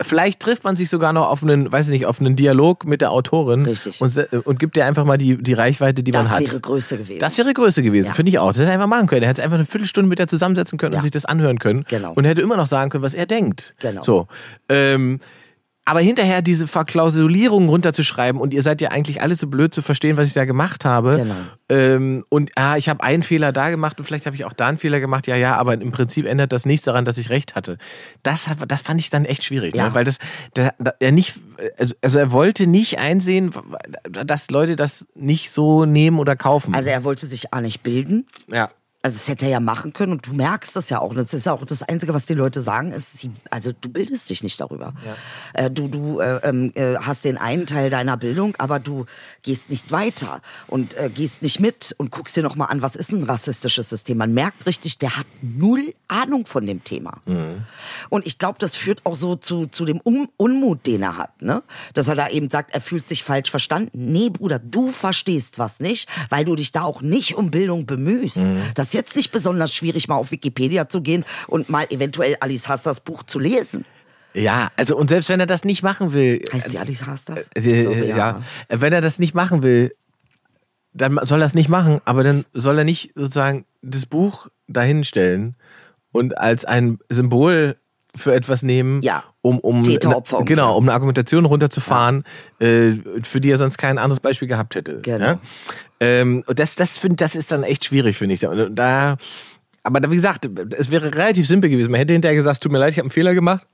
Vielleicht 0.00 0.38
trifft 0.38 0.62
man 0.62 0.76
sich 0.76 0.88
sogar 0.90 1.12
noch 1.12 1.28
auf 1.28 1.42
einen, 1.42 1.72
weiß 1.72 1.86
ich 1.86 1.90
nicht, 1.92 2.06
auf 2.06 2.20
einen 2.20 2.36
Dialog 2.36 2.84
mit 2.84 3.00
der 3.00 3.10
Autorin 3.10 3.66
Richtig. 3.66 4.00
Und, 4.00 4.16
und 4.46 4.58
gibt 4.60 4.76
ihr 4.76 4.86
einfach 4.86 5.04
mal 5.04 5.18
die, 5.18 5.36
die 5.42 5.54
Reichweite, 5.54 6.04
die 6.04 6.12
Das 6.12 6.30
man 6.30 6.38
hat. 6.40 6.46
wäre 6.48 6.60
Größe 6.60 6.98
gewesen. 6.98 7.18
Das 7.18 7.36
wäre 7.36 7.52
Größe 7.52 7.82
gewesen, 7.82 8.06
Ja. 8.08 8.14
finde 8.14 8.30
ich 8.30 8.38
auch. 8.38 8.48
Das 8.48 8.58
hätte 8.58 8.68
er 8.68 8.74
einfach 8.74 8.86
machen 8.86 9.08
können. 9.08 9.22
Er 9.24 9.28
hätte 9.30 9.42
einfach 9.42 9.56
eine 9.56 9.66
Viertelstunde 9.66 10.08
mit 10.08 10.20
der 10.20 10.28
zusammensetzen 10.28 10.78
können 10.78 10.92
und 10.92 10.98
Ja. 10.98 11.02
sich 11.02 11.10
das 11.10 11.24
anhören 11.24 11.58
können. 11.58 11.84
Genau. 11.88 12.12
Und 12.14 12.24
hätte 12.26 12.42
immer 12.42 12.56
noch 12.56 12.68
sagen 12.68 12.90
können, 12.90 13.02
was 13.02 13.14
er 13.14 13.26
denkt. 13.26 13.74
Genau. 13.80 14.02
So. 14.04 14.28
Ähm, 14.68 15.18
aber 15.84 16.00
hinterher 16.00 16.42
diese 16.42 16.66
Verklausulierung 16.68 17.68
runterzuschreiben 17.68 18.40
und 18.40 18.54
ihr 18.54 18.62
seid 18.62 18.80
ja 18.80 18.90
eigentlich 18.90 19.20
alle 19.20 19.36
zu 19.36 19.50
blöd 19.50 19.74
zu 19.74 19.82
verstehen, 19.82 20.16
was 20.16 20.28
ich 20.28 20.34
da 20.34 20.44
gemacht 20.44 20.84
habe. 20.84 21.16
Genau. 21.18 21.34
Ähm, 21.68 22.24
und 22.28 22.50
ah, 22.56 22.76
ich 22.76 22.88
habe 22.88 23.02
einen 23.02 23.22
Fehler 23.24 23.52
da 23.52 23.70
gemacht 23.70 23.98
und 23.98 24.04
vielleicht 24.04 24.26
habe 24.26 24.36
ich 24.36 24.44
auch 24.44 24.52
da 24.52 24.68
einen 24.68 24.78
Fehler 24.78 25.00
gemacht. 25.00 25.26
Ja, 25.26 25.34
ja, 25.36 25.56
aber 25.56 25.74
im 25.74 25.90
Prinzip 25.90 26.26
ändert 26.26 26.52
das 26.52 26.66
nichts 26.66 26.84
daran, 26.84 27.04
dass 27.04 27.18
ich 27.18 27.30
recht 27.30 27.54
hatte. 27.56 27.78
Das, 28.22 28.46
hat- 28.48 28.58
das 28.70 28.82
fand 28.82 29.00
ich 29.00 29.10
dann 29.10 29.24
echt 29.24 29.42
schwierig, 29.42 29.74
Ja. 29.74 29.88
ne? 29.88 29.94
weil 29.94 30.04
das, 30.04 30.18
der, 30.54 30.74
der, 30.78 30.94
er 31.00 31.10
nicht, 31.12 31.34
also 32.00 32.18
er 32.18 32.30
wollte 32.30 32.66
nicht 32.68 32.98
einsehen, 33.00 33.50
dass 34.08 34.50
Leute 34.50 34.76
das 34.76 35.06
nicht 35.16 35.50
so 35.50 35.84
nehmen 35.84 36.18
oder 36.20 36.36
kaufen. 36.36 36.74
also 36.74 36.88
er 36.90 37.02
wollte 37.04 37.26
sich 37.26 37.52
auch 37.52 37.60
nicht 37.60 37.82
bilden. 37.82 38.26
ja. 38.48 38.70
Also 39.04 39.16
das 39.16 39.26
hätte 39.26 39.46
er 39.46 39.50
ja 39.50 39.60
machen 39.60 39.92
können 39.92 40.12
und 40.12 40.26
du 40.26 40.32
merkst 40.32 40.76
das 40.76 40.88
ja 40.88 41.00
auch. 41.00 41.12
Das 41.12 41.34
ist 41.34 41.46
ja 41.46 41.52
auch 41.52 41.64
das 41.64 41.82
Einzige, 41.82 42.14
was 42.14 42.26
die 42.26 42.34
Leute 42.34 42.62
sagen, 42.62 42.92
ist, 42.92 43.18
sie, 43.18 43.32
also 43.50 43.72
du 43.72 43.88
bildest 43.88 44.30
dich 44.30 44.44
nicht 44.44 44.60
darüber. 44.60 44.94
Äh, 45.54 45.70
du 45.70 45.88
du 45.88 46.20
äh, 46.20 46.36
ähm, 46.44 46.70
äh, 46.76 46.94
hast 46.98 47.24
den 47.24 47.36
einen 47.36 47.66
Teil 47.66 47.90
deiner 47.90 48.16
Bildung, 48.16 48.54
aber 48.58 48.78
du 48.78 49.06
gehst 49.42 49.70
nicht 49.70 49.90
weiter 49.90 50.40
und 50.68 50.96
äh, 50.96 51.10
gehst 51.12 51.42
nicht 51.42 51.58
mit 51.58 51.96
und 51.98 52.12
guckst 52.12 52.36
dir 52.36 52.44
noch 52.44 52.54
mal 52.54 52.66
an, 52.66 52.80
was 52.80 52.94
ist 52.94 53.10
ein 53.10 53.24
rassistisches 53.24 53.90
System. 53.90 54.18
Man 54.18 54.34
merkt 54.34 54.66
richtig, 54.66 54.98
der 54.98 55.16
hat 55.16 55.26
null 55.40 55.94
Ahnung 56.06 56.46
von 56.46 56.64
dem 56.64 56.84
Thema. 56.84 57.20
Und 58.08 58.26
ich 58.26 58.38
glaube, 58.38 58.58
das 58.60 58.76
führt 58.76 59.04
auch 59.04 59.16
so 59.16 59.34
zu, 59.34 59.66
zu 59.66 59.84
dem 59.84 60.00
Un 60.04 60.28
Unmut, 60.36 60.86
den 60.86 61.02
er 61.02 61.16
hat. 61.16 61.42
Ne? 61.42 61.62
Dass 61.94 62.06
er 62.06 62.14
da 62.14 62.28
eben 62.28 62.50
sagt, 62.50 62.72
er 62.72 62.80
fühlt 62.80 63.08
sich 63.08 63.24
falsch 63.24 63.50
verstanden. 63.50 64.12
Nee, 64.12 64.30
Bruder, 64.30 64.60
du 64.60 64.90
verstehst 64.90 65.58
was 65.58 65.80
nicht, 65.80 66.08
weil 66.28 66.44
du 66.44 66.54
dich 66.54 66.70
da 66.70 66.82
auch 66.82 67.02
nicht 67.02 67.34
um 67.34 67.50
Bildung 67.50 67.86
bemühst. 67.86 68.46
Das 68.74 68.91
ist 68.92 68.94
jetzt 68.94 69.16
nicht 69.16 69.32
besonders 69.32 69.74
schwierig, 69.74 70.08
mal 70.08 70.16
auf 70.16 70.30
Wikipedia 70.30 70.88
zu 70.88 71.00
gehen 71.00 71.24
und 71.48 71.70
mal 71.70 71.86
eventuell 71.90 72.36
Alice 72.40 72.68
Hasters 72.68 73.00
Buch 73.00 73.22
zu 73.22 73.38
lesen. 73.38 73.84
Ja, 74.34 74.70
also 74.76 74.96
und 74.96 75.08
selbst 75.08 75.28
wenn 75.28 75.40
er 75.40 75.46
das 75.46 75.64
nicht 75.64 75.82
machen 75.82 76.12
will, 76.12 76.42
Heißt 76.52 76.70
sie 76.70 76.78
Alice 76.78 77.06
Hasters? 77.06 77.50
Ich 77.54 77.66
äh, 77.66 77.82
glaube, 77.82 78.06
ja, 78.06 78.42
wenn 78.68 78.92
er 78.92 79.00
das 79.00 79.18
nicht 79.18 79.34
machen 79.34 79.62
will, 79.62 79.94
dann 80.94 81.18
soll 81.22 81.42
er 81.42 81.46
es 81.46 81.54
nicht 81.54 81.68
machen, 81.68 82.00
aber 82.04 82.22
dann 82.22 82.44
soll 82.52 82.78
er 82.78 82.84
nicht 82.84 83.12
sozusagen 83.14 83.64
das 83.80 84.06
Buch 84.06 84.48
dahinstellen 84.68 85.56
und 86.12 86.38
als 86.38 86.64
ein 86.64 86.98
Symbol 87.08 87.76
für 88.14 88.34
etwas 88.34 88.62
nehmen, 88.62 89.00
Ja. 89.02 89.24
um, 89.40 89.58
um, 89.58 89.82
Täter-Opfer-Umkehr. 89.84 90.56
genau, 90.56 90.76
um 90.76 90.84
eine 90.84 90.92
Argumentation 90.92 91.44
runterzufahren, 91.46 92.24
äh, 92.58 92.92
für 93.22 93.40
die 93.40 93.50
er 93.50 93.58
sonst 93.58 93.78
kein 93.78 93.96
anderes 93.98 94.20
Beispiel 94.20 94.48
gehabt 94.48 94.74
hätte. 94.74 95.00
Genau. 95.00 95.24
Ja? 95.24 95.40
Ähm, 96.00 96.44
und 96.46 96.58
das, 96.58 96.76
das, 96.76 96.98
find, 96.98 97.20
das 97.20 97.34
ist 97.34 97.52
dann 97.52 97.62
echt 97.62 97.84
schwierig, 97.86 98.18
finde 98.18 98.34
ich. 98.34 98.46
Und 98.46 98.74
Da, 98.74 99.16
aber 99.82 100.00
da, 100.00 100.10
wie 100.10 100.16
gesagt, 100.16 100.46
es 100.76 100.90
wäre 100.90 101.06
relativ 101.14 101.46
simpel 101.48 101.70
gewesen. 101.70 101.90
Man 101.90 101.98
hätte 101.98 102.12
hinterher 102.12 102.36
gesagt, 102.36 102.62
tut 102.62 102.70
mir 102.70 102.78
leid, 102.78 102.92
ich 102.92 102.98
habe 102.98 103.04
einen 103.06 103.10
Fehler 103.12 103.34
gemacht. 103.34 103.66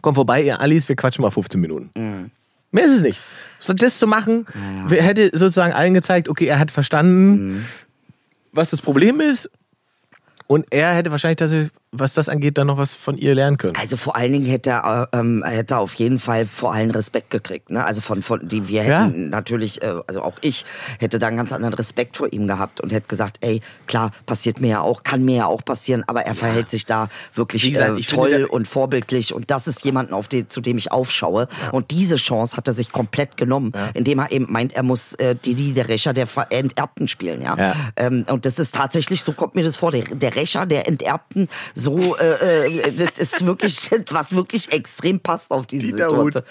Komm 0.00 0.14
vorbei, 0.14 0.42
ihr 0.42 0.60
Alice, 0.60 0.88
wir 0.88 0.96
quatschen 0.96 1.22
mal 1.22 1.30
15 1.30 1.60
Minuten. 1.60 1.90
Mhm. 1.96 2.30
Mehr 2.70 2.84
ist 2.84 2.92
es 2.92 3.02
nicht. 3.02 3.20
So, 3.60 3.72
das 3.72 3.98
zu 3.98 4.06
machen, 4.06 4.46
hätte 4.90 5.30
sozusagen 5.32 5.72
allen 5.72 5.94
gezeigt, 5.94 6.28
okay, 6.28 6.46
er 6.46 6.58
hat 6.58 6.70
verstanden, 6.70 7.54
Mhm. 7.56 7.64
was 8.52 8.70
das 8.70 8.80
Problem 8.80 9.20
ist. 9.20 9.50
Und 10.46 10.66
er 10.70 10.94
hätte 10.94 11.10
wahrscheinlich 11.10 11.38
tatsächlich 11.38 11.70
was 11.96 12.12
das 12.14 12.28
angeht, 12.28 12.58
dann 12.58 12.66
noch 12.66 12.78
was 12.78 12.92
von 12.94 13.16
ihr 13.16 13.34
lernen 13.34 13.56
können. 13.56 13.76
Also 13.76 13.96
vor 13.96 14.16
allen 14.16 14.32
Dingen 14.32 14.46
hätte 14.46 14.70
er, 14.70 15.08
äh, 15.12 15.18
ähm, 15.18 15.42
hätte 15.46 15.74
er 15.74 15.80
auf 15.80 15.94
jeden 15.94 16.18
Fall 16.18 16.44
vor 16.46 16.72
allem 16.72 16.90
Respekt 16.90 17.30
gekriegt. 17.30 17.70
Ne? 17.70 17.84
Also 17.84 18.00
von, 18.00 18.22
von 18.22 18.46
die 18.46 18.68
wir 18.68 18.84
Ja. 18.84 19.04
hätten 19.06 19.30
natürlich, 19.30 19.82
äh, 19.82 19.94
also 20.06 20.22
auch 20.22 20.34
ich 20.40 20.64
hätte 20.98 21.18
da 21.18 21.28
einen 21.28 21.36
ganz 21.36 21.52
anderen 21.52 21.74
Respekt 21.74 22.16
vor 22.16 22.32
ihm 22.32 22.46
gehabt 22.48 22.80
und 22.80 22.92
hätte 22.92 23.06
gesagt, 23.08 23.38
ey, 23.40 23.60
klar, 23.86 24.10
passiert 24.26 24.60
mir 24.60 24.68
ja 24.68 24.80
auch, 24.80 25.02
kann 25.02 25.24
mir 25.24 25.36
ja 25.36 25.46
auch 25.46 25.64
passieren, 25.64 26.04
aber 26.06 26.22
er 26.26 26.34
verhält 26.34 26.68
sich 26.68 26.86
da 26.86 27.08
wirklich 27.34 27.62
gesagt, 27.72 27.98
äh, 27.98 28.02
finde, 28.02 28.06
toll 28.22 28.30
der- 28.30 28.52
und 28.52 28.66
vorbildlich 28.68 29.32
und 29.34 29.50
das 29.50 29.66
ist 29.68 29.84
jemanden, 29.84 30.12
auf 30.14 30.28
den, 30.28 30.50
zu 30.50 30.60
dem 30.60 30.78
ich 30.78 30.92
aufschaue. 30.92 31.48
Und 31.72 31.90
diese 31.90 32.16
Chance 32.16 32.56
hat 32.56 32.68
er 32.68 32.74
sich 32.74 32.90
komplett 32.92 33.36
genommen, 33.36 33.72
indem 33.94 34.18
er 34.18 34.32
eben 34.32 34.50
meint, 34.50 34.74
er 34.74 34.82
muss 34.82 35.14
äh, 35.14 35.34
Didi, 35.34 35.72
der 35.74 35.88
Rächer 35.88 36.12
der 36.12 36.26
Enterbten 36.50 37.08
spielen. 37.08 37.42
Ja? 37.42 37.56
Ja. 37.56 37.74
Ähm, 37.96 38.24
und 38.28 38.44
das 38.44 38.58
ist 38.58 38.74
tatsächlich, 38.74 39.22
so 39.22 39.32
kommt 39.32 39.54
mir 39.54 39.62
das 39.64 39.76
vor, 39.76 39.90
der, 39.90 40.04
der 40.04 40.34
Rächer 40.34 40.66
der 40.66 40.88
Enterbten, 40.88 41.48
so, 41.84 42.16
äh, 42.16 42.78
äh, 42.78 42.92
das 42.92 43.18
ist 43.18 43.46
wirklich, 43.46 43.90
was 44.10 44.32
wirklich 44.32 44.72
extrem 44.72 45.20
passt 45.20 45.50
auf 45.50 45.66
diese 45.66 45.86
Dieter 45.86 46.10
Situation. 46.10 46.42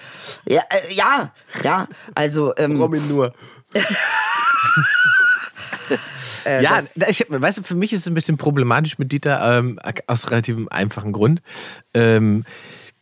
Ja, 0.47 0.61
äh, 0.69 0.93
ja, 0.93 1.33
ja, 1.63 1.87
also, 2.15 2.53
ähm, 2.57 2.79
Robin 2.79 3.07
nur. 3.07 3.33
äh, 6.45 6.63
Ja, 6.63 6.81
ich, 7.07 7.25
weißt 7.27 7.57
du, 7.57 7.63
für 7.63 7.75
mich 7.75 7.93
ist 7.93 8.01
es 8.01 8.07
ein 8.07 8.13
bisschen 8.13 8.37
problematisch 8.37 8.97
mit 8.97 9.11
Dieter, 9.11 9.57
ähm, 9.57 9.79
aus 10.07 10.29
relativ 10.31 10.57
einfachen 10.69 11.11
Grund. 11.11 11.41
Ähm, 11.93 12.43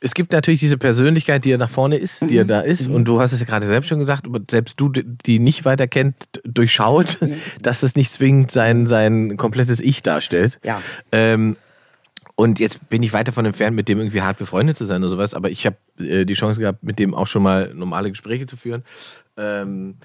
es 0.04 0.16
gibt 0.16 0.32
natürlich 0.32 0.60
diese 0.60 0.80
Persönlichkeit, 0.80 1.46
die 1.46 1.52
er 1.52 1.60
nach 1.60 1.70
vorne 1.70 1.98
ist, 1.98 2.22
die 2.22 2.36
er 2.36 2.46
da 2.46 2.62
ist. 2.62 2.88
Und 2.88 3.06
du 3.06 3.22
hast 3.22 3.34
es 3.34 3.40
ja 3.40 3.46
gerade 3.46 3.68
selbst 3.68 3.88
schon 3.88 4.00
gesagt, 4.00 4.26
aber 4.26 4.40
selbst 4.50 4.80
du, 4.80 4.90
die 4.90 5.38
nicht 5.38 5.64
weiter 5.64 5.88
kennt, 5.88 6.16
durchschaut, 6.44 7.20
dass 7.62 7.82
das 7.82 7.96
nicht 7.96 8.12
zwingend 8.12 8.50
sein, 8.50 8.88
sein 8.88 9.38
komplettes 9.38 9.80
Ich 9.80 10.02
darstellt. 10.02 10.60
Ja. 10.64 10.82
Ähm, 11.12 11.56
und 12.36 12.60
jetzt 12.60 12.90
bin 12.90 13.04
ich 13.04 13.14
weiter 13.14 13.34
von 13.34 13.46
entfernt, 13.46 13.76
mit 13.76 13.88
dem 13.90 14.00
irgendwie 14.00 14.22
hart 14.22 14.38
befreundet 14.38 14.78
zu 14.78 14.86
sein 14.86 15.02
oder 15.02 15.12
sowas, 15.12 15.34
aber 15.34 15.50
ich 15.50 15.66
habe 15.66 15.78
äh, 16.00 16.26
die 16.26 16.34
Chance 16.34 16.60
gehabt, 16.60 16.84
mit 16.84 17.00
dem 17.00 17.14
auch 17.14 17.28
schon 17.28 17.44
mal 17.44 17.74
normale 17.74 18.10
Gespräche 18.10 18.46
zu 18.46 18.58
führen. 18.58 18.84
Ähm, 19.38 19.96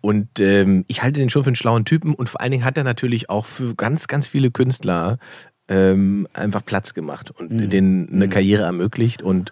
und 0.00 0.38
ähm, 0.38 0.84
ich 0.86 1.02
halte 1.02 1.20
den 1.20 1.30
schon 1.30 1.44
für 1.44 1.48
einen 1.48 1.56
schlauen 1.56 1.84
Typen 1.86 2.14
und 2.14 2.28
vor 2.28 2.40
allen 2.40 2.50
Dingen 2.50 2.64
hat 2.64 2.76
er 2.76 2.84
natürlich 2.84 3.30
auch 3.30 3.46
für 3.46 3.74
ganz, 3.74 4.06
ganz 4.06 4.26
viele 4.26 4.50
Künstler 4.50 5.18
ähm, 5.68 6.28
einfach 6.34 6.64
Platz 6.64 6.92
gemacht 6.92 7.30
und 7.30 7.70
denen 7.70 8.10
eine 8.12 8.28
Karriere 8.28 8.64
ermöglicht. 8.64 9.22
Und 9.22 9.50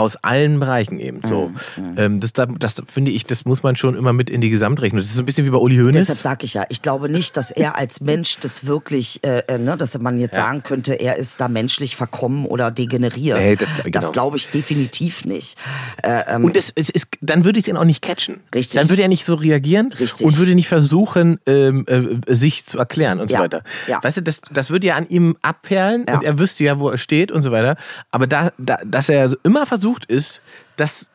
aus 0.00 0.16
allen 0.16 0.58
Bereichen 0.60 0.98
eben 1.00 1.20
so. 1.24 1.52
Ähm, 1.96 2.20
das, 2.20 2.32
da- 2.32 2.46
das 2.46 2.74
finde 2.88 3.10
ich, 3.10 3.24
das 3.26 3.44
muss 3.44 3.62
man 3.62 3.76
schon 3.76 3.94
immer 3.96 4.12
mit 4.12 4.30
in 4.30 4.40
die 4.40 4.50
Gesamtrechnung. 4.50 5.00
Das 5.00 5.08
ist 5.10 5.16
so 5.16 5.22
ein 5.22 5.26
bisschen 5.26 5.46
wie 5.46 5.50
bei 5.50 5.58
Uli 5.58 5.76
Hoeneß. 5.76 5.94
Deshalb 5.96 6.18
sage 6.18 6.44
ich 6.46 6.54
ja, 6.54 6.64
ich 6.68 6.82
glaube 6.82 7.08
nicht, 7.08 7.36
dass 7.36 7.50
er 7.50 7.76
als 7.78 8.00
Mensch 8.00 8.36
das 8.40 8.66
wirklich, 8.66 9.20
äh, 9.24 9.42
äh, 9.46 9.58
ne, 9.58 9.76
dass 9.76 9.98
man 9.98 10.18
jetzt 10.18 10.36
Ja. 10.36 10.44
sagen 10.46 10.62
könnte, 10.62 10.94
er 10.94 11.16
ist 11.16 11.40
da 11.40 11.48
menschlich 11.48 11.96
verkommen 11.96 12.46
oder 12.46 12.70
degeneriert. 12.70 13.38
Nee, 13.38 13.56
das- 13.56 13.70
genau. 13.84 14.10
glaube 14.12 14.36
ich 14.36 14.48
definitiv 14.50 15.24
nicht. 15.24 15.56
Äh, 16.02 16.22
ähm, 16.28 16.44
Und 16.44 16.56
das, 16.56 16.72
es 16.74 16.90
ist, 16.90 17.08
dann 17.20 17.44
würde 17.44 17.58
ich 17.58 17.68
ihn 17.68 17.76
auch 17.76 17.84
nicht 17.84 18.02
catchen. 18.02 18.40
Richtig. 18.54 18.80
Dann 18.80 18.88
würde 18.88 19.02
er 19.02 19.08
nicht 19.08 19.24
so 19.24 19.34
reagieren 19.34 19.92
Richtig. 19.92 20.26
und 20.26 20.38
würde 20.38 20.54
nicht 20.54 20.68
versuchen, 20.68 21.38
ähm, 21.46 21.84
äh, 21.86 22.34
sich 22.34 22.66
zu 22.66 22.78
erklären 22.78 23.20
und 23.20 23.28
so 23.28 23.34
Ja. 23.34 23.40
weiter. 23.40 23.62
Ja. 23.86 24.02
Weißt 24.02 24.16
du, 24.18 24.22
das, 24.22 24.40
das 24.50 24.70
würde 24.70 24.86
ja 24.86 24.94
an 24.96 25.08
ihm 25.08 25.36
abperlen 25.42 26.04
Ja. 26.08 26.16
und 26.16 26.24
er 26.24 26.38
wüsste 26.38 26.64
ja, 26.64 26.78
wo 26.78 26.88
er 26.88 26.98
steht 26.98 27.30
und 27.32 27.42
so 27.42 27.50
weiter. 27.50 27.76
Aber 28.10 28.26
da, 28.26 28.52
da, 28.58 28.76
dass 28.86 29.08
er 29.08 29.36
immer 29.42 29.66
versucht 29.66 29.89
ist, 30.06 30.40
das 30.76 31.10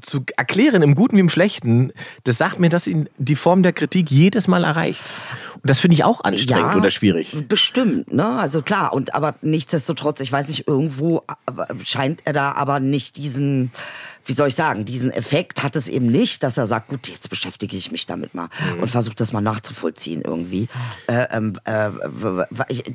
zu 0.00 0.24
erklären, 0.36 0.82
im 0.82 0.94
Guten 0.94 1.16
wie 1.16 1.20
im 1.20 1.28
Schlechten, 1.28 1.92
das 2.24 2.38
sagt 2.38 2.58
mir, 2.58 2.70
dass 2.70 2.86
ihn 2.86 3.08
die 3.18 3.36
Form 3.36 3.62
der 3.62 3.72
Kritik 3.72 4.10
jedes 4.10 4.48
Mal 4.48 4.64
erreicht. 4.64 5.02
Und 5.54 5.68
das 5.68 5.80
finde 5.80 5.94
ich 5.94 6.04
auch 6.04 6.24
anstrengend 6.24 6.76
oder 6.76 6.90
schwierig. 6.90 7.36
Bestimmt, 7.48 8.12
ne? 8.12 8.26
Also 8.38 8.62
klar, 8.62 8.92
und 8.92 9.14
aber 9.14 9.34
nichtsdestotrotz, 9.42 10.20
ich 10.20 10.32
weiß 10.32 10.48
nicht, 10.48 10.66
irgendwo 10.66 11.22
aber 11.44 11.68
scheint 11.84 12.22
er 12.24 12.32
da 12.32 12.52
aber 12.52 12.80
nicht 12.80 13.16
diesen, 13.16 13.72
wie 14.30 14.34
soll 14.34 14.46
ich 14.46 14.54
sagen, 14.54 14.84
diesen 14.84 15.10
Effekt 15.10 15.64
hat 15.64 15.74
es 15.74 15.88
eben 15.88 16.06
nicht, 16.06 16.44
dass 16.44 16.56
er 16.56 16.64
sagt, 16.64 16.86
gut, 16.86 17.08
jetzt 17.08 17.28
beschäftige 17.30 17.76
ich 17.76 17.90
mich 17.90 18.06
damit 18.06 18.32
mal 18.32 18.48
Mhm. 18.76 18.82
und 18.82 18.88
versuche 18.88 19.16
das 19.16 19.32
mal 19.32 19.40
nachzuvollziehen 19.40 20.22
irgendwie. 20.24 20.68
Äh, 21.08 21.26
ähm, 21.32 21.54
äh, 21.64 21.88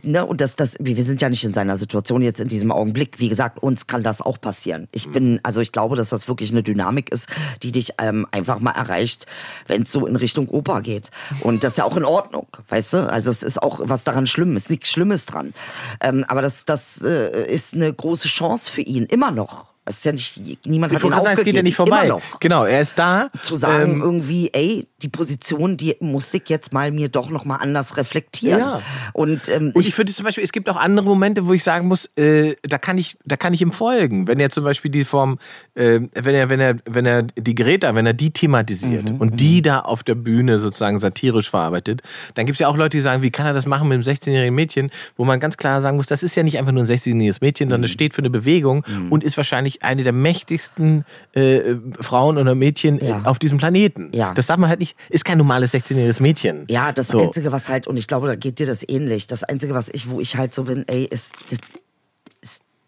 ne? 0.03 0.25
Und 0.25 0.39
das, 0.39 0.55
das, 0.55 0.77
wir 0.79 0.95
sind 1.03 1.21
ja 1.21 1.27
nicht 1.27 1.43
in 1.43 1.53
seiner 1.53 1.75
Situation 1.75 2.21
jetzt 2.21 2.39
in 2.39 2.47
diesem 2.47 2.71
Augenblick. 2.71 3.19
Wie 3.19 3.27
gesagt, 3.27 3.61
uns 3.61 3.85
kann 3.85 4.01
das 4.01 4.21
auch 4.21 4.39
passieren. 4.39 4.87
Ich 4.93 5.09
bin, 5.11 5.41
also 5.43 5.59
ich 5.59 5.73
glaube, 5.73 5.97
dass 5.97 6.07
das 6.07 6.29
wirklich 6.29 6.51
eine 6.51 6.63
Dynamik 6.63 7.11
ist, 7.11 7.27
die 7.63 7.73
dich 7.73 7.91
ähm, 7.97 8.25
einfach 8.31 8.61
mal 8.61 8.71
erreicht, 8.71 9.25
wenn 9.67 9.81
es 9.81 9.91
so 9.91 10.07
in 10.07 10.15
Richtung 10.15 10.47
Oper 10.47 10.81
geht. 10.81 11.11
Und 11.41 11.65
das 11.65 11.73
ist 11.73 11.77
ja 11.79 11.83
auch 11.83 11.97
in 11.97 12.05
Ordnung, 12.05 12.47
weißt 12.69 12.93
du? 12.93 13.11
Also 13.11 13.29
es 13.29 13.43
ist 13.43 13.61
auch 13.61 13.81
was 13.83 14.05
daran 14.05 14.25
schlimm, 14.25 14.55
ist 14.55 14.69
nichts 14.69 14.89
Schlimmes 14.89 15.25
dran. 15.25 15.53
Ähm, 15.99 16.23
aber 16.29 16.41
das, 16.41 16.63
das 16.63 17.01
äh, 17.01 17.45
ist 17.51 17.73
eine 17.73 17.91
große 17.91 18.29
Chance 18.29 18.71
für 18.71 18.81
ihn, 18.83 19.03
immer 19.07 19.31
noch. 19.31 19.74
Es 19.87 19.97
ist 19.97 20.05
ja 20.05 20.11
nicht, 20.13 20.65
niemand 20.65 20.91
Ich 20.93 20.97
hat 20.97 21.05
ihn 21.05 21.11
sagen, 21.11 21.27
es 21.37 21.43
geht 21.43 21.55
ja 21.55 21.61
nicht 21.61 21.75
vorbei. 21.75 22.05
Immer 22.05 22.15
noch 22.15 22.39
Genau, 22.39 22.65
er 22.65 22.81
ist 22.81 22.97
da. 22.97 23.29
zu 23.43 23.55
sagen 23.55 23.93
Ähm, 23.93 24.01
irgendwie, 24.01 24.49
ey, 24.51 24.87
die 25.03 25.09
Position, 25.09 25.77
die 25.77 25.95
muss 25.99 26.33
ich 26.33 26.49
jetzt 26.49 26.73
mal 26.73 26.91
mir 26.91 27.07
doch 27.09 27.29
noch 27.29 27.45
mal 27.45 27.57
anders 27.57 27.95
reflektieren. 27.97 28.59
Ja. 28.59 28.81
Und, 29.13 29.47
ähm, 29.49 29.71
Und 29.75 29.87
ich 29.87 29.93
finde 29.93 30.11
zum 30.11 30.25
Beispiel, 30.25 30.43
es 30.43 30.51
gibt 30.51 30.67
auch 30.69 30.77
andere 30.77 31.05
Momente, 31.05 31.45
wo 31.45 31.53
ich 31.53 31.63
sagen 31.63 31.87
muss, 31.87 32.09
äh, 32.17 32.55
da 32.63 32.77
kann 32.79 32.97
ich, 32.97 33.17
da 33.25 33.37
kann 33.37 33.53
ich 33.53 33.61
ihm 33.61 33.71
folgen. 33.71 34.27
Wenn 34.27 34.39
er 34.39 34.49
zum 34.49 34.63
Beispiel 34.63 34.89
die 34.89 35.05
Form, 35.05 35.37
äh, 35.75 35.99
wenn 36.15 36.33
er, 36.35 36.49
wenn 36.49 36.59
er, 36.59 36.77
wenn 36.85 37.05
er 37.05 37.21
die 37.23 37.53
Greta, 37.55 37.93
wenn 37.93 38.05
er 38.07 38.13
die 38.13 38.31
thematisiert 38.31 39.11
Mhm, 39.11 39.17
und 39.17 39.39
die 39.39 39.61
da 39.61 39.81
auf 39.81 40.01
der 40.03 40.15
Bühne 40.15 40.57
sozusagen 40.59 40.99
satirisch 40.99 41.49
verarbeitet, 41.49 42.01
dann 42.33 42.45
gibt 42.47 42.55
es 42.55 42.59
ja 42.59 42.67
auch 42.69 42.77
Leute, 42.77 42.97
die 42.97 43.01
sagen, 43.01 43.21
wie 43.21 43.29
kann 43.31 43.45
er 43.45 43.53
das 43.53 43.65
machen 43.67 43.87
mit 43.87 43.95
einem 43.95 44.03
16-jährigen 44.03 44.55
Mädchen, 44.55 44.89
wo 45.15 45.25
man 45.25 45.39
ganz 45.39 45.57
klar 45.57 45.79
sagen 45.81 45.97
muss, 45.97 46.07
das 46.07 46.23
ist 46.23 46.35
ja 46.35 46.41
nicht 46.43 46.57
einfach 46.57 46.71
nur 46.71 46.81
ein 46.83 46.87
16-jähriges 46.87 47.37
Mädchen, 47.41 47.67
Mhm. 47.67 47.71
sondern 47.71 47.83
es 47.85 47.91
steht 47.91 48.13
für 48.15 48.21
eine 48.21 48.29
Bewegung 48.31 48.83
und 49.11 49.23
ist 49.23 49.37
wahrscheinlich 49.37 49.74
eine 49.83 50.03
der 50.03 50.13
mächtigsten 50.13 51.05
äh, 51.33 51.75
Frauen 51.99 52.37
oder 52.37 52.55
Mädchen 52.55 53.03
Ja. 53.03 53.21
auf 53.23 53.39
diesem 53.39 53.57
Planeten. 53.57 54.11
Ja. 54.13 54.33
Das 54.33 54.47
sagt 54.47 54.59
man 54.59 54.69
halt 54.69 54.79
nicht, 54.79 54.95
ist 55.09 55.25
kein 55.25 55.37
normales 55.37 55.73
16-jähriges 55.73 56.21
Mädchen. 56.21 56.65
Ja, 56.69 56.91
das 56.91 57.09
So. 57.09 57.19
Einzige, 57.21 57.51
was 57.51 57.69
halt, 57.69 57.87
und 57.87 57.97
ich 57.97 58.07
glaube, 58.07 58.27
da 58.27 58.35
geht 58.35 58.59
dir 58.59 58.65
das 58.67 58.87
ähnlich. 58.87 59.27
Das 59.27 59.43
Einzige, 59.43 59.73
was 59.73 59.89
ich, 59.89 60.09
wo 60.09 60.19
ich 60.19 60.37
halt 60.37 60.53
so 60.53 60.63
bin, 60.63 60.85
ey, 60.87 61.05
ist, 61.05 61.33
ist 61.49 61.61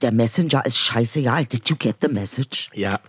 der 0.02 0.12
Messenger 0.12 0.64
ist 0.66 0.78
scheißegal. 0.78 1.46
Did 1.48 1.68
you 1.70 1.76
get 1.76 1.96
the 2.02 2.08
message? 2.08 2.70
Ja. 2.74 3.00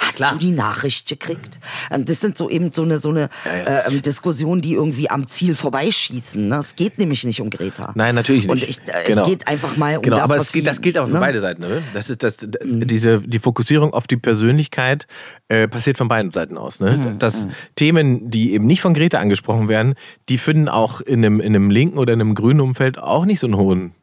Hast 0.00 0.16
Klar. 0.16 0.32
du 0.34 0.38
die 0.38 0.52
Nachricht 0.52 1.08
gekriegt? 1.08 1.58
Ähm, 1.90 2.04
Das 2.04 2.20
sind 2.20 2.38
so 2.38 2.48
eben 2.48 2.70
so 2.72 2.82
eine, 2.82 2.98
so 3.00 3.10
eine 3.10 3.28
ja. 3.44 3.78
Äh, 3.86 3.88
ähm, 3.92 4.00
Diskussion, 4.02 4.60
die 4.60 4.74
irgendwie 4.74 5.10
am 5.10 5.26
Ziel 5.26 5.56
vorbeischießen. 5.56 6.48
Ne? 6.48 6.56
Es 6.56 6.76
geht 6.76 6.98
nämlich 6.98 7.24
nicht 7.24 7.40
um 7.40 7.50
Greta. 7.50 7.92
Nein, 7.96 8.14
natürlich 8.14 8.46
nicht. 8.46 8.50
Und 8.50 8.62
ich, 8.62 8.78
äh, 8.86 9.06
Genau. 9.08 9.22
es 9.22 9.28
geht 9.28 9.48
einfach 9.48 9.76
mal 9.76 9.96
um 9.96 10.02
genau, 10.02 10.16
das, 10.16 10.24
aber 10.30 10.36
es 10.36 10.52
geht, 10.52 10.62
die- 10.62 10.66
das 10.66 10.80
gilt 10.80 10.98
auch 10.98 11.08
für 11.08 11.14
ne? 11.14 11.20
beide 11.20 11.40
Seiten. 11.40 11.62
Ne? 11.62 11.82
Das 11.92 12.10
ist 12.10 12.22
das, 12.22 12.36
diese, 12.62 13.20
die 13.20 13.38
Fokussierung 13.40 13.92
auf 13.92 14.06
die 14.06 14.16
Persönlichkeit 14.16 15.06
äh, 15.48 15.66
passiert 15.66 15.98
von 15.98 16.06
beiden 16.08 16.30
Seiten 16.30 16.56
aus. 16.58 16.78
Ne? 16.78 16.92
Mhm, 16.96 17.18
Dass 17.18 17.48
Themen, 17.74 18.30
die 18.30 18.52
eben 18.52 18.66
nicht 18.66 18.80
von 18.82 18.94
Greta 18.94 19.18
angesprochen 19.18 19.68
werden, 19.68 19.94
die 20.28 20.38
finden 20.38 20.68
auch 20.68 21.00
in 21.00 21.24
einem, 21.24 21.40
in 21.40 21.56
einem 21.56 21.70
linken 21.70 21.98
oder 21.98 22.12
in 22.12 22.20
einem 22.20 22.34
grünen 22.36 22.60
Umfeld 22.60 22.98
auch 22.98 23.24
nicht 23.24 23.40
so 23.40 23.48
einen 23.48 23.56
hohen. 23.56 23.94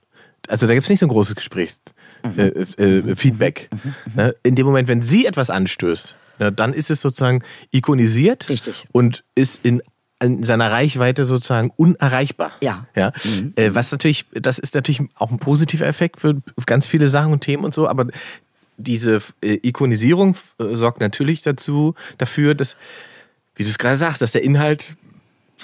Also 0.48 0.68
da 0.68 0.74
gibt 0.74 0.84
es 0.84 0.90
nicht 0.90 1.00
so 1.00 1.06
ein 1.08 1.10
großes 1.10 1.36
Gespräch, 1.36 1.72
Mhm. 1.72 1.95
Äh, 2.38 2.82
äh, 2.82 3.16
Feedback. 3.16 3.70
Ne? 4.16 4.36
In 4.44 4.56
dem 4.56 4.66
Moment, 4.66 4.88
wenn 4.88 5.02
sie 5.02 5.26
etwas 5.26 5.50
anstößt, 5.50 6.16
ne, 6.40 6.52
dann 6.52 6.74
ist 6.74 6.92
es 6.92 7.02
sozusagen 7.02 7.44
ikonisiert 7.72 8.50
Richtig. 8.50 8.88
und 8.92 9.24
ist 9.36 9.66
in 9.66 9.82
in 10.22 10.44
seiner 10.44 10.72
Reichweite 10.72 11.26
sozusagen 11.26 11.72
unerreichbar. 11.76 12.52
Ja. 12.62 12.88
ja? 12.96 13.12
Äh, 13.56 13.72
was 13.76 13.92
natürlich, 13.92 14.26
das 14.32 14.60
ist 14.60 14.74
natürlich 14.74 15.02
auch 15.16 15.30
ein 15.30 15.40
positiver 15.40 15.86
Effekt 15.86 16.22
für 16.22 16.42
ganz 16.66 16.88
viele 16.88 17.10
Sachen 17.10 17.34
und 17.34 17.42
Themen 17.42 17.66
und 17.66 17.74
so, 17.74 17.88
aber 17.88 18.08
diese 18.78 19.22
äh, 19.42 19.60
Ikonisierung 19.62 20.36
äh, 20.60 20.76
sorgt 20.76 21.00
natürlich 21.00 21.42
dazu, 21.42 21.96
dafür, 22.18 22.56
dass, 22.56 22.76
wie 23.56 23.64
du 23.64 23.70
es 23.70 23.78
gerade 23.78 23.98
sagst, 23.98 24.22
dass 24.22 24.32
der 24.32 24.44
Inhalt 24.44 24.96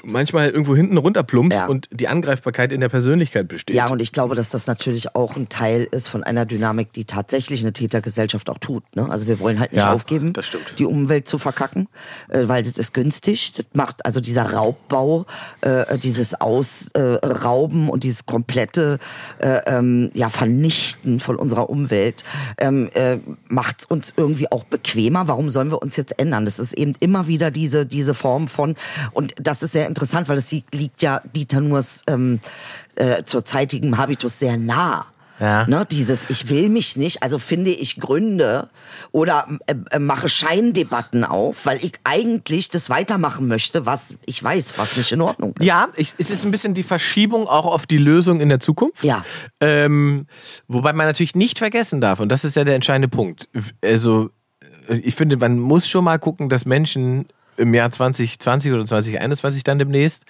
manchmal 0.04 0.50
irgendwo 0.50 0.76
hinten 0.76 0.98
runterplumpst 0.98 1.60
Ja. 1.60 1.68
und 1.68 1.88
die 1.92 2.08
Angreifbarkeit 2.08 2.72
in 2.72 2.82
der 2.82 2.90
Persönlichkeit 2.90 3.48
besteht. 3.48 3.76
Ja, 3.76 3.88
und 3.88 4.02
ich 4.02 4.12
glaube, 4.14 4.36
dass 4.36 4.50
das 4.50 4.68
natürlich 4.68 5.16
auch 5.16 5.36
ein 5.36 5.50
Teil 5.50 5.88
ist 5.92 6.08
von 6.08 6.24
einer 6.24 6.46
Dynamik, 6.46 6.94
die 6.94 7.06
tatsächlich 7.06 7.62
eine 7.62 7.74
Tätergesellschaft 7.74 8.50
auch 8.50 8.58
tut. 8.58 8.84
Ne? 8.96 9.08
Also 9.10 9.28
wir 9.28 9.40
wollen 9.40 9.60
halt 9.60 9.74
nicht 9.74 9.82
Ja, 9.82 9.94
aufgeben, 9.94 10.34
die 10.78 10.86
Umwelt 10.86 11.28
zu 11.28 11.38
verkacken, 11.38 11.88
äh, 12.30 12.48
weil 12.48 12.64
das 12.64 12.74
ist 12.78 12.94
günstig. 12.94 13.54
Das 13.54 13.66
macht 13.74 14.06
also 14.06 14.22
dieser 14.22 14.52
Raubbau, 14.54 15.26
äh, 15.62 15.98
dieses 15.98 16.40
Ausrauben 16.40 17.90
und 17.90 18.04
dieses 18.04 18.26
komplette 18.26 19.00
äh, 19.40 19.60
ähm, 19.66 20.12
ja, 20.14 20.30
Vernichten 20.30 21.20
von 21.20 21.36
unserer 21.36 21.70
Umwelt 21.70 22.24
ähm, 22.58 22.90
äh, 22.94 23.18
macht 23.50 23.82
es 23.82 23.86
uns 23.86 24.14
irgendwie 24.16 24.52
auch 24.52 24.64
bequemer. 24.64 25.28
Warum 25.28 25.50
sollen 25.50 25.72
wir 25.72 25.82
uns 25.82 25.96
jetzt 25.96 26.18
ändern? 26.20 26.46
Das 26.46 26.60
ist 26.60 26.74
eben 26.74 26.94
immer 27.00 27.28
wieder 27.28 27.52
diese, 27.52 27.86
diese 27.86 28.14
Form 28.14 28.48
von, 28.48 28.76
und 29.12 29.34
das 29.40 29.64
ist 29.64 29.72
sehr 29.74 29.81
interessant, 29.88 30.30
weil 30.30 30.38
es 30.38 30.52
liegt 30.52 31.02
ja 31.02 31.22
Dieter 31.36 31.62
Nurs 31.62 32.04
ähm, 32.08 32.40
äh, 32.96 33.24
zur 33.24 33.46
zeitigen 33.46 33.98
Habitus 33.98 34.40
sehr 34.40 34.58
nah. 34.58 35.06
Ja. 35.42 35.66
Ne, 35.66 35.88
dieses 35.90 36.30
Ich 36.30 36.50
will 36.50 36.70
mich 36.70 36.98
nicht, 36.98 37.24
also 37.24 37.40
finde 37.40 37.72
ich 37.72 38.00
Gründe 38.00 38.70
oder 39.12 39.48
äh, 39.66 39.74
äh, 39.90 39.98
mache 39.98 40.30
Scheindebatten 40.30 41.26
auf, 41.26 41.66
weil 41.66 41.84
ich 41.84 41.94
eigentlich 42.04 42.70
das 42.70 42.92
weitermachen 42.92 43.48
möchte, 43.48 43.88
was 43.88 44.20
ich 44.28 44.44
weiß, 44.44 44.78
was 44.78 44.98
nicht 44.98 45.12
in 45.12 45.20
Ordnung 45.20 45.56
ist. 45.58 45.66
Ja, 45.66 45.88
ich, 45.96 46.14
es 46.20 46.30
ist 46.30 46.46
ein 46.46 46.52
bisschen 46.52 46.76
die 46.76 46.84
Verschiebung 46.84 47.48
auch 47.48 47.66
auf 47.66 47.88
die 47.88 47.98
Lösung 47.98 48.40
in 48.40 48.50
der 48.50 48.60
Zukunft. 48.60 49.04
Ja. 49.04 49.26
Ähm, 49.60 50.28
wobei 50.68 50.94
man 50.94 51.08
natürlich 51.08 51.34
nicht 51.34 51.58
vergessen 51.58 52.02
darf, 52.02 52.20
und 52.20 52.30
das 52.30 52.46
ist 52.46 52.56
ja 52.56 52.64
der 52.64 52.76
entscheidende 52.76 53.08
Punkt. 53.08 53.50
Also, 53.84 54.30
äh, 54.90 54.98
ich 54.98 55.16
finde, 55.16 55.38
man 55.38 55.58
muss 55.58 55.90
schon 55.90 56.04
mal 56.04 56.20
gucken, 56.20 56.50
dass 56.50 56.66
Menschen 56.66 57.26
im 57.62 57.74
Jahr 57.74 57.92
2020 57.92 58.72
oder 58.72 58.86
2021 58.86 59.64
dann 59.64 59.80
demnächst, 59.80 60.26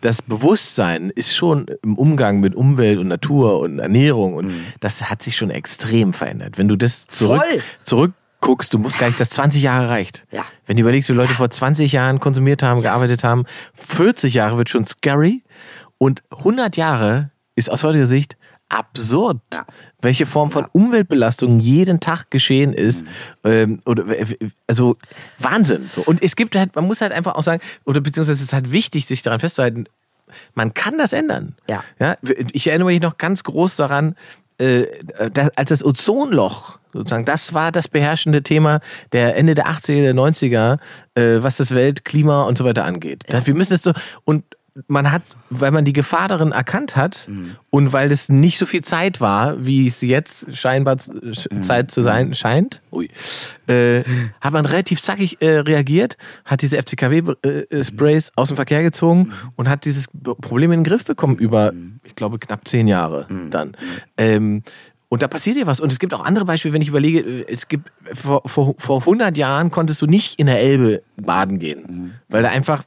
das 0.00 0.22
Bewusstsein 0.22 1.10
ist 1.10 1.36
schon 1.36 1.66
im 1.82 1.96
Umgang 1.96 2.40
mit 2.40 2.54
Umwelt 2.54 2.98
und 2.98 3.08
Natur 3.08 3.60
und 3.60 3.78
Ernährung 3.78 4.34
und 4.34 4.52
das 4.80 5.08
hat 5.10 5.22
sich 5.22 5.36
schon 5.36 5.50
extrem 5.50 6.12
verändert. 6.12 6.58
Wenn 6.58 6.68
du 6.68 6.76
das 6.76 7.06
zurück, 7.06 7.42
Voll. 7.44 7.62
zurückguckst, 7.84 8.74
du 8.74 8.78
musst 8.78 8.98
gar 8.98 9.06
nicht, 9.06 9.20
dass 9.20 9.30
20 9.30 9.62
Jahre 9.62 9.88
reicht. 9.90 10.26
Ja. 10.32 10.44
Wenn 10.66 10.76
du 10.76 10.82
überlegst, 10.82 11.08
wie 11.10 11.14
Leute 11.14 11.34
vor 11.34 11.50
20 11.50 11.92
Jahren 11.92 12.18
konsumiert 12.18 12.62
haben, 12.62 12.82
gearbeitet 12.82 13.22
haben, 13.22 13.44
40 13.74 14.34
Jahre 14.34 14.56
wird 14.56 14.70
schon 14.70 14.84
scary 14.84 15.44
und 15.98 16.22
100 16.30 16.76
Jahre 16.76 17.30
ist 17.54 17.70
aus 17.70 17.84
heutiger 17.84 18.06
Sicht 18.06 18.36
absurd, 18.70 19.38
Ja. 19.52 19.66
welche 20.00 20.24
Form 20.26 20.50
von 20.50 20.66
Umweltbelastung 20.72 21.60
jeden 21.60 22.00
Tag 22.00 22.30
geschehen 22.30 22.72
ist. 22.72 23.04
Ähm, 23.44 23.80
oder, 23.84 24.04
also 24.66 24.96
Wahnsinn. 25.38 25.88
So. 25.90 26.00
Und 26.02 26.22
es 26.22 26.36
gibt 26.36 26.56
halt, 26.56 26.74
man 26.74 26.86
muss 26.86 27.00
halt 27.02 27.12
einfach 27.12 27.34
auch 27.34 27.42
sagen, 27.42 27.60
oder 27.84 28.00
beziehungsweise 28.00 28.38
es 28.38 28.42
ist 28.44 28.52
halt 28.52 28.72
wichtig, 28.72 29.06
sich 29.06 29.22
daran 29.22 29.40
festzuhalten, 29.40 29.84
man 30.54 30.72
kann 30.74 30.96
das 30.96 31.12
ändern. 31.12 31.56
Ja. 31.68 31.82
Ja, 31.98 32.16
ich 32.52 32.66
erinnere 32.68 32.88
mich 32.88 33.00
noch 33.02 33.18
ganz 33.18 33.42
groß 33.44 33.76
daran, 33.76 34.14
äh, 34.58 34.86
da- 35.32 35.48
als 35.56 35.70
das 35.70 35.84
Ozonloch 35.84 36.78
sozusagen, 36.92 37.24
das 37.24 37.54
war 37.54 37.72
das 37.72 37.88
beherrschende 37.88 38.42
Thema 38.42 38.80
der 39.12 39.36
Ende 39.36 39.54
der 39.54 39.68
80er, 39.68 40.02
der 40.02 40.14
90er, 40.14 40.78
äh, 41.14 41.42
was 41.42 41.56
das 41.56 41.74
Welt, 41.74 42.04
Klima 42.04 42.42
und 42.44 42.58
so 42.58 42.64
weiter 42.64 42.84
angeht. 42.84 43.24
Da- 43.28 43.44
Wir 43.46 43.54
müssen 43.54 43.74
es 43.74 43.82
so, 43.82 43.92
und 44.24 44.44
man 44.88 45.10
hat, 45.12 45.22
weil 45.50 45.70
man 45.70 45.84
die 45.84 45.92
Gefahr 45.92 46.28
darin 46.28 46.52
erkannt 46.52 46.96
hat 46.96 47.28
und 47.70 47.92
weil 47.92 48.10
es 48.12 48.28
nicht 48.28 48.58
so 48.58 48.66
viel 48.66 48.82
Zeit 48.82 49.20
war, 49.20 49.64
wie 49.64 49.86
es 49.88 50.00
jetzt 50.00 50.54
scheinbar 50.56 50.96
sch- 50.96 51.62
Zeit 51.62 51.90
zu 51.90 52.02
sein 52.02 52.34
scheint, 52.34 52.80
ui, 52.92 53.08
äh, 53.66 54.02
hat 54.40 54.52
man 54.52 54.66
relativ 54.66 55.00
zackig 55.02 55.40
äh, 55.40 55.58
reagiert, 55.58 56.16
hat 56.44 56.62
diese 56.62 56.76
FCKW-Sprays 56.78 58.32
aus 58.36 58.48
dem 58.48 58.56
Verkehr 58.56 58.82
gezogen 58.82 59.32
und 59.56 59.68
hat 59.68 59.84
dieses 59.84 60.08
Problem 60.40 60.72
in 60.72 60.80
den 60.80 60.84
Griff 60.84 61.04
bekommen 61.04 61.36
über, 61.36 61.72
ich 62.04 62.14
glaube, 62.14 62.38
knapp 62.38 62.66
zehn 62.66 62.88
Jahre 62.88 63.26
dann. 63.50 63.76
Ähm, 64.16 64.62
und 65.08 65.22
da 65.22 65.28
passiert 65.28 65.56
ja 65.56 65.66
was. 65.66 65.80
Und 65.80 65.90
es 65.92 65.98
gibt 65.98 66.14
auch 66.14 66.24
andere 66.24 66.44
Beispiele, 66.44 66.72
wenn 66.72 66.82
ich 66.82 66.88
überlege, 66.88 67.18
äh, 67.20 67.44
es 67.52 67.66
gibt, 67.68 67.90
vor, 68.14 68.42
vor, 68.46 68.74
vor 68.78 69.00
100 69.00 69.36
Jahren 69.36 69.70
konntest 69.70 70.00
du 70.02 70.06
nicht 70.06 70.38
in 70.38 70.46
der 70.46 70.60
Elbe 70.60 71.02
baden 71.16 71.58
gehen, 71.58 72.14
weil 72.28 72.42
da 72.42 72.50
einfach 72.50 72.84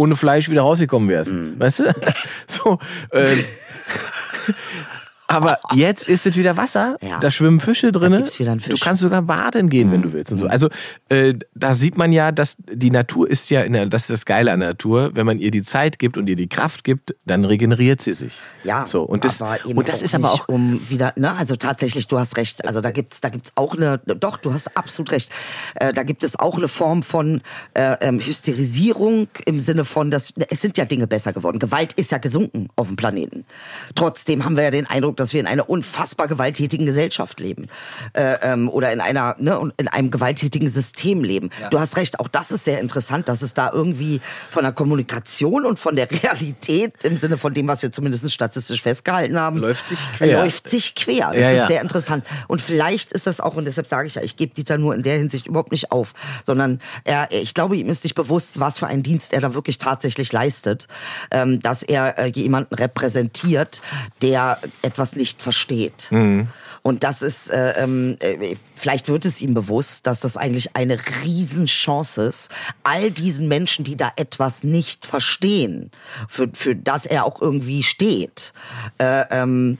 ohne 0.00 0.16
Fleisch 0.16 0.48
wieder 0.48 0.62
rausgekommen 0.62 1.10
wärst. 1.10 1.30
Weißt 1.30 1.80
du? 1.80 1.84
So. 2.46 2.78
Ähm, 3.12 3.44
aber 5.30 5.58
jetzt 5.72 6.08
ist 6.08 6.26
es 6.26 6.36
wieder 6.36 6.56
Wasser, 6.56 6.96
Ja. 7.00 7.18
da 7.20 7.30
schwimmen 7.30 7.60
Fische 7.60 7.92
drin. 7.92 8.12
Du 8.12 8.76
kannst 8.78 9.00
sogar 9.00 9.22
baden 9.22 9.68
gehen, 9.68 9.92
wenn 9.92 10.02
du 10.02 10.12
willst 10.12 10.32
und 10.32 10.38
so. 10.38 10.46
Also 10.48 10.68
äh, 11.08 11.34
da 11.54 11.74
sieht 11.74 11.96
man 11.96 12.12
ja, 12.12 12.32
dass 12.32 12.56
die 12.70 12.90
Natur 12.90 13.30
ist 13.30 13.48
ja, 13.50 13.62
in 13.62 13.72
der, 13.72 13.86
das 13.86 14.02
ist 14.02 14.10
das 14.10 14.24
Geile 14.26 14.50
an 14.52 14.60
der 14.60 14.70
Natur, 14.70 15.12
wenn 15.14 15.26
man 15.26 15.38
ihr 15.38 15.52
die 15.52 15.62
Zeit 15.62 15.98
gibt 16.00 16.18
und 16.18 16.28
ihr 16.28 16.34
die 16.36 16.48
Kraft 16.48 16.82
gibt, 16.82 17.14
dann 17.24 17.44
regeneriert 17.44 18.02
sie 18.02 18.14
sich. 18.14 18.34
Ja, 18.64 18.86
so 18.88 19.02
und 19.02 19.24
das 19.24 19.40
aber 19.40 19.64
eben 19.64 19.78
und 19.78 19.88
das 19.88 20.02
ist 20.02 20.14
aber 20.14 20.32
auch 20.32 20.48
um 20.48 20.80
wieder, 20.90 21.12
ne, 21.16 21.32
also 21.36 21.54
tatsächlich, 21.56 22.08
du 22.08 22.18
hast 22.18 22.36
recht. 22.36 22.64
Also 22.66 22.80
da 22.80 22.90
gibt's, 22.90 23.20
da 23.20 23.28
gibt's 23.28 23.52
auch 23.54 23.76
eine, 23.76 23.98
doch, 23.98 24.36
du 24.36 24.52
hast 24.52 24.76
absolut 24.76 25.12
recht. 25.12 25.30
Äh, 25.76 25.92
da 25.92 26.02
gibt 26.02 26.24
es 26.24 26.38
auch 26.38 26.56
eine 26.58 26.66
Form 26.68 27.02
von 27.04 27.40
äh, 27.74 27.96
ähm, 28.00 28.18
Hysterisierung 28.20 29.28
im 29.46 29.60
Sinne 29.60 29.84
von, 29.84 30.10
dass 30.10 30.32
es 30.50 30.60
sind 30.60 30.76
ja 30.76 30.84
Dinge 30.84 31.06
besser 31.06 31.32
geworden. 31.32 31.58
Gewalt 31.60 31.92
ist 31.92 32.10
ja 32.10 32.18
gesunken 32.18 32.68
auf 32.76 32.88
dem 32.88 32.96
Planeten. 32.96 33.44
Trotzdem 33.94 34.44
haben 34.44 34.56
wir 34.56 34.64
ja 34.64 34.70
den 34.70 34.86
Eindruck, 34.86 35.16
dass 35.20 35.32
wir 35.32 35.40
in 35.40 35.46
einer 35.46 35.68
unfassbar 35.68 36.28
gewalttätigen 36.28 36.86
Gesellschaft 36.86 37.40
leben 37.40 37.68
äh, 38.14 38.36
ähm, 38.42 38.68
oder 38.68 38.92
in 38.92 39.00
einer, 39.00 39.36
ne, 39.38 39.72
in 39.76 39.88
einem 39.88 40.10
gewalttätigen 40.10 40.68
System 40.68 41.22
leben. 41.22 41.50
Du 41.70 41.78
hast 41.78 41.96
recht. 41.96 42.18
Auch 42.20 42.28
das 42.28 42.50
ist 42.50 42.64
sehr 42.64 42.80
interessant, 42.80 43.28
dass 43.28 43.42
es 43.42 43.54
da 43.54 43.70
irgendwie 43.72 44.20
von 44.50 44.64
der 44.64 44.72
Kommunikation 44.72 45.66
und 45.66 45.78
von 45.78 45.96
der 45.96 46.10
Realität 46.10 47.04
im 47.04 47.16
Sinne 47.16 47.38
von 47.38 47.54
dem, 47.54 47.68
was 47.68 47.82
wir 47.82 47.92
zumindest 47.92 48.30
statistisch 48.32 48.82
festgehalten 48.82 49.38
haben, 49.38 49.58
Läuft 49.58 49.88
sich 49.88 49.98
quer. 50.16 50.42
Läuft 50.42 50.70
sich 50.70 50.94
quer. 50.94 51.28
Das 51.28 51.40
Ja, 51.40 51.50
ist 51.50 51.56
ja. 51.58 51.66
sehr 51.66 51.80
interessant. 51.82 52.24
Und 52.48 52.60
vielleicht 52.60 53.12
ist 53.12 53.26
das 53.26 53.40
auch, 53.40 53.54
und 53.54 53.66
deshalb 53.66 53.86
sage 53.86 54.06
ich 54.06 54.14
ja, 54.14 54.22
ich 54.22 54.36
gebe 54.36 54.54
Dieter 54.54 54.78
nur 54.78 54.94
in 54.94 55.02
der 55.02 55.18
Hinsicht 55.18 55.46
überhaupt 55.46 55.72
nicht 55.72 55.92
auf, 55.92 56.12
sondern 56.44 56.80
er, 57.04 57.30
ich 57.30 57.54
glaube, 57.54 57.76
ihm 57.76 57.88
ist 57.88 58.04
nicht 58.04 58.14
bewusst, 58.14 58.60
was 58.60 58.78
für 58.78 58.86
einen 58.86 59.02
Dienst 59.02 59.32
er 59.32 59.40
da 59.40 59.54
wirklich 59.54 59.78
tatsächlich 59.78 60.32
leistet, 60.32 60.88
ähm, 61.30 61.60
dass 61.60 61.82
er 61.82 62.18
äh, 62.18 62.26
jemanden 62.28 62.74
repräsentiert, 62.74 63.82
der 64.22 64.60
etwas 64.82 65.09
nicht 65.16 65.42
versteht. 65.42 66.08
Und 66.82 67.04
das 67.04 67.22
ist, 67.22 67.50
äh, 67.50 67.72
ähm, 67.82 68.16
äh, 68.20 68.56
vielleicht 68.74 69.08
wird 69.08 69.24
es 69.26 69.42
ihm 69.42 69.52
bewusst, 69.52 70.06
dass 70.06 70.20
das 70.20 70.36
eigentlich 70.36 70.74
eine 70.76 70.98
Riesenchance 71.22 72.22
ist, 72.22 72.50
all 72.82 73.10
diesen 73.10 73.48
Menschen, 73.48 73.84
die 73.84 73.96
da 73.96 74.12
etwas 74.16 74.64
nicht 74.64 75.04
verstehen, 75.04 75.90
für, 76.28 76.48
für 76.52 76.74
das 76.74 77.04
er 77.04 77.24
auch 77.24 77.42
irgendwie 77.42 77.82
steht, 77.82 78.52
äh, 78.98 79.24
ähm, 79.30 79.78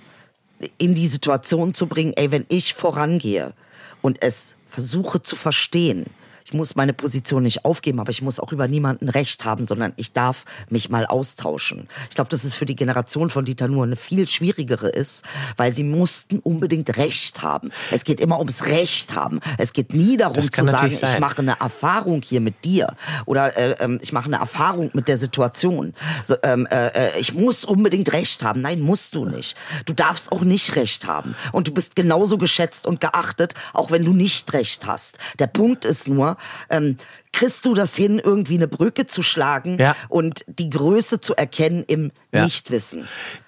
in 0.76 0.94
die 0.94 1.06
Situation 1.06 1.72
zu 1.72 1.86
bringen, 1.86 2.12
ey, 2.16 2.30
wenn 2.30 2.44
ich 2.48 2.74
vorangehe 2.74 3.54
und 4.02 4.22
es 4.22 4.56
versuche 4.66 5.22
zu 5.22 5.36
verstehen, 5.36 6.04
ich 6.50 6.54
muss 6.54 6.74
meine 6.74 6.92
Position 6.92 7.44
nicht 7.44 7.64
aufgeben, 7.64 8.00
aber 8.00 8.10
ich 8.10 8.22
muss 8.22 8.40
auch 8.40 8.50
über 8.50 8.66
niemanden 8.66 9.08
Recht 9.08 9.44
haben, 9.44 9.68
sondern 9.68 9.92
ich 9.94 10.12
darf 10.12 10.44
mich 10.68 10.90
mal 10.90 11.06
austauschen. 11.06 11.88
Ich 12.08 12.16
glaube, 12.16 12.28
dass 12.28 12.42
es 12.42 12.56
für 12.56 12.66
die 12.66 12.74
Generation 12.74 13.30
von 13.30 13.44
Dieter 13.44 13.68
Nuhr 13.68 13.84
eine 13.84 13.94
viel 13.94 14.26
schwierigere 14.26 14.88
ist, 14.88 15.24
weil 15.56 15.72
sie 15.72 15.84
mussten 15.84 16.40
unbedingt 16.40 16.96
Recht 16.96 17.42
haben. 17.42 17.70
Es 17.92 18.02
geht 18.02 18.18
immer 18.18 18.40
ums 18.40 18.66
Recht 18.66 19.14
haben. 19.14 19.38
Es 19.58 19.72
geht 19.72 19.94
nie 19.94 20.16
darum 20.16 20.42
zu 20.42 20.64
sagen, 20.64 20.92
ich 20.92 21.20
mache 21.20 21.38
eine 21.38 21.60
Erfahrung 21.60 22.20
hier 22.20 22.40
mit 22.40 22.64
dir 22.64 22.96
oder 23.26 23.56
äh, 23.56 23.76
ähm, 23.78 24.00
ich 24.02 24.12
mache 24.12 24.26
eine 24.26 24.38
Erfahrung 24.38 24.90
mit 24.92 25.06
der 25.06 25.18
Situation. 25.18 25.94
So, 26.24 26.34
ähm, 26.42 26.66
äh, 26.66 26.88
äh, 26.88 27.20
ich 27.20 27.32
muss 27.32 27.64
unbedingt 27.64 28.12
Recht 28.12 28.42
haben. 28.42 28.60
Nein, 28.60 28.80
musst 28.80 29.14
du 29.14 29.24
nicht. 29.24 29.56
Du 29.86 29.92
darfst 29.92 30.32
auch 30.32 30.42
nicht 30.42 30.74
Recht 30.74 31.06
haben. 31.06 31.36
Und 31.52 31.68
du 31.68 31.72
bist 31.72 31.94
genauso 31.94 32.38
geschätzt 32.38 32.88
und 32.88 33.00
geachtet, 33.00 33.54
auch 33.72 33.92
wenn 33.92 34.04
du 34.04 34.12
nicht 34.12 34.52
Recht 34.52 34.88
hast. 34.88 35.16
Der 35.38 35.46
Punkt 35.46 35.84
ist 35.84 36.08
nur, 36.08 36.36
ähm, 36.70 36.96
kriegst 37.32 37.64
du 37.64 37.74
das 37.74 37.94
hin, 37.94 38.20
irgendwie 38.22 38.56
eine 38.56 38.68
Brücke 38.68 39.06
zu 39.06 39.22
schlagen 39.22 39.78
Ja. 39.78 39.94
und 40.08 40.44
die 40.48 40.68
Größe 40.70 41.20
zu 41.20 41.34
erkennen 41.36 41.84
im 41.86 42.10
Ja. 42.32 42.44
Nichtwissen. 42.44 43.06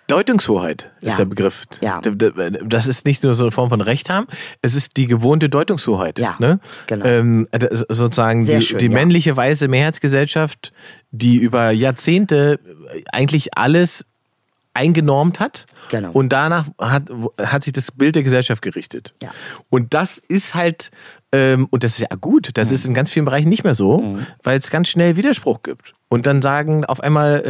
Deutungshoheit 0.09 0.91
Ja. 1.01 1.11
ist 1.11 1.19
der 1.19 1.25
Begriff. 1.25 1.65
Ja. 1.81 2.01
Das 2.65 2.87
ist 2.87 3.07
nicht 3.07 3.23
nur 3.25 3.35
so 3.35 3.45
eine 3.45 3.51
Form 3.51 3.71
von 3.71 3.81
Recht 3.81 4.11
haben, 4.11 4.27
es 4.61 4.75
ist 4.75 4.97
die 4.97 5.07
gewohnte 5.07 5.49
Deutungshoheit. 5.49 6.19
Ja, 6.19 6.37
ne? 6.39 6.61
genau. 6.87 7.05
Ähm, 7.07 7.49
sozusagen 7.89 8.43
Sehr 8.43 8.59
die, 8.59 8.67
schön, 8.67 8.79
die 8.79 8.89
männliche 8.89 9.37
weiße 9.37 9.69
Mehrheitsgesellschaft, 9.69 10.73
die 11.11 11.37
über 11.37 11.71
Jahrzehnte 11.71 12.61
eigentlich 13.11 13.57
alles 13.57 14.05
eingenormt 14.75 15.39
hat. 15.41 15.67
Genau. 15.91 16.11
Und 16.13 16.31
danach 16.31 16.67
hat, 16.81 17.05
hat 17.41 17.63
sich 17.65 17.73
das 17.73 17.91
Bild 17.91 18.15
der 18.17 18.23
Gesellschaft 18.23 18.63
gerichtet. 18.63 19.13
Ja. 19.23 19.31
Und 19.71 19.93
das 19.95 20.19
ist 20.29 20.55
halt, 20.55 20.91
ähm, 21.33 21.67
und 21.71 21.85
das 21.85 21.93
ist 21.93 21.99
ja 22.11 22.17
gut, 22.21 22.51
das 22.55 22.69
Mhm. 22.69 22.75
ist 22.75 22.87
in 22.87 22.95
ganz 22.95 23.11
vielen 23.11 23.25
Bereichen 23.27 23.49
nicht 23.49 23.65
mehr 23.65 23.75
so, 23.75 24.17
weil 24.43 24.59
es 24.59 24.71
ganz 24.71 24.89
schnell 24.89 25.17
Widerspruch 25.17 25.63
gibt. 25.63 25.93
Und 26.09 26.27
dann 26.27 26.43
sagen 26.43 26.85
auf 26.85 27.01
einmal 27.01 27.45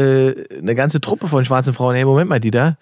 äh, 0.51 0.59
eine 0.59 0.75
ganze 0.75 1.01
Truppe 1.01 1.29
von 1.29 1.45
schwarzen 1.45 1.75
Frauen, 1.75 1.95
hey, 1.95 2.05
Moment 2.05 2.29
mal, 2.29 2.41
die 2.41 2.51
da, 2.51 2.77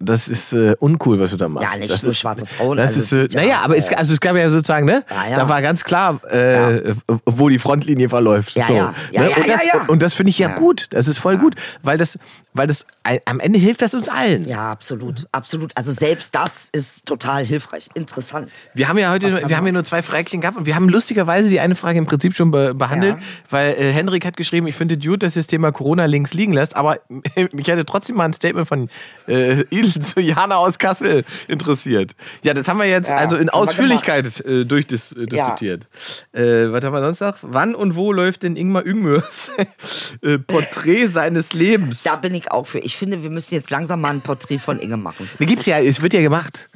das 0.00 0.28
ist 0.28 0.52
äh, 0.52 0.74
uncool, 0.80 1.18
was 1.20 1.30
du 1.30 1.36
da 1.36 1.48
machst. 1.48 1.72
Ja, 1.72 1.78
nicht 1.78 1.90
das 1.90 2.02
nur 2.02 2.12
ist, 2.12 2.18
schwarze 2.18 2.44
Frauen, 2.46 2.76
Das 2.76 2.94
also 2.96 3.16
ist, 3.16 3.34
äh, 3.34 3.36
ja, 3.38 3.42
naja, 3.42 3.60
aber 3.62 3.76
es, 3.76 3.90
äh, 3.90 3.94
also 3.94 4.12
es 4.12 4.20
gab 4.20 4.36
ja 4.36 4.50
sozusagen, 4.50 4.84
ne? 4.86 5.04
Ja, 5.08 5.28
ja. 5.30 5.36
Da 5.36 5.48
war 5.48 5.62
ganz 5.62 5.84
klar, 5.84 6.22
äh, 6.30 6.94
wo 7.24 7.48
die 7.48 7.58
Frontlinie 7.58 8.08
verläuft. 8.08 8.54
Ja, 8.56 8.66
so, 8.66 8.74
ja. 8.74 8.94
Ja, 9.12 9.20
ne? 9.22 9.30
ja, 9.30 9.36
und, 9.36 9.48
das, 9.48 9.64
ja, 9.66 9.72
ja. 9.74 9.84
und 9.88 10.02
das 10.02 10.12
finde 10.14 10.30
ich 10.30 10.38
Ja. 10.38 10.54
gut. 10.56 10.88
Das 10.90 11.06
ist 11.08 11.18
voll 11.18 11.38
gut, 11.38 11.54
weil 11.82 11.96
das, 11.96 12.18
weil 12.54 12.66
das 12.66 12.86
ein- 13.02 13.20
am 13.26 13.40
Ende 13.40 13.58
hilft 13.58 13.82
das 13.82 13.92
uns 13.94 14.08
allen. 14.08 14.48
Ja, 14.48 14.70
absolut, 14.70 15.26
absolut. 15.32 15.72
Also 15.76 15.92
selbst 15.92 16.34
das 16.34 16.68
ist 16.72 17.04
total 17.04 17.44
hilfreich, 17.44 17.88
interessant. 17.94 18.50
Wir 18.74 18.88
haben 18.88 18.96
ja 18.98 19.10
heute, 19.10 19.28
nur, 19.28 19.48
wir 19.48 19.56
haben 19.56 19.66
ja 19.66 19.72
nur 19.72 19.84
zwei 19.84 20.02
Frägchen 20.02 20.40
gehabt 20.40 20.56
und 20.56 20.64
wir 20.66 20.74
haben 20.74 20.88
lustigerweise 20.88 21.50
die 21.50 21.60
eine 21.60 21.74
Frage 21.74 21.98
im 21.98 22.06
Prinzip 22.06 22.34
schon 22.34 22.50
be 22.50 22.72
behandelt, 22.74 23.16
Ja. 23.16 23.22
weil 23.50 23.74
äh, 23.74 23.92
Hendrik 23.92 24.24
hat 24.24 24.36
geschrieben, 24.36 24.66
ich 24.66 24.76
finde 24.76 24.96
gut, 24.96 25.22
dass 25.22 25.36
ihr 25.36 25.42
das 25.42 25.46
Thema 25.48 25.70
Corona 25.72 26.06
links 26.06 26.32
liegen 26.32 26.52
lässt, 26.54 26.74
aber 26.76 26.98
mich 27.52 27.66
hätte 27.68 27.84
trotzdem 27.84 28.16
mal 28.16 28.24
ein 28.24 28.32
Statement 28.32 28.66
von 28.68 28.88
äh, 29.26 29.64
zu 30.00 30.20
Jana 30.20 30.56
aus 30.56 30.78
Kassel 30.78 31.24
interessiert. 31.48 32.12
Ja, 32.42 32.54
das 32.54 32.66
haben 32.68 32.78
wir 32.78 32.86
jetzt 32.88 33.10
Ja, 33.10 33.16
also 33.16 33.36
in 33.36 33.50
Ausführlichkeit 33.50 34.40
äh, 34.46 34.64
durchdiskutiert. 34.64 35.88
Äh, 36.32 36.40
Ja. 36.40 36.66
äh, 36.66 36.72
was 36.72 36.84
haben 36.84 36.92
wir 36.92 37.00
sonst 37.00 37.20
noch? 37.20 37.36
Wann 37.42 37.74
und 37.74 37.96
wo 37.96 38.12
läuft 38.12 38.42
denn 38.44 38.56
Ingmar 38.56 38.84
Üngmürs 38.86 39.52
äh, 40.22 40.38
Porträt 40.38 41.06
seines 41.06 41.52
Lebens? 41.52 42.02
Da 42.04 42.16
bin 42.16 42.34
ich 42.34 42.43
ich 42.44 42.52
auch 42.52 42.66
für. 42.66 42.78
Ich 42.78 42.96
finde, 42.96 43.22
wir 43.22 43.30
müssen 43.30 43.54
jetzt 43.54 43.70
langsam 43.70 44.00
mal 44.00 44.10
ein 44.10 44.20
Porträt 44.20 44.58
von 44.58 44.78
Inge 44.78 44.96
machen. 44.96 45.28
Ne, 45.38 45.46
gibt's 45.46 45.66
ja, 45.66 45.78
es 45.80 46.00
wird 46.02 46.14
ja 46.14 46.20
gemacht. 46.20 46.68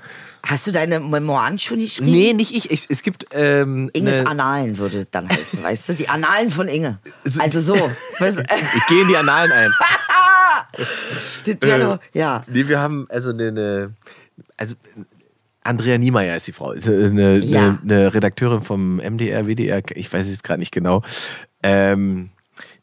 Hast 0.44 0.66
du 0.66 0.72
deine 0.72 1.00
Memoiren 1.00 1.58
schon 1.58 1.78
geschrieben? 1.80 2.10
Nee, 2.12 2.32
nicht 2.32 2.54
ich. 2.54 2.70
ich 2.70 2.86
es 2.88 3.02
gibt. 3.02 3.26
Ähm, 3.32 3.90
Inges 3.92 4.22
ne- 4.22 4.26
Annalen 4.28 4.78
würde 4.78 5.06
dann 5.10 5.28
heißen, 5.28 5.62
weißt 5.62 5.88
du? 5.90 5.92
Die 5.94 6.08
Annalen 6.08 6.50
von 6.50 6.68
Inge. 6.68 6.98
So- 7.24 7.40
Also 7.42 7.60
so. 7.60 7.74
Ich 8.20 8.86
gehe 8.86 9.02
in 9.02 9.08
die 9.08 9.16
Annalen 9.16 9.50
ein. 9.52 9.70
das 10.72 11.42
doch, 11.60 11.98
ja. 12.12 12.44
Nee, 12.46 12.68
wir 12.68 12.78
haben 12.78 13.06
also 13.10 13.30
eine. 13.30 13.48
eine 13.48 13.94
also 14.56 14.74
Andrea 15.64 15.98
Niemeyer 15.98 16.36
ist 16.36 16.46
die 16.46 16.52
Frau. 16.52 16.72
Ist 16.72 16.88
eine, 16.88 17.38
Ja. 17.38 17.60
eine, 17.60 17.78
eine 17.82 18.14
Redakteurin 18.14 18.62
vom 18.62 18.96
MDR, 18.96 19.46
WDR, 19.46 19.82
ich 19.96 20.10
weiß 20.10 20.26
es 20.28 20.42
gerade 20.42 20.60
nicht 20.60 20.72
genau. 20.72 21.02
Ähm, 21.62 22.30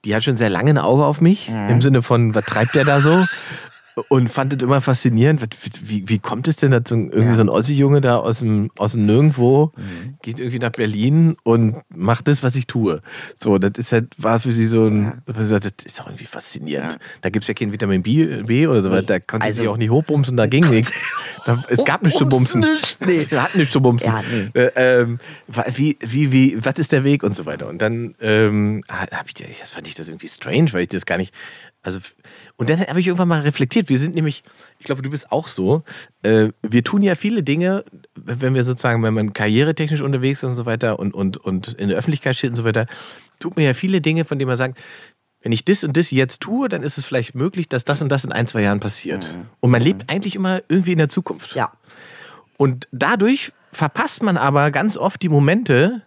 die 0.06 0.16
hat 0.16 0.24
schon 0.24 0.38
sehr 0.38 0.50
lange 0.50 0.70
ein 0.70 0.78
Auge 0.78 1.04
auf 1.04 1.20
mich, 1.20 1.50
im 1.50 1.82
Sinne 1.82 2.02
von, 2.02 2.34
was 2.34 2.46
treibt 2.46 2.76
der 2.76 2.86
da 2.86 3.02
so? 3.02 3.26
Und 4.10 4.30
fand 4.30 4.54
es 4.54 4.62
immer 4.62 4.82
faszinierend, 4.82 5.42
was- 5.42 5.80
wie, 5.90 6.08
wie 6.10 6.20
kommt 6.20 6.48
es 6.48 6.58
denn 6.58 6.72
dazu? 6.72 6.96
Irgendwie 6.96 7.20
Ja. 7.20 7.26
Mhm. 7.32 7.36
so 7.36 7.42
ein 7.44 7.50
Ossi-Junge 7.50 8.02
da 8.02 8.18
aus 8.18 8.40
dem, 8.40 8.70
aus 8.78 8.92
dem 8.92 9.06
Nirgendwo 9.06 9.72
geht 10.22 10.40
irgendwie 10.40 10.60
nach 10.60 10.72
Berlin 10.72 11.38
und 11.44 11.78
macht 11.90 12.28
das, 12.28 12.44
was 12.44 12.56
ich 12.56 12.68
tue. 12.68 13.02
So, 13.42 13.58
das 13.58 13.72
ist 13.78 13.92
halt, 13.94 14.08
war 14.18 14.40
für 14.40 14.52
sie 14.52 14.68
so 14.68 14.88
ein, 14.88 15.22
das 15.26 15.50
ist 15.86 16.00
doch 16.00 16.08
irgendwie 16.08 16.26
faszinierend. 16.26 16.98
Da 17.22 17.30
gibt 17.30 17.44
es 17.44 17.48
ja 17.48 17.54
kein 17.54 17.72
Vitamin 17.72 18.04
B, 18.04 18.44
B 18.44 18.68
oder 18.68 18.84
so, 18.84 18.92
weil 18.92 19.04
da 19.04 19.20
konnte 19.20 19.46
Also- 19.46 19.62
sie 19.64 19.68
auch 19.70 19.78
nicht 19.78 19.90
hochbumsen, 19.92 20.36
da 20.36 20.46
ging 20.48 20.64
nichts. 20.70 21.04
Es 21.70 21.84
gab 21.86 22.04
nichts 22.04 22.18
zu 22.20 22.28
bumsen. 22.28 22.62
Nicht. 22.62 23.06
Nee, 23.06 23.26
hat 23.38 23.56
nichts 23.56 23.72
zu 23.72 23.82
bumsen. 23.82 24.08
Ja, 24.10 24.24
nee. 24.30 24.50
Äh, 24.60 24.72
ähm, 24.76 25.20
wie, 25.76 25.98
wie, 26.02 26.32
wie, 26.32 26.66
was 26.66 26.80
ist 26.80 26.92
der 26.92 27.04
Weg 27.04 27.24
und 27.24 27.36
so 27.36 27.46
weiter. 27.46 27.68
Und 27.70 27.82
dann 27.82 28.16
ähm, 28.20 28.84
habe 28.90 29.28
ich, 29.28 29.58
das 29.60 29.70
fand 29.72 29.88
ich 29.88 29.96
das 29.96 30.10
irgendwie 30.10 30.28
strange, 30.28 30.74
weil 30.74 30.84
ich 30.84 30.90
das 30.90 31.06
gar 31.06 31.18
nicht, 31.18 31.34
also, 31.86 32.00
und 32.58 32.70
dann 32.70 32.80
habe 32.80 33.00
ich 33.00 33.06
irgendwann 33.06 33.28
mal 33.28 33.42
reflektiert. 33.42 33.90
Wir 33.90 34.00
sind 34.00 34.16
nämlich, 34.16 34.42
ich 34.80 34.86
glaube, 34.86 35.04
du 35.04 35.10
bist 35.12 35.32
auch 35.32 35.48
so, 35.48 35.84
äh, 36.24 36.50
wir 36.64 36.84
tun 36.84 37.04
ja 37.04 37.14
viele 37.14 37.44
Dinge, 37.44 37.86
wenn 38.16 38.56
wir 38.56 38.64
sozusagen, 38.64 39.04
wenn 39.04 39.14
man 39.14 39.34
karrieretechnisch 39.34 40.02
unterwegs 40.02 40.40
ist 40.40 40.50
und 40.50 40.56
so 40.56 40.66
weiter 40.66 40.98
und, 40.98 41.14
und, 41.14 41.38
und 41.38 41.74
in 41.74 41.90
der 41.90 41.98
Öffentlichkeit 41.98 42.36
steht 42.36 42.50
und 42.50 42.56
so 42.56 42.64
weiter, 42.64 42.88
tut 43.40 43.56
man 43.56 43.66
ja 43.66 43.76
viele 43.76 44.02
Dinge, 44.02 44.26
von 44.26 44.40
denen 44.40 44.48
man 44.48 44.58
sagt, 44.58 44.80
wenn 45.42 45.52
ich 45.52 45.64
das 45.64 45.84
und 45.84 45.96
das 45.96 46.10
jetzt 46.10 46.42
tue, 46.42 46.70
dann 46.70 46.82
ist 46.82 46.98
es 46.98 47.06
vielleicht 47.06 47.36
möglich, 47.36 47.70
dass 47.70 47.86
das 47.86 48.02
und 48.02 48.10
das 48.10 48.26
in 48.26 48.32
ein, 48.32 48.48
zwei 48.48 48.64
Jahren 48.64 48.80
passiert. 48.80 49.36
Und 49.60 49.70
man 49.70 49.80
lebt 49.80 50.10
eigentlich 50.10 50.36
immer 50.36 50.64
irgendwie 50.68 50.94
in 50.94 50.98
der 50.98 51.10
Zukunft. 51.10 51.54
Ja. 51.54 51.72
Und 52.58 52.88
dadurch 52.92 53.52
verpasst 53.72 54.24
man 54.24 54.38
aber 54.38 54.72
ganz 54.72 54.98
oft 54.98 55.22
die 55.22 55.30
Momente, 55.30 56.02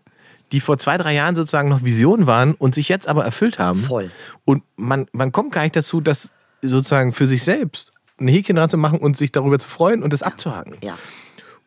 die 0.53 0.61
vor 0.61 0.79
zwei, 0.79 0.99
drei 0.99 1.15
Jahren 1.15 1.35
sozusagen 1.35 1.69
noch 1.69 1.85
Visionen 1.85 2.27
waren 2.27 2.55
und 2.55 2.75
sich 2.75 2.89
jetzt 2.89 3.09
aber 3.09 3.25
erfüllt 3.25 3.59
haben. 3.59 3.81
Voll. 3.83 4.11
Und 4.45 4.63
man, 4.77 5.07
man 5.13 5.33
kommt 5.33 5.53
gar 5.53 5.63
nicht 5.63 5.77
dazu, 5.77 6.01
das 6.01 6.31
sozusagen 6.63 7.13
für 7.13 7.27
sich 7.27 7.43
selbst 7.43 7.93
ein 8.21 8.29
Häkchen 8.29 8.57
dran 8.57 8.69
zu 8.69 8.77
machen 8.77 8.99
und 8.99 9.17
sich 9.17 9.31
darüber 9.33 9.59
zu 9.59 9.69
freuen 9.69 10.03
und 10.03 10.13
das 10.13 10.23
abzuhaken. 10.23 10.77
Ja. 10.83 10.99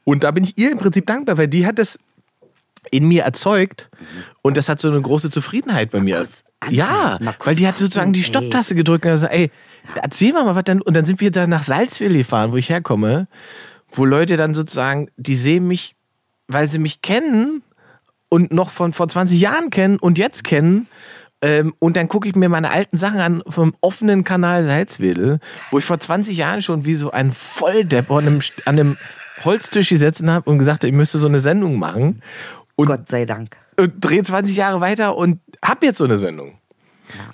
Und 0.04 0.24
da 0.24 0.32
bin 0.32 0.44
ich 0.44 0.58
ihr 0.58 0.72
im 0.72 0.80
Prinzip 0.80 1.06
dankbar, 1.06 1.38
weil 1.38 1.48
die 1.48 1.66
hat 1.66 1.80
das 1.80 1.98
in 2.90 3.08
mir 3.08 3.24
erzeugt 3.24 3.90
und 4.42 4.58
das 4.58 4.68
hat 4.68 4.80
so 4.80 4.90
eine 4.90 5.00
große 5.00 5.30
Zufriedenheit 5.30 5.92
bei 5.92 6.00
mir. 6.00 6.18
kurz 6.18 6.44
anhalten, 6.60 6.76
Ja, 6.76 7.18
mal 7.22 7.36
weil 7.44 7.56
die 7.56 7.68
hat 7.68 7.78
sozusagen 7.78 8.12
die. 8.12 8.24
Stopptaste 8.24 8.74
gedrückt 8.74 9.06
und 9.06 9.12
gesagt, 9.12 9.34
ey, 9.34 9.52
erzähl 10.02 10.34
mal, 10.34 10.44
mal 10.44 10.56
was 10.56 10.64
dann. 10.64 10.82
Und 10.82 10.96
dann 10.96 11.06
sind 11.06 11.22
wir 11.22 11.32
da 11.32 11.46
nach 11.46 11.64
Salzwedel 11.64 12.18
gefahren, 12.18 12.52
wo 12.52 12.58
ich 12.58 12.70
herkomme, 12.70 13.28
wo 13.92 14.04
Leute 14.04 14.36
dann 14.36 14.54
sozusagen, 14.56 15.10
die 15.16 15.36
sehen 15.36 15.68
mich, 15.68 15.96
weil 16.48 16.68
sie 16.70 16.80
mich 16.80 17.02
kennen 17.02 17.62
und 18.32 18.54
noch 18.54 18.70
von 18.70 18.94
vor 18.94 19.10
20 19.10 19.40
Jahren 19.40 19.70
kennen 19.70 19.98
und 20.00 20.18
jetzt 20.18 20.44
kennen. 20.46 20.88
Ähm, 21.42 21.74
und 21.80 21.98
dann 21.98 22.08
gucke 22.08 22.30
ich 22.30 22.36
mir 22.36 22.50
meine 22.50 22.72
alten 22.72 22.98
Sachen 22.98 23.20
an 23.20 23.44
vom 23.48 23.76
offenen 23.82 24.24
Kanal 24.24 24.64
Salzwedel, 24.64 25.40
wo 25.70 25.80
ich 25.80 25.86
vor 25.86 26.00
20 26.00 26.38
Jahren 26.38 26.62
schon 26.62 26.86
wie 26.86 26.96
so 26.96 27.12
ein 27.12 27.34
Volldepp 27.34 28.10
an 28.10 28.28
einem, 28.28 28.40
an 28.66 28.80
einem 28.80 28.98
Holztisch 29.44 29.90
gesessen 29.90 30.32
habe 30.32 30.50
und 30.50 30.60
gesagt 30.60 30.84
habe, 30.84 30.90
ich 30.90 30.96
müsste 30.96 31.18
so 31.18 31.28
eine 31.28 31.40
Sendung 31.42 31.78
machen. 31.78 32.22
Und 32.76 32.88
Gott 32.88 33.10
sei 33.10 33.26
Dank. 33.26 33.58
und 33.78 33.94
drehe 34.00 34.24
20 34.24 34.56
Jahre 34.56 34.80
weiter 34.82 35.18
und 35.18 35.42
hab 35.64 35.84
jetzt 35.84 35.98
so 35.98 36.06
eine 36.06 36.18
Sendung. 36.18 36.58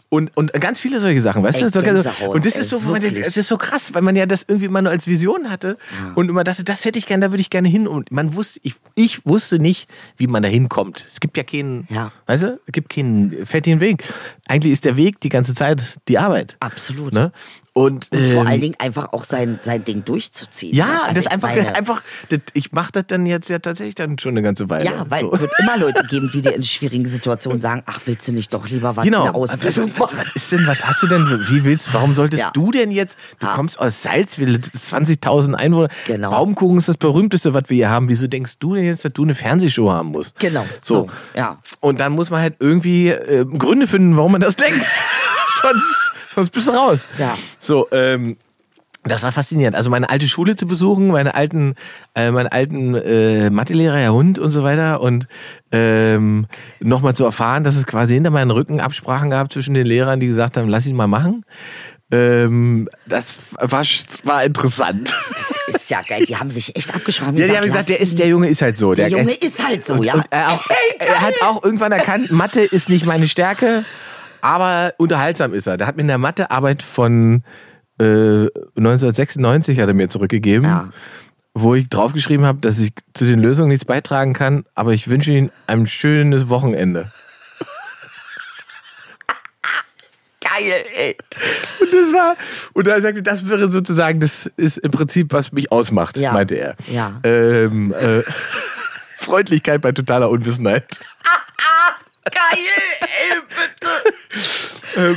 Und, 0.10 0.36
und 0.36 0.54
ganz 0.54 0.80
viele 0.80 1.00
solche 1.00 1.22
Sachen, 1.22 1.44
weißt 1.44 1.62
Ey, 1.62 1.72
du? 1.72 1.82
Gänsehaut, 1.82 2.36
und 2.36 2.46
das 2.46 2.56
ey, 2.56 2.62
ist 2.62 2.70
so, 2.70 2.80
das 2.80 3.38
ist 3.38 3.48
so 3.48 3.58
krass, 3.58 3.94
weil 3.94 4.02
man 4.02 4.16
ja 4.16 4.26
das 4.26 4.46
irgendwie 4.48 4.68
mal 4.68 4.82
nur 4.82 4.92
als 4.92 5.08
Vision 5.08 5.50
hatte 5.50 5.78
und 6.16 6.30
immer 6.30 6.44
dachte, 6.44 6.64
das 6.64 6.86
hätte 6.86 7.00
ich 7.00 7.06
gerne, 7.06 7.26
da 7.28 7.32
würde 7.32 7.42
ich 7.42 7.50
gerne 7.50 7.68
hin. 7.68 7.88
Und 7.88 8.12
man 8.12 8.34
wusste, 8.36 8.60
ich, 8.64 8.76
ich 8.96 9.26
wusste 9.26 9.60
nicht, 9.60 9.90
wie 10.18 10.28
man 10.28 10.44
da 10.44 10.50
hinkommt. 10.50 11.06
Es 11.10 11.20
gibt 11.20 11.38
ja 11.38 11.44
keinen, 11.44 11.88
Ja. 11.90 12.12
weißt 12.26 12.44
du, 12.44 12.60
es 12.66 12.72
gibt 12.74 12.90
keinen 12.90 13.46
fertigen 13.46 13.80
Weg. 13.80 14.04
Eigentlich 14.48 14.74
ist 14.74 14.86
der 14.86 14.98
Weg 14.98 15.20
die 15.20 15.30
ganze 15.30 15.54
Zeit 15.54 16.00
die 16.08 16.18
Arbeit. 16.18 16.58
Absolut. 16.60 17.14
Ne? 17.14 17.32
Und, 17.78 18.08
Und 18.12 18.26
vor 18.32 18.42
ähm, 18.42 18.48
allen 18.48 18.62
Dingen 18.62 18.76
einfach 18.80 19.14
auch 19.14 19.24
sein, 19.24 19.60
sein 19.62 19.84
Ding 19.84 20.04
durchzuziehen. 20.04 20.74
ja, 20.76 20.86
ne? 20.88 21.04
Also 21.04 21.22
das 21.22 21.28
einfach, 21.28 21.50
meine, 21.50 21.76
einfach, 21.76 22.02
das, 22.30 22.40
ich 22.54 22.72
mache 22.72 22.92
das 22.92 23.04
dann 23.08 23.28
jetzt 23.28 23.50
ja 23.50 23.60
tatsächlich 23.60 23.94
dann 23.94 24.18
schon 24.18 24.32
eine 24.32 24.42
ganze 24.42 24.68
Weile. 24.68 24.86
Ja, 24.86 25.06
weil 25.10 25.22
So. 25.26 25.34
es 25.36 25.42
wird 25.42 25.52
immer 25.60 25.78
Leute 25.78 26.04
geben, 26.10 26.32
die 26.34 26.42
dir 26.42 26.56
in 26.56 26.64
schwierigen 26.64 27.06
Situationen 27.06 27.62
sagen, 27.62 27.84
ach, 27.86 28.00
willst 28.06 28.28
du 28.28 28.32
nicht 28.32 28.52
doch 28.52 28.68
lieber 28.68 28.96
was 28.96 29.06
Genau. 29.06 29.20
in 29.20 29.26
der 29.26 29.36
Ausbildung 29.36 29.92
was, 29.92 30.00
machen? 30.12 30.18
was 30.26 30.34
ist 30.36 30.52
denn, 30.52 30.66
was 30.66 30.84
hast 30.84 31.04
du 31.04 31.08
denn, 31.08 31.28
wie 31.50 31.64
willst, 31.66 31.94
warum 31.94 32.16
solltest 32.16 32.42
Ja. 32.42 32.50
du 32.52 32.72
denn 32.72 32.90
jetzt, 32.90 33.16
du 33.40 33.46
Ja. 33.46 33.54
kommst 33.54 33.80
aus 33.80 34.02
Salzwedel, 34.02 34.58
das 34.58 34.72
ist 34.72 34.88
20.000 34.92 35.54
Einwohner, 35.54 35.90
Genau. 36.08 36.32
Baumkuchen 36.32 36.80
ist 36.80 36.90
das 36.90 36.98
berühmteste, 36.98 37.54
was 37.54 37.66
wir 37.68 37.76
hier 37.76 37.90
haben, 37.92 38.10
wieso 38.10 38.26
denkst 38.26 38.58
du 38.58 38.74
denn 38.74 38.86
jetzt, 38.86 39.06
dass 39.06 39.14
du 39.14 39.22
eine 39.22 39.36
Fernsehshow 39.36 39.92
haben 39.92 40.10
musst? 40.10 40.40
Genau, 40.40 40.66
So. 40.82 40.94
so, 40.96 41.10
ja. 41.36 41.60
Und 41.80 42.00
dann 42.00 42.14
muss 42.14 42.32
man 42.32 42.42
halt 42.42 42.56
irgendwie 42.60 43.10
äh, 43.10 43.46
Gründe 43.46 43.86
finden, 43.86 44.18
warum 44.18 44.32
man 44.32 44.42
das 44.42 44.56
denkt. 44.56 44.84
sonst, 45.62 46.07
sonst 46.38 46.52
bist 46.52 46.68
du 46.68 46.72
raus. 46.72 47.08
Ja. 47.18 47.36
So, 47.58 47.88
ähm, 47.92 48.38
das 49.04 49.24
war 49.24 49.32
faszinierend. 49.32 49.76
Also 49.76 49.90
meine 49.90 50.10
alte 50.10 50.28
Schule 50.28 50.56
zu 50.56 50.68
besuchen, 50.68 51.08
meine 51.08 51.34
alten, 51.34 51.76
äh, 52.16 52.30
meinen 52.30 52.48
alten 52.48 52.94
äh, 52.94 53.50
Mathelehrer, 53.50 53.98
Herr 53.98 54.14
Hund 54.14 54.38
und 54.38 54.52
so 54.52 54.64
weiter 54.64 55.02
und 55.02 55.28
ähm, 55.72 56.48
nochmal 56.80 57.16
zu 57.16 57.26
erfahren, 57.26 57.64
dass 57.64 57.76
es 57.76 57.86
quasi 57.86 58.14
hinter 58.14 58.30
meinen 58.30 58.52
Rücken 58.52 58.80
Absprachen 58.80 59.30
gab 59.30 59.52
zwischen 59.52 59.74
den 59.74 59.88
Lehrern, 59.88 60.20
die 60.20 60.28
gesagt 60.28 60.58
haben, 60.58 60.70
lass 60.70 60.86
ihn 60.86 60.96
mal 60.96 61.08
machen. 61.08 61.44
Ähm, 62.10 62.88
das 63.08 63.38
war, 63.60 63.84
war 64.24 64.44
interessant. 64.44 65.14
Das 65.68 65.76
ist 65.76 65.90
ja 65.90 66.02
geil. 66.08 66.26
Die 66.26 66.38
haben 66.38 66.52
sich 66.52 66.76
echt 66.76 66.94
abgesprochen. 66.94 67.36
Ja, 67.38 67.48
die 67.48 67.58
haben 67.58 67.66
gesagt, 67.66 67.90
der, 67.90 68.00
ist, 68.00 68.20
der 68.20 68.28
Junge 68.28 68.48
ist 68.48 68.62
halt 68.62 68.78
so. 68.78 68.94
der 68.94 69.10
Junge 69.10 69.34
ist 69.34 69.66
halt 69.66 69.86
so, 69.86 70.02
ja. 70.02 70.14
Und 70.14 70.26
er, 70.30 70.54
auch, 70.54 70.66
er 71.00 71.22
hat 71.22 71.34
auch 71.44 71.64
irgendwann 71.64 71.92
erkannt, 71.92 72.32
Mathe 72.32 72.62
ist 72.62 72.90
nicht 72.90 73.06
meine 73.06 73.28
Stärke, 73.28 73.84
aber 74.42 74.94
unterhaltsam 74.98 75.54
ist 75.54 75.68
er. 75.68 75.78
Der 75.78 75.88
hat 75.88 75.96
mir 75.98 76.04
eine 76.04 76.18
Mathearbeit 76.18 76.84
von 76.84 77.44
äh, 78.00 78.48
1996 78.78 79.80
hat 79.80 79.88
er 79.88 79.94
mir 79.94 80.10
zurückgegeben, 80.10 80.66
Ja. 80.66 80.90
wo 81.54 81.74
ich 81.76 81.90
draufgeschrieben 81.90 82.46
habe, 82.46 82.60
dass 82.60 82.78
ich 82.80 82.92
zu 83.14 83.26
den 83.26 83.40
Lösungen 83.40 83.70
nichts 83.70 83.86
beitragen 83.86 84.34
kann, 84.34 84.66
aber 84.76 84.94
ich 84.94 85.08
wünsche 85.08 85.32
Ihnen 85.32 85.52
ein 85.66 85.88
schönes 85.88 86.48
Wochenende. 86.50 87.12
geil, 90.42 90.84
ey. 90.96 91.18
Und 91.82 91.92
das 91.94 92.14
war, 92.14 92.36
und 92.74 92.88
er 92.88 93.02
sagte, 93.02 93.22
das 93.24 93.48
wäre 93.50 93.70
sozusagen, 93.72 94.20
das 94.20 94.46
ist 94.58 94.78
im 94.78 94.92
Prinzip, 94.92 95.34
was 95.34 95.52
mich 95.52 95.72
ausmacht, 95.72 96.18
Ja. 96.18 96.32
meinte 96.32 96.56
er. 96.56 96.76
Ja. 96.88 97.20
Ähm, 97.24 97.94
äh, 97.94 98.22
Freundlichkeit 99.18 99.82
bei 99.82 99.92
totaler 99.92 100.30
Unwissenheit. 100.30 100.86
Geil, 102.24 102.60
ey, 103.00 103.40
bitte. 103.48 103.58
Äh, 103.77 103.77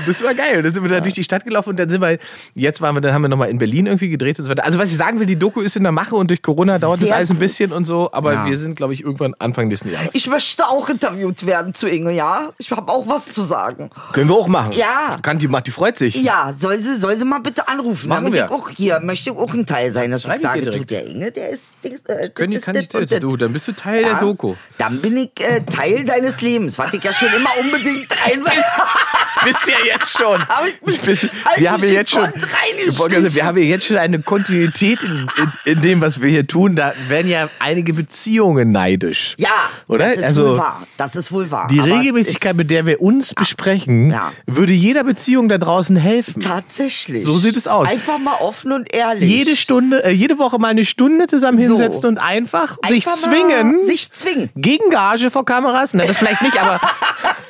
Das 0.06 0.22
war 0.22 0.34
geil. 0.34 0.62
Dann 0.62 0.72
sind 0.72 0.82
wir 0.82 0.90
da 0.90 1.00
durch 1.00 1.14
die 1.14 1.24
Stadt 1.24 1.44
gelaufen 1.44 1.70
und 1.70 1.78
dann 1.78 1.88
sind 1.88 2.00
wir, 2.00 2.18
jetzt 2.54 2.80
waren 2.80 2.94
wir, 2.94 3.00
dann 3.00 3.14
haben 3.14 3.22
wir 3.22 3.28
nochmal 3.28 3.48
in 3.50 3.58
Berlin 3.58 3.86
irgendwie 3.86 4.08
gedreht 4.08 4.38
und 4.38 4.44
so 4.44 4.50
weiter. 4.50 4.64
Also 4.64 4.78
was 4.78 4.90
ich 4.90 4.96
sagen 4.96 5.18
will, 5.18 5.26
die 5.26 5.36
Doku 5.38 5.60
ist 5.60 5.76
in 5.76 5.82
der 5.82 5.92
Mache 5.92 6.14
und 6.16 6.28
durch 6.30 6.42
Corona 6.42 6.78
dauert 6.78 7.00
das 7.00 7.08
Sehr 7.08 7.16
alles 7.16 7.30
ein 7.30 7.34
gut. 7.34 7.40
bisschen 7.40 7.72
und 7.72 7.84
so, 7.84 8.10
aber 8.12 8.32
Ja. 8.32 8.46
wir 8.46 8.58
sind, 8.58 8.74
glaube 8.76 8.92
ich, 8.92 9.02
irgendwann 9.02 9.34
Anfang 9.38 9.68
nächsten 9.68 9.90
Jahres. 9.90 10.10
Ich 10.14 10.26
möchte 10.28 10.66
auch 10.68 10.88
interviewt 10.88 11.46
werden 11.46 11.74
zu 11.74 11.88
Inge, 11.88 12.12
ja? 12.12 12.50
Ich 12.58 12.70
habe 12.70 12.90
auch 12.92 13.06
was 13.08 13.32
zu 13.32 13.42
sagen. 13.42 13.90
Können 14.12 14.28
wir 14.28 14.36
auch 14.36 14.48
machen. 14.48 14.72
Ja. 14.72 15.18
Kann 15.22 15.38
die, 15.38 15.48
macht, 15.48 15.66
die 15.66 15.70
freut 15.70 15.96
sich. 15.98 16.14
Ja, 16.16 16.54
soll 16.58 16.78
sie, 16.78 16.96
soll 16.96 17.16
sie 17.16 17.24
mal 17.24 17.40
bitte 17.40 17.66
anrufen, 17.68 18.08
Machen 18.08 18.24
damit 18.26 18.38
wir. 18.40 18.46
ich 18.46 18.50
auch 18.52 18.68
hier 18.70 19.00
möchte 19.00 19.30
ich 19.30 19.36
auch 19.36 19.52
ein 19.54 19.66
Teil 19.66 19.92
sein, 19.92 20.10
dass 20.10 20.22
schreibe 20.22 20.36
ich 20.36 20.42
sage, 20.42 20.60
du, 20.70 20.84
der 20.84 21.06
Inge, 21.06 21.30
der 21.32 21.48
ist, 21.50 21.74
der, 21.82 21.92
äh, 22.22 22.28
Können, 22.28 22.54
das 22.54 22.64
kann 22.64 22.74
ich 22.76 22.88
das 22.88 23.00
dir, 23.08 23.18
das. 23.18 23.20
du, 23.20 23.36
dann 23.36 23.52
bist 23.52 23.66
du 23.68 23.72
Teil 23.72 24.02
der 24.02 24.12
Ja, 24.12 24.18
Doku. 24.20 24.54
Dann 24.78 25.00
bin 25.00 25.16
ich 25.16 25.30
äh, 25.40 25.60
Teil 25.62 26.04
deines 26.04 26.40
Lebens, 26.40 26.78
was 26.78 26.92
ich 26.94 27.02
ja 27.02 27.12
schon 27.12 27.28
immer 27.28 27.50
unbedingt 27.62 28.08
rein 28.26 28.44
will. 28.44 28.62
Ja 29.70 29.76
jetzt 29.98 30.18
schon. 30.18 30.38
Hab 30.48 30.64
ich 30.66 30.80
mich- 31.06 31.30
hab 31.44 31.58
wir 31.58 31.70
haben 31.72 31.82
ja 31.84 31.90
jetzt 31.90 32.10
schon, 32.10 32.28
wir 32.34 33.44
haben 33.44 33.58
ja 33.58 33.64
jetzt 33.64 33.86
schon 33.86 33.96
eine 33.96 34.18
Kontinuität 34.20 34.98
in, 35.02 35.26
in, 35.64 35.72
in 35.74 35.80
dem, 35.82 36.00
was 36.00 36.20
wir 36.20 36.28
hier 36.30 36.46
tun. 36.46 36.74
Da 36.76 36.92
werden 37.08 37.28
ja 37.28 37.48
einige 37.58 37.94
Beziehungen 37.94 38.72
neidisch. 38.72 39.34
Ja, 39.38 39.48
Oder? 39.88 40.06
das 40.08 40.16
ist 40.18 40.24
Also, 40.24 40.44
wohl 40.50 40.58
wahr. 40.58 40.86
Das 40.96 41.16
ist 41.16 41.32
wohl 41.32 41.50
wahr. 41.50 41.68
Die 41.70 41.80
Aber 41.80 41.90
Regelmäßigkeit, 41.98 42.56
mit 42.56 42.70
der 42.70 42.86
wir 42.86 43.00
uns 43.00 43.34
besprechen, 43.34 44.10
Ja. 44.10 44.32
würde 44.46 44.72
jeder 44.72 45.04
Beziehung 45.04 45.48
da 45.48 45.58
draußen 45.58 45.96
helfen. 45.96 46.40
Tatsächlich. 46.40 47.22
So 47.24 47.38
sieht 47.38 47.56
es 47.56 47.68
aus. 47.68 47.88
Einfach 47.88 48.18
mal 48.18 48.36
offen 48.40 48.72
und 48.72 48.92
ehrlich. 48.92 49.28
Jede 49.30 49.56
Stunde, 49.56 50.04
äh, 50.04 50.10
jede 50.10 50.38
Woche 50.38 50.58
mal 50.58 50.68
eine 50.68 50.84
Stunde 50.84 51.26
zusammen 51.26 51.58
So. 51.58 51.64
hinsetzen 51.76 52.06
und 52.08 52.18
einfach, 52.18 52.76
sich 52.88 53.06
Einfach 53.06 53.26
mal 53.26 53.36
zwingen, 53.36 53.84
Sich 53.84 54.10
zwingen. 54.12 54.50
gegen 54.56 54.90
Gage 54.90 55.30
vor 55.30 55.44
Kameras. 55.44 55.94
Na, 55.94 56.04
das 56.04 56.16
vielleicht 56.16 56.42
nicht, 56.42 56.60
aber 56.60 56.80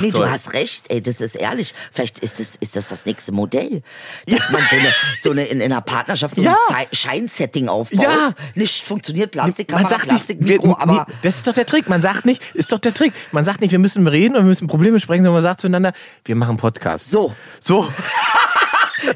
nee, 0.00 0.10
toll. 0.10 0.26
du 0.26 0.30
hast 0.30 0.52
recht, 0.52 0.84
ey, 0.88 1.02
das 1.02 1.20
ist 1.20 1.36
ehrlich. 1.36 1.74
Vielleicht 1.92 2.18
ist 2.20 2.40
das, 2.40 2.56
ist 2.56 2.76
das 2.76 2.88
das 2.88 3.06
nächste 3.06 3.32
Modell. 3.32 3.82
Dass 4.26 4.50
man 4.50 4.60
so 4.70 4.76
eine, 4.76 4.94
so 5.20 5.30
eine 5.30 5.44
in, 5.44 5.60
in 5.60 5.72
einer 5.72 5.80
Partnerschaft 5.80 6.36
so 6.36 6.42
Ja. 6.42 6.56
ein 6.74 6.86
Scheinsetting 6.92 7.68
aufbaut. 7.68 8.02
Ja. 8.02 8.30
Nicht 8.54 8.84
funktioniert, 8.84 9.30
Plastikkamera, 9.30 9.82
man 9.82 9.90
sagt 9.90 10.12
nicht, 10.12 10.28
wir, 10.28 10.58
Plastikmikro, 10.58 10.76
aber 10.80 11.06
nee, 11.08 11.14
das 11.22 11.36
ist 11.36 11.46
doch 11.46 11.52
der 11.54 11.66
Trick. 11.66 11.88
Man 11.88 12.02
sagt 12.02 12.24
nicht, 12.24 12.42
ist 12.54 12.72
doch 12.72 12.78
der 12.78 12.94
Trick. 12.94 13.12
Man 13.32 13.44
sagt 13.44 13.60
nicht, 13.60 13.70
wir 13.72 13.78
müssen 13.78 14.06
reden 14.06 14.36
und 14.36 14.42
wir 14.42 14.48
müssen 14.48 14.66
Probleme 14.68 15.00
sprechen, 15.00 15.22
sondern 15.22 15.42
man 15.42 15.50
sagt 15.50 15.60
zueinander, 15.60 15.92
wir 16.24 16.34
machen 16.36 16.56
Podcast. 16.56 17.06
so. 17.10 17.34
So. 17.60 17.88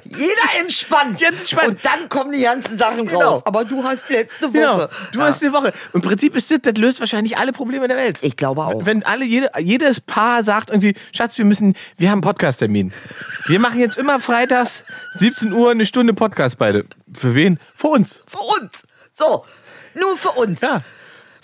Jeder 0.05 0.61
entspannt. 0.61 1.21
Jetzt 1.21 1.41
entspannt. 1.53 1.69
Und 1.69 1.85
dann 1.85 2.09
kommen 2.09 2.33
die 2.33 2.41
ganzen 2.43 2.79
Sachen 2.79 3.07
Genau. 3.07 3.21
raus. 3.33 3.43
Aber 3.47 3.65
du 3.65 3.83
hast 3.85 4.09
letzte 4.11 4.47
Woche. 4.49 4.53
Genau. 4.53 4.89
Du 5.13 5.19
Ja. 5.21 5.27
hast 5.27 5.43
die 5.43 5.53
Woche. 5.53 5.73
Im 5.93 6.01
Prinzip 6.01 6.35
ist 6.37 6.51
das, 6.51 6.61
das 6.63 6.75
löst 6.77 7.01
wahrscheinlich 7.01 7.37
alle 7.39 7.53
Probleme 7.53 7.89
der 7.89 7.97
Welt. 7.97 8.19
Ich 8.23 8.37
glaube 8.37 8.63
auch. 8.65 8.85
Wenn 8.87 9.03
alle, 9.05 9.25
jede, 9.25 9.51
jedes 9.59 10.01
Paar 10.01 10.43
sagt 10.43 10.71
irgendwie, 10.71 10.95
Schatz, 11.13 11.37
wir 11.39 11.45
müssen, 11.45 11.75
wir 11.97 12.09
haben 12.11 12.19
einen 12.19 12.23
Podcast-Termin. 12.23 12.93
Wir 13.47 13.59
machen 13.59 13.81
jetzt 13.81 13.97
immer 13.99 14.21
freitags 14.21 14.85
17 15.15 15.53
Uhr 15.53 15.71
eine 15.71 15.87
Stunde 15.87 16.15
Podcast 16.15 16.59
beide. 16.59 16.85
Für 17.13 17.35
wen? 17.35 17.59
Für 17.75 17.89
uns. 17.89 18.23
Für 18.27 18.39
uns. 18.61 18.85
So. 19.13 19.45
Nur 19.95 20.17
für 20.17 20.31
uns. 20.31 20.61
Ja. 20.61 20.83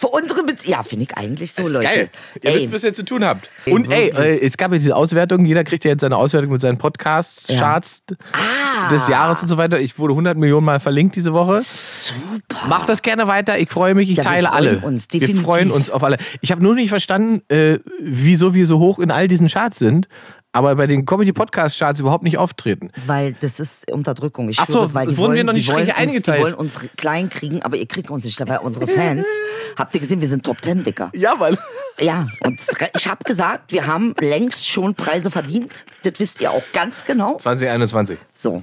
Für 0.01 0.07
unsere 0.09 0.45
Be 0.45 0.55
Ja, 0.65 0.83
finde 0.85 1.07
ich 1.11 1.17
eigentlich 1.17 1.53
so, 1.53 1.63
Das 1.63 1.73
ist 1.73 1.77
Leute. 1.77 1.87
geil. 1.89 2.11
Ihr 2.41 2.51
Ey, 2.51 2.63
wisst, 2.63 2.73
was 2.73 2.85
ihr 2.85 2.95
zu 2.95 3.05
tun 3.05 3.25
habt. 3.25 3.49
Ey, 3.65 3.73
Und 3.75 3.91
ey, 3.91 4.09
äh, 4.11 4.47
es 4.47 4.57
gab 4.57 4.71
ja 4.73 4.79
diese 4.79 4.95
Auswertung. 4.95 5.45
Jeder 5.45 5.65
kriegt 5.65 5.85
ja 5.85 5.91
jetzt 5.91 6.03
seine 6.03 6.17
Auswertung 6.17 6.53
mit 6.53 6.61
seinen 6.61 6.79
Podcasts, 6.79 7.49
Ja. 7.49 7.59
Charts 7.59 8.05
Ah. 8.33 8.89
des 8.91 9.09
Jahres 9.09 9.43
und 9.43 9.49
so 9.49 9.59
weiter. 9.59 9.81
Ich 9.81 9.99
wurde 9.99 10.15
100 10.15 10.39
Millionen 10.39 10.65
Mal 10.65 10.79
verlinkt 10.81 11.17
diese 11.17 11.33
Woche. 11.33 11.61
super. 11.61 12.67
Macht 12.69 12.89
das 12.89 13.03
gerne 13.03 13.27
weiter. 13.27 13.59
Ich 13.59 13.71
freue 13.71 13.95
mich. 13.95 14.09
Ich 14.11 14.17
Ja, 14.19 14.23
wir 14.25 14.31
teile 14.31 14.49
freuen 14.49 14.57
alle. 14.69 14.79
uns, 14.87 15.09
wir 15.11 15.21
definitiv. 15.21 15.45
freuen 15.45 15.71
uns 15.73 15.91
auf 15.91 16.03
alle. 16.05 16.17
Ich 16.41 16.53
habe 16.53 16.63
nur 16.63 16.75
nicht 16.77 16.89
verstanden, 16.91 17.43
äh, 17.53 17.79
wieso 18.01 18.55
wir 18.55 18.67
so 18.67 18.79
hoch 18.79 18.99
in 19.01 19.11
all 19.11 19.27
diesen 19.29 19.49
Charts 19.49 19.79
sind, 19.79 20.09
aber 20.53 20.77
bei 20.77 20.87
den 20.87 21.05
Comedy-Podcast-Charts 21.05 22.01
überhaupt 22.01 22.25
nicht 22.25 22.39
auftreten. 22.39 22.91
Weil 23.07 23.35
das 23.35 23.61
ist 23.61 23.91
Unterdrückung. 23.91 24.49
Ich 24.49 24.59
Ach 24.59 24.67
so, 24.67 24.79
schwöre, 24.81 24.95
weil 24.95 25.07
die 25.09 25.17
wurden 25.17 25.29
wollen, 25.29 25.37
wir 25.37 25.45
noch 25.45 25.53
nicht 25.53 25.69
die 25.69 25.73
wollen, 25.73 25.89
uns, 25.89 26.23
die 26.23 26.33
wollen 26.33 26.55
uns 26.55 26.79
klein 26.97 27.29
kriegen, 27.29 27.63
aber 27.63 27.77
ihr 27.77 27.87
kriegt 27.87 28.11
uns 28.11 28.25
nicht 28.25 28.41
dabei. 28.41 28.61
Unsere 28.61 28.87
Fans, 28.87 29.27
habt 29.77 29.95
ihr 29.95 30.01
gesehen, 30.01 30.21
wir 30.21 30.29
sind 30.29 30.45
Top 30.45 30.63
Ten, 30.63 30.85
Dicker. 30.85 31.11
Ja, 31.15 31.35
weil... 31.39 31.57
Ja, 32.01 32.29
und 32.45 32.61
ich 32.97 33.09
habe 33.09 33.25
gesagt, 33.25 33.73
wir 33.73 33.87
haben 33.87 34.15
längst 34.21 34.69
schon 34.69 34.95
Preise 34.95 35.31
verdient. 35.31 35.85
Das 36.05 36.15
wisst 36.19 36.41
ihr 36.41 36.53
auch 36.53 36.63
ganz 36.73 37.05
genau. 37.05 37.37
2021. 37.39 38.19
So. 38.35 38.63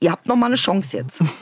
Ihr 0.00 0.10
habt 0.10 0.26
noch 0.26 0.36
mal 0.36 0.46
eine 0.46 0.56
Chance 0.56 0.96
jetzt. 0.96 1.22